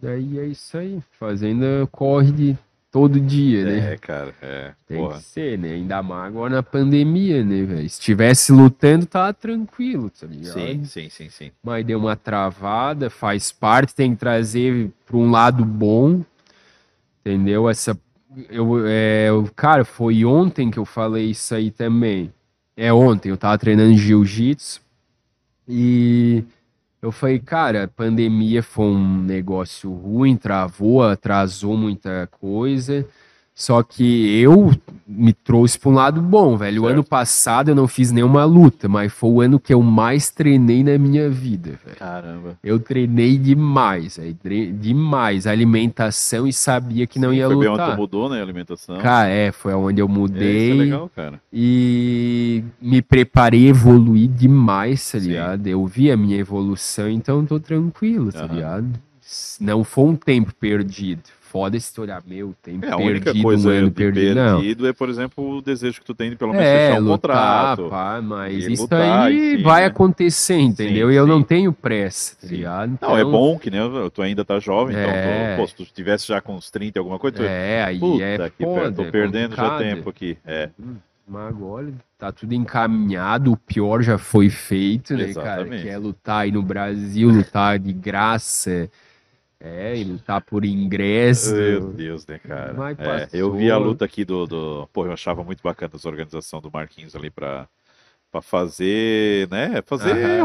[0.01, 2.57] Daí é isso aí, fazendo corre de
[2.91, 3.93] todo dia, né?
[3.93, 4.73] É, cara, é.
[4.85, 5.17] Tem porra.
[5.17, 5.73] que ser, né?
[5.73, 7.89] Ainda mais agora na pandemia, né, velho?
[7.89, 10.53] Se estivesse lutando, tava tranquilo, tá ligado?
[10.53, 11.51] Sim, sim, sim, sim.
[11.63, 16.23] Mas deu uma travada, faz parte, tem que trazer para um lado bom,
[17.21, 17.69] entendeu?
[17.69, 17.97] Essa.
[18.49, 22.31] Eu, é, cara, foi ontem que eu falei isso aí também.
[22.75, 24.81] É ontem, eu tava treinando jiu-jitsu
[25.67, 26.43] e
[27.01, 33.07] eu falei, cara, a pandemia foi um negócio ruim, travou, atrasou muita coisa.
[33.57, 34.71] Só que eu
[35.07, 36.83] me trouxe para um lado bom, velho.
[36.83, 40.29] O ano passado eu não fiz nenhuma luta, mas foi o ano que eu mais
[40.29, 41.97] treinei na minha vida, velho.
[41.97, 42.55] Caramba.
[42.63, 44.37] Eu treinei demais, velho.
[44.73, 45.47] Demais.
[45.47, 47.71] Alimentação e sabia que não Sim, ia foi lutar.
[47.71, 48.39] Foi bem onde mudou, né?
[48.39, 48.97] A alimentação.
[48.99, 50.47] Cara, é, foi onde eu mudei.
[50.47, 51.41] É, isso é legal, cara.
[51.51, 55.63] E me preparei, evoluí demais, tá ligado?
[55.63, 55.71] Sim.
[55.71, 58.53] Eu vi a minha evolução, então tô tranquilo, tá uhum.
[58.53, 58.87] ligado?
[59.59, 63.71] Não foi um tempo perdido foda esse olhar, meu, tem é, a única coisa um
[63.71, 66.87] ano perdido, perdido é, por exemplo, o desejo que tu tem de pelo menos é,
[66.87, 67.17] fechar um lutar,
[67.77, 67.89] contrato.
[67.89, 69.87] Pá, mas isso lutar, aí sim, vai né?
[69.87, 71.07] acontecer, entendeu?
[71.07, 71.29] Sim, e eu sim.
[71.29, 72.93] não tenho pressa, tá ligado?
[72.93, 73.09] Então...
[73.09, 73.79] Não, é então bom que né,
[74.13, 75.53] tu ainda tá jovem, então, é...
[75.53, 77.43] então, tu, pô, se tu estivesse já com uns 30 alguma coisa, tu...
[77.43, 80.69] É, aí Puta, é que foda, tô é perdendo já tempo aqui, é.
[80.79, 80.95] Hum,
[81.27, 85.69] mas agora tá tudo encaminhado, o pior já foi feito, né, Exatamente.
[85.69, 85.81] cara?
[85.81, 88.89] Que é lutar aí no Brasil, lutar de graça,
[89.59, 91.55] é, e lutar por ingresso.
[91.55, 92.75] Meu Deus, né, cara?
[92.97, 94.89] É, eu vi a luta aqui do, do.
[94.93, 97.67] Pô, eu achava muito bacana essa organização do Marquinhos ali pra,
[98.31, 99.81] pra fazer, né?
[99.85, 100.41] Fazer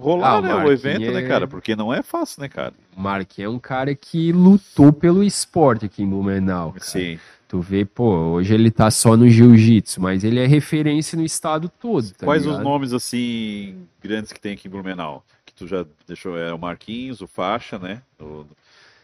[0.00, 1.12] rolar ah, né, o evento, é...
[1.12, 1.46] né, cara?
[1.46, 2.72] Porque não é fácil, né, cara?
[2.96, 6.72] O Marquinhos é um cara que lutou pelo esporte aqui em Blumenau.
[6.72, 6.84] Cara.
[6.84, 7.18] Sim.
[7.46, 11.68] Tu vê, pô, hoje ele tá só no jiu-jitsu, mas ele é referência no estado
[11.68, 12.08] todo.
[12.12, 12.58] Tá Quais ligado?
[12.58, 15.24] os nomes, assim, grandes que tem aqui em Blumenau?
[15.60, 18.00] Tu já deixou é o Marquinhos, o Faixa, né?
[18.18, 18.46] O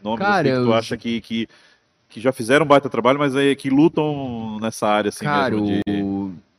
[0.02, 1.48] nome Cara, assim, que tu acha que, que,
[2.09, 5.82] que já fizeram um baita trabalho, mas aí que lutam nessa área assim Cara, mesmo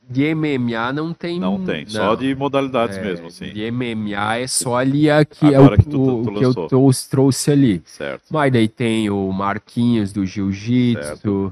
[0.08, 0.24] de...
[0.24, 1.40] de MMA não tem.
[1.40, 1.92] Não tem, não.
[1.92, 3.52] só de modalidades é, mesmo, assim.
[3.52, 7.10] De MMA é só ali aqui, é o, que, tu, tu, tu que eu trouxe,
[7.10, 7.82] trouxe ali.
[7.86, 8.26] Certo.
[8.30, 11.52] Mas daí tem o Marquinhos do Jiu-Jitsu.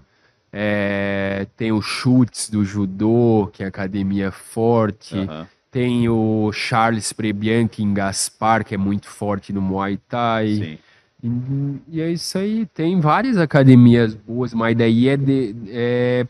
[0.58, 5.16] É, tem o Chutes do Judô, que é academia forte.
[5.16, 5.46] Uhum.
[5.76, 10.48] Tem o Charles Prebianchi em Gaspar, que é muito forte no Muay Thai.
[10.48, 10.78] Sim.
[11.22, 12.66] E, e é isso aí.
[12.74, 16.26] Tem várias academias boas, mas daí é, de, é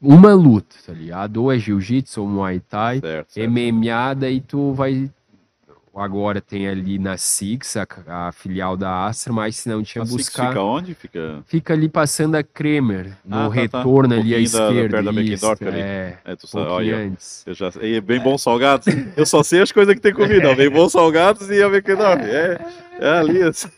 [0.00, 1.38] uma luta, tá ligado?
[1.38, 3.50] Ou é jiu-jitsu ou muay thai, Certo, certo.
[3.50, 5.10] MMA, daí tu vai.
[5.96, 10.06] Agora tem ali na Six, a, a filial da Astra, mas se não tinha A
[10.06, 10.48] Six buscar.
[10.48, 10.94] fica onde?
[10.94, 11.42] Fica.
[11.46, 13.54] Fica ali passando a Kremer, no Ah, tá, tá.
[13.54, 15.02] retorno Um ali à esquerda.
[15.02, 15.80] da isso, Beckendorf ali.
[15.80, 17.44] é, É, tu sabe, olha, antes.
[17.46, 18.86] eu já e é bem bons salgados.
[19.16, 20.50] Eu só sei as coisas que tem comida.
[20.50, 22.26] ó, Bem bons salgados e a McDonald's.
[22.28, 22.58] É,
[23.00, 23.42] é ali.
[23.42, 23.68] assim.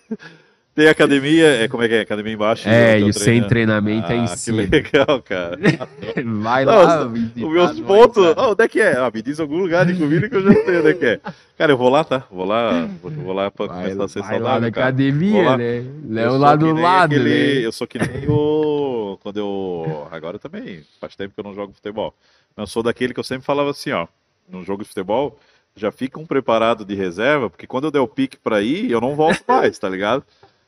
[0.77, 2.01] Tem academia, é como é que é?
[2.03, 2.69] Academia embaixo.
[2.69, 4.59] É, e sem treinamento é Ah, em que cima.
[4.63, 5.59] legal, cara.
[6.43, 8.25] Vai Não, lá, os- meus nós, pontos.
[8.37, 8.93] Ah, onde é que é?
[8.99, 11.21] Ah, me diz algum lugar de comida que eu já sei onde é que é.
[11.57, 12.25] Cara, eu vou lá, tá?
[12.31, 14.55] Vou lá, vou, lá pra Vai, começar a ser vai saudável.
[14.55, 14.87] lá na cara.
[14.89, 15.57] Academia, lá.
[15.57, 15.85] né?
[16.11, 17.67] Léo lá que do lado, aquele- né?
[17.67, 19.19] Eu sou que nem o.
[19.23, 20.07] Quando eu.
[20.11, 22.15] Agora também, faz tempo que eu não jogo futebol.
[22.55, 24.07] Mas eu sou daquele que eu sempre falava assim, ó.
[24.47, 25.39] Num jogo de futebol,
[25.75, 29.01] já fica um preparado de reserva, porque quando eu der o pique pra ir, eu
[29.01, 30.23] não volto mais, tá ligado?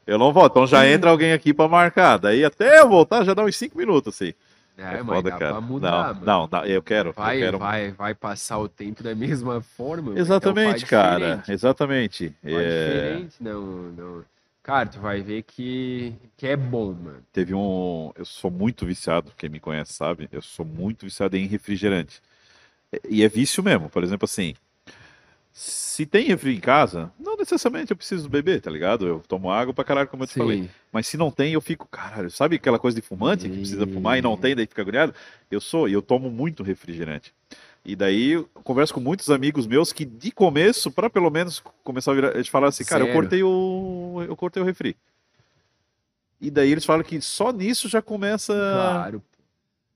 [0.08, 0.52] Eu não volto.
[0.52, 2.16] Então já entra alguém aqui pra marcar.
[2.16, 4.32] Daí até eu voltar já dá uns 5 minutos, assim.
[4.78, 5.60] É, É foda, dá cara.
[5.60, 7.12] mudar, não, não, eu quero.
[7.12, 7.58] Vai, eu quero...
[7.58, 10.12] vai, vai passar o tempo da mesma forma.
[10.12, 11.18] então Exatamente, faz cara.
[11.18, 11.52] diferente.
[11.52, 12.34] Exatamente.
[12.42, 14.24] É, diferente, não, não.
[14.62, 17.22] Cara, tu vai ver que, que é bom, mano.
[17.30, 18.10] Teve um.
[18.16, 20.26] Eu sou muito viciado, quem me conhece sabe.
[20.32, 22.22] Eu sou muito viciado em refrigerante.
[23.08, 23.90] E é vício mesmo.
[23.90, 24.54] Por exemplo, assim.
[25.52, 29.06] Se tem refri em casa, não necessariamente eu preciso beber, tá ligado?
[29.06, 30.62] Eu tomo água pra caralho, como eu te falei.
[30.62, 30.70] Sim.
[30.92, 34.16] Mas se não tem, eu fico, caralho, sabe aquela coisa de fumante que precisa fumar
[34.18, 35.12] e não tem, daí fica agoniado?
[35.50, 37.34] Eu sou, e eu tomo muito refrigerante.
[37.84, 42.12] E daí eu converso com muitos amigos meus que de começo, pra pelo menos começar
[42.12, 44.96] a virar, eles falaram assim, cara, eu cortei o eu cortei o refri.
[46.40, 49.22] E daí eles falam que só nisso já começa, Claro.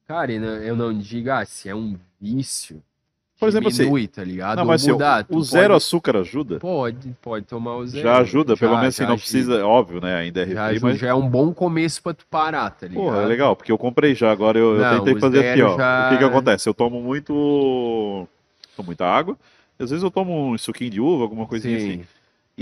[0.08, 2.82] Cara, não- eu não digo, ah, se é um vício,
[3.42, 4.56] Por exemplo, assim, diminui, tá ligado?
[4.58, 6.58] não, mas assim, o, o zero pode- açúcar ajuda?
[6.60, 8.02] Pode, pode tomar o zero.
[8.04, 9.22] Já ajuda, pelo Já- menos assim, já não ajuda.
[9.30, 10.14] precisa, óbvio, né?
[10.16, 12.86] Ainda é Já, refri, ajuda, mas já é um bom começo pra tu parar, tá
[12.86, 13.02] ligado?
[13.04, 15.62] Porra, é legal, porque eu comprei já, agora eu, eu Não, tentei o fazer aqui,
[15.62, 15.76] ó.
[15.76, 16.68] já- O que que acontece?
[16.68, 18.28] Eu tomo muito.
[18.76, 19.36] Tomo muita água,
[19.78, 21.86] às vezes eu tomo um suquinho de uva, alguma coisinha Sim.
[21.86, 22.04] assim.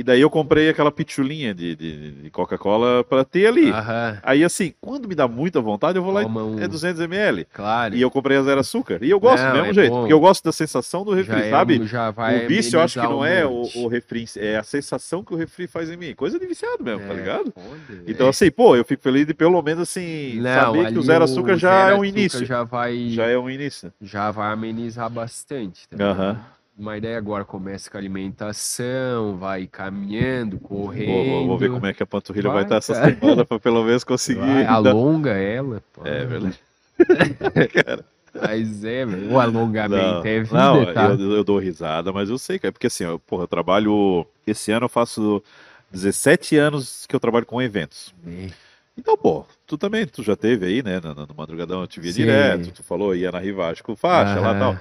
[0.01, 3.71] E daí eu comprei aquela pitulinha de, de, de Coca-Cola pra ter ali.
[3.71, 4.19] Aham.
[4.23, 7.47] Aí assim, quando me dá muita vontade, eu vou lá Toma um- e é 200ml.
[7.53, 7.95] Claro.
[7.95, 8.99] E eu comprei a zero açúcar.
[9.03, 10.01] E eu gosto Não, do mesmo é jeito, bom.
[10.01, 11.81] porque eu gosto da sensação do refri, já é sabe?
[11.81, 13.79] um- já vai o vício eu acho que amenizar não um é o, monte.
[13.79, 16.15] o refri, em si, é a sensação que o refri faz em mim.
[16.15, 17.53] Coisa de viciado mesmo, tá É, ligado?
[17.53, 21.03] foda, Então, assim, pô, eu fico feliz de pelo menos assim, saber que ali o
[21.03, 22.47] zero açúcar já zero é um açúcar início.
[22.47, 23.93] Já vai, Já é um início.
[24.01, 25.87] já vai amenizar bastante.
[25.89, 26.19] tá ligado?
[26.19, 26.41] Aham.
[26.81, 31.07] Mas daí agora começa com a alimentação, vai caminhando, correndo.
[31.07, 33.15] vou- vou ver como é que a panturrilha vai, Vai, estar essa cara.
[33.15, 34.41] semana pra pelo menos conseguir.
[34.41, 35.83] vai, alonga ela.
[35.93, 36.07] pô.
[36.07, 36.59] É verdade.
[38.33, 41.11] Mas é, velho, o alongamento Não, é vida, não, tá?
[41.11, 44.25] eu, eu dou risada, mas eu sei que é porque assim, eu, porra, eu trabalho.
[44.47, 45.43] Esse ano eu faço
[45.91, 48.15] 17 anos que eu trabalho com eventos.
[48.27, 48.49] É.
[48.97, 51.01] Então, pô, tu também, tu já teve aí, né?
[51.01, 52.19] No, no Madrugadão eu te via Sim.
[52.21, 54.77] direto, tu falou, ia na Rivagem com faixa lá e tal.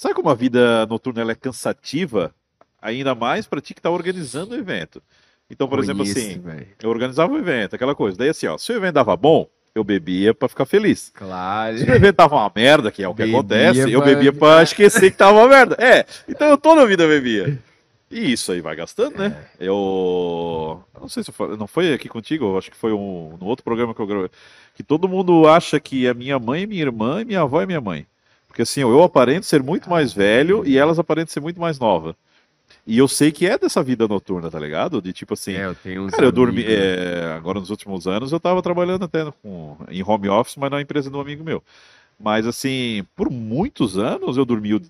[0.00, 2.34] Sabe como a vida noturna ela é cansativa?
[2.80, 5.02] Ainda mais pra ti que tá organizando o evento.
[5.50, 6.68] Então, por exemplo, assim, velho.
[6.82, 8.16] eu organizava o evento, aquela coisa.
[8.16, 11.10] Daí assim, ó, se o evento dava bom, eu bebia pra ficar feliz.
[11.14, 11.76] Claro.
[11.76, 14.32] Se o evento tava uma merda, que é o que Bebia acontece, eu pra- bebia
[14.32, 15.76] pra esquecer que tava uma merda.
[15.78, 17.58] É, então eu toda a vida bebia.
[18.10, 19.36] E isso aí vai gastando, né?
[19.60, 20.82] Eu.
[20.94, 23.36] eu não sei se eu falei, não foi aqui contigo, eu acho que foi um,
[23.38, 24.30] no outro programa que eu gravei.
[24.74, 27.66] Que todo mundo acha que a minha mãe é minha irmã e minha avó é
[27.66, 28.06] minha mãe.
[28.50, 32.16] Porque assim, eu aparento ser muito mais velho e elas aparentam ser muito mais nova.
[32.84, 35.00] E eu sei que é dessa vida noturna, tá ligado?
[35.00, 35.52] De tipo assim.
[35.52, 36.64] É, eu tenho uns Cara, eu dormi.
[36.64, 36.72] né?
[36.72, 40.80] é, agora nos últimos anos eu tava trabalhando até com, em home office, mas na
[40.80, 41.62] empresa de um amigo meu.
[42.18, 44.82] Mas assim, por muitos anos eu dormi o,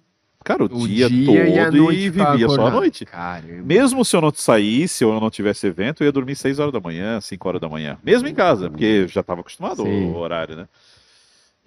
[0.42, 3.04] cara, o, O dia, e a todo e pra vivia só a noite.
[3.04, 3.62] Caramba.
[3.62, 6.72] Mesmo se eu não saísse ou eu não tivesse evento, eu ia dormir 6 horas
[6.72, 7.98] da manhã, 5 horas da manhã.
[8.02, 10.06] Mesmo em casa, porque já estava acostumado Sim.
[10.06, 10.66] o horário, né?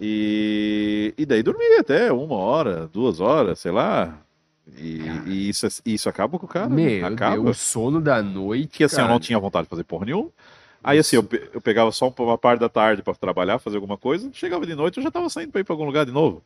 [0.00, 4.18] E, e daí dormia até uma hora, duas horas, sei lá.
[4.76, 6.68] E, e isso, isso acaba com o cara.
[6.68, 6.74] né?
[6.74, 7.38] Meu acaba.
[7.50, 8.68] O sono da noite.
[8.78, 9.12] Que assim, eu cara.
[9.12, 10.30] não tinha vontade de fazer porra nenhuma.
[10.82, 14.28] Aí assim, eu, eu pegava só uma parte da tarde pra trabalhar, fazer alguma coisa,
[14.32, 16.42] chegava de noite eu já tava saindo pra ir pra algum lugar de novo.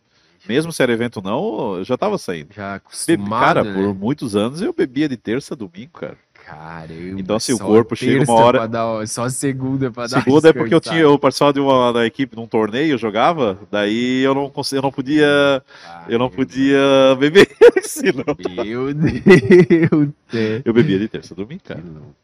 [0.49, 2.53] Mesmo se era evento não, eu já tava saindo.
[2.55, 3.75] Já Bebi- acostumado, cara, né?
[3.75, 6.17] por muitos anos eu bebia de terça a domingo, cara.
[6.49, 7.21] Caramba.
[7.21, 10.75] Então, assim, o corpo chega uma hora- dar- só segunda pra dar Segunda é porque
[10.75, 14.49] eu tinha, eu participava de uma da equipe num torneio, eu jogava, daí eu não
[14.49, 15.63] conseguia, eu não podia,
[16.09, 16.79] eu não podia
[17.19, 17.47] beber,
[17.85, 18.25] senão
[18.65, 20.09] Meu Deus.
[20.35, 20.63] é.
[20.65, 21.83] eu bebia de terça a domingo, cara.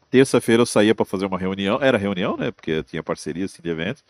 [0.09, 2.49] Terça-feira eu saía pra fazer uma reunião, era reunião, né?
[2.49, 4.03] Porque tinha parceria assim, de eventos.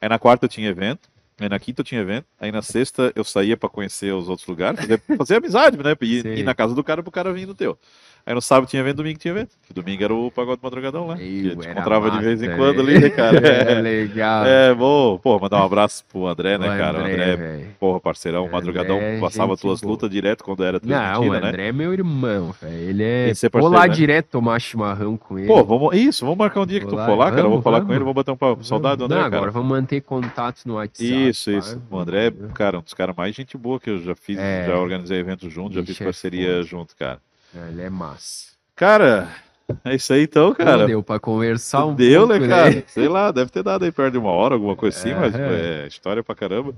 [0.00, 1.08] Aí na quarta eu tinha evento,
[1.38, 4.46] aí na quinta eu tinha evento, aí na sexta eu saía pra conhecer os outros
[4.48, 5.94] lugares, fazer, fazer amizade, né?
[6.00, 7.76] Ir, ir na casa do cara pro cara vir no teu.
[8.28, 9.56] Aí no sábado tinha evento, domingo tinha evento.
[9.66, 11.14] Que domingo era o pagode madrugadão lá.
[11.14, 12.56] Eu, que a gente encontrava de massa, vez em né?
[12.58, 13.38] quando ali, né, cara?
[13.48, 14.44] É legal.
[14.44, 16.98] É, bom, pô, mandar um abraço pro André, né, O cara?
[16.98, 21.22] O André, porra, parceirão, André madrugadão, é passava gente tuas lutas direto quando era Não,
[21.22, 21.48] o né?
[21.48, 22.74] André é meu irmão, velho.
[22.74, 23.32] Ele é.
[23.32, 23.94] que Vou lá né?
[23.94, 25.48] direto tomar chimarrão com ele.
[25.48, 27.42] Pô, vamos, isso, vamos marcar um dia que Vou tu lá, for lá, cara.
[27.44, 28.62] Vou vamos, falar com ele, vou bater um papo.
[28.62, 29.36] Saudade do André, Não, cara.
[29.36, 31.28] agora vamos manter contato no WhatsApp.
[31.30, 31.56] Isso, pá.
[31.56, 31.82] isso.
[31.90, 34.66] O André, cara, um dos caras mais gente boa que eu já fiz, É.
[34.66, 37.18] já organizei eventos junto, já fiz é parceria junto, cara.
[37.54, 38.48] Ele é massa.
[38.76, 39.28] Cara,
[39.84, 40.86] é isso aí então, Não cara.
[40.86, 42.84] deu pra conversar um Deu, pouco, né, cara?
[42.86, 45.84] Sei lá, deve ter dado aí perto de uma hora, alguma coisa assim, mas É.
[45.84, 46.74] é história pra caramba.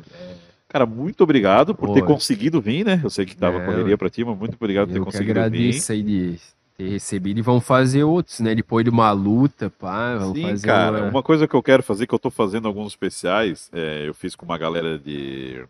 [0.68, 1.94] Cara, muito obrigado por Pô.
[1.94, 3.01] ter conseguido vir, né?
[3.02, 5.10] Eu sei que tava É, correria pra ti, mas muito obrigado por ter Eu que
[5.12, 5.40] conseguido vir.
[5.47, 6.38] agradeço aí de
[6.78, 8.55] ter recebido e vão fazer outros, né?
[8.55, 11.09] Depois de uma luta, pá, vamos Sim, fazer cara, uma...
[11.10, 14.36] uma coisa que eu quero fazer, que eu tô fazendo alguns especiais, é, eu fiz
[14.36, 15.64] com uma galera de.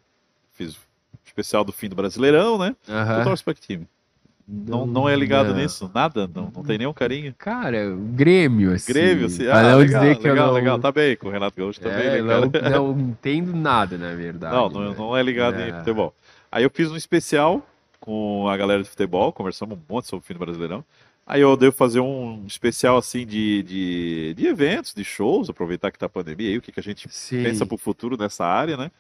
[0.53, 0.77] Fiz
[1.25, 2.77] especial do fim do Brasileirão, né?
[2.85, 3.25] Tu Aham.
[3.25, 3.89] torce pra que time?
[4.53, 5.57] Não, não é ligado Não.
[5.57, 5.89] nisso?
[5.95, 6.29] Nada?
[6.35, 7.33] Não, não tem nenhum carinho?
[7.39, 8.93] Cara, Grêmio, assim.
[8.93, 10.55] Grêmio, assim, ah, legal, dizer que legal, eu não...
[10.55, 12.71] legal, tá bem, com o Renato Gaúcho também, É, né, cara?
[12.71, 14.55] não, não entendo nada, na verdade.
[14.55, 14.97] Não, não, né?
[14.99, 15.79] não é ligado em Não.
[15.79, 16.15] futebol.
[16.51, 17.65] Aí eu fiz um especial
[18.01, 20.85] com a galera de futebol, conversamos um monte sobre o fim do Brasileirão.
[21.25, 25.99] Aí eu devo fazer um especial assim de, de, de eventos, de shows, aproveitar que
[25.99, 27.45] tá a pandemia aí, o que, que a gente Sim.
[27.45, 28.91] pensa pro futuro nessa área, né?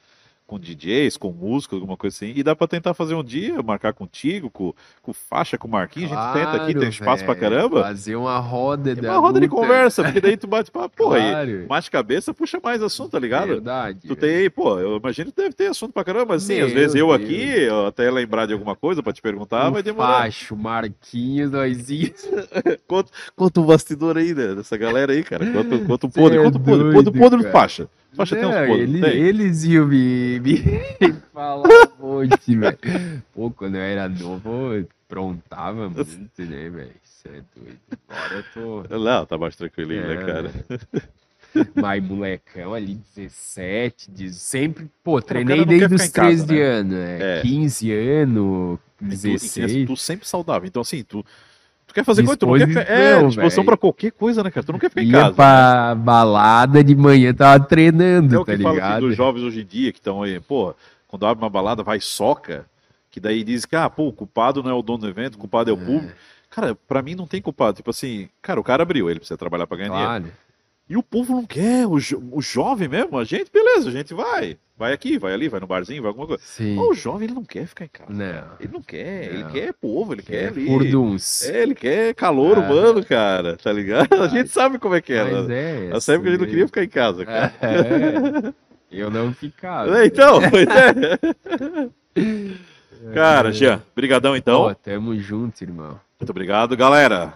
[0.50, 2.32] Com DJs, com músicos, alguma coisa assim.
[2.34, 6.10] E dá pra tentar fazer um dia, marcar contigo, com, com faixa, com o Marquinhos.
[6.10, 7.82] a gente tenta aqui, tem Claro, espaço pra velho, caramba.
[7.84, 9.60] Fazer uma roda É da uma roda de luta.
[9.60, 11.66] conversa, porque daí tu bate papo, aí, Claro.
[11.68, 13.46] mais cabeça, puxa mais assunto, tá ligado?
[13.46, 14.08] Verdade.
[14.08, 16.96] Tu tem, pô, eu imagino que deve ter assunto pra caramba, assim, às Meu vezes
[16.96, 17.20] eu Deus.
[17.22, 20.22] aqui, eu até lembrar de alguma coisa pra te perguntar, o vai demorar.
[20.24, 22.28] Facho, Marquinhos, nós isso.
[22.88, 25.46] Conta, conta um bastidor aí né, dessa galera aí, cara.
[25.46, 27.52] Conta, conta um Cê podre, é conta um podre, doido, conta um podre cara.
[27.52, 27.88] faixa.
[28.14, 29.22] Faixa tem uns Não, podres, ele- tem?
[29.22, 32.78] eles iam me, me falar um monte, velho.
[33.32, 36.92] Pô, quando eu era novo, eu aprontava muito, né, velho?
[37.02, 37.78] Isso é doido.
[38.08, 38.82] Agora eu tô.
[38.98, 40.50] Não, tá mais tranquilinho, né, É, cara?
[41.74, 44.88] Mas molecão ali, 17, de sempre.
[45.02, 46.62] Pô, treinei desde os em casa, 13 né?
[46.62, 47.38] anos, né?
[47.38, 47.42] É.
[47.42, 49.86] 15 anos, E tu, e 16.
[49.86, 50.66] tu sempre saudável.
[50.68, 51.24] Então, assim, tu,
[51.90, 52.80] tu quer fazer coisa, tu não quer ficar.
[52.82, 53.64] É, Disposição, velho.
[53.66, 54.64] pra qualquer coisa, né, cara?
[54.66, 55.32] Tu não quer ficar em Ia casa.
[55.34, 59.06] pra balada de manhã, tava treinando, É o tá que fala assim, ligado?
[59.08, 60.74] dos jovens hoje em dia que estão aí, pô,
[61.06, 62.64] quando abre uma balada, vai soca,
[63.10, 65.38] que daí diz que, ah, pô, o culpado não é o dono do evento, o
[65.38, 66.12] culpado é o público.
[66.48, 67.76] Cara, pra mim não tem culpado.
[67.76, 69.90] Tipo assim, cara, o cara abriu, ele precisa trabalhar pra ganhar
[70.20, 70.36] dinheiro.
[70.90, 74.12] E o povo não quer, o, jo- o jovem mesmo, a gente, beleza, a gente
[74.12, 74.58] vai.
[74.76, 76.42] Vai aqui, vai ali, vai no barzinho, vai alguma coisa.
[76.44, 76.74] Sim.
[76.74, 78.12] Mas o jovem, ele não quer ficar em casa.
[78.12, 78.48] Não.
[78.58, 79.50] Ele não quer, ele Não.
[79.52, 80.66] quer povo, ele quer É ali.
[80.66, 81.44] furduns.
[81.48, 82.60] É, ele quer calor Ah.
[82.62, 84.12] humano, cara, tá ligado?
[84.20, 85.22] A gente sabe como é que é.
[85.30, 85.86] Mas né?
[85.86, 85.90] é.
[85.90, 87.54] Nós sabemos que a gente não queria ficar em casa, cara.
[87.62, 88.52] É.
[88.90, 89.96] Eu não ficava.
[90.02, 91.18] É, então, pois é.
[93.14, 94.64] Cara, Jean, brigadão então.
[94.64, 96.00] Pô, tamo junto, irmão.
[96.18, 97.34] Muito obrigado, galera.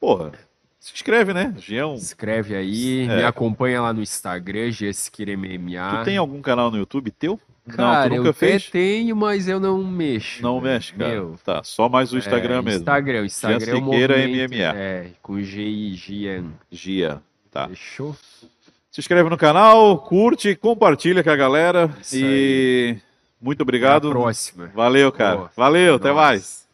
[0.00, 0.32] Porra,
[0.80, 1.54] se inscreve, né?
[1.58, 3.16] Jean, um- Escreve aí, É.
[3.16, 5.98] me acompanha lá no Instagram, Jessiquira MMA.
[5.98, 7.38] tu tem algum canal no YouTube teu?
[7.68, 10.42] Cara, não, eu até tenho, mas eu não mexo.
[10.42, 11.10] Não mexe, cara.
[11.10, 12.78] Meu, Tá, só mais o Instagram é, mesmo.
[12.80, 14.74] Instagram, Instagram é o movimento, MMA.
[14.74, 16.44] É, com G I Gian.
[16.70, 17.20] Gia.
[17.50, 17.68] Tá.
[17.68, 18.16] Fechou?
[18.90, 21.90] Se inscreve no canal, curte, compartilha com a galera.
[22.00, 22.96] Isso e
[23.40, 24.10] muito Até a obrigado.
[24.10, 24.70] próxima.
[24.74, 25.36] Valeu, cara.
[25.36, 26.16] Pô, Valeu, até Nós.
[26.16, 26.67] mais.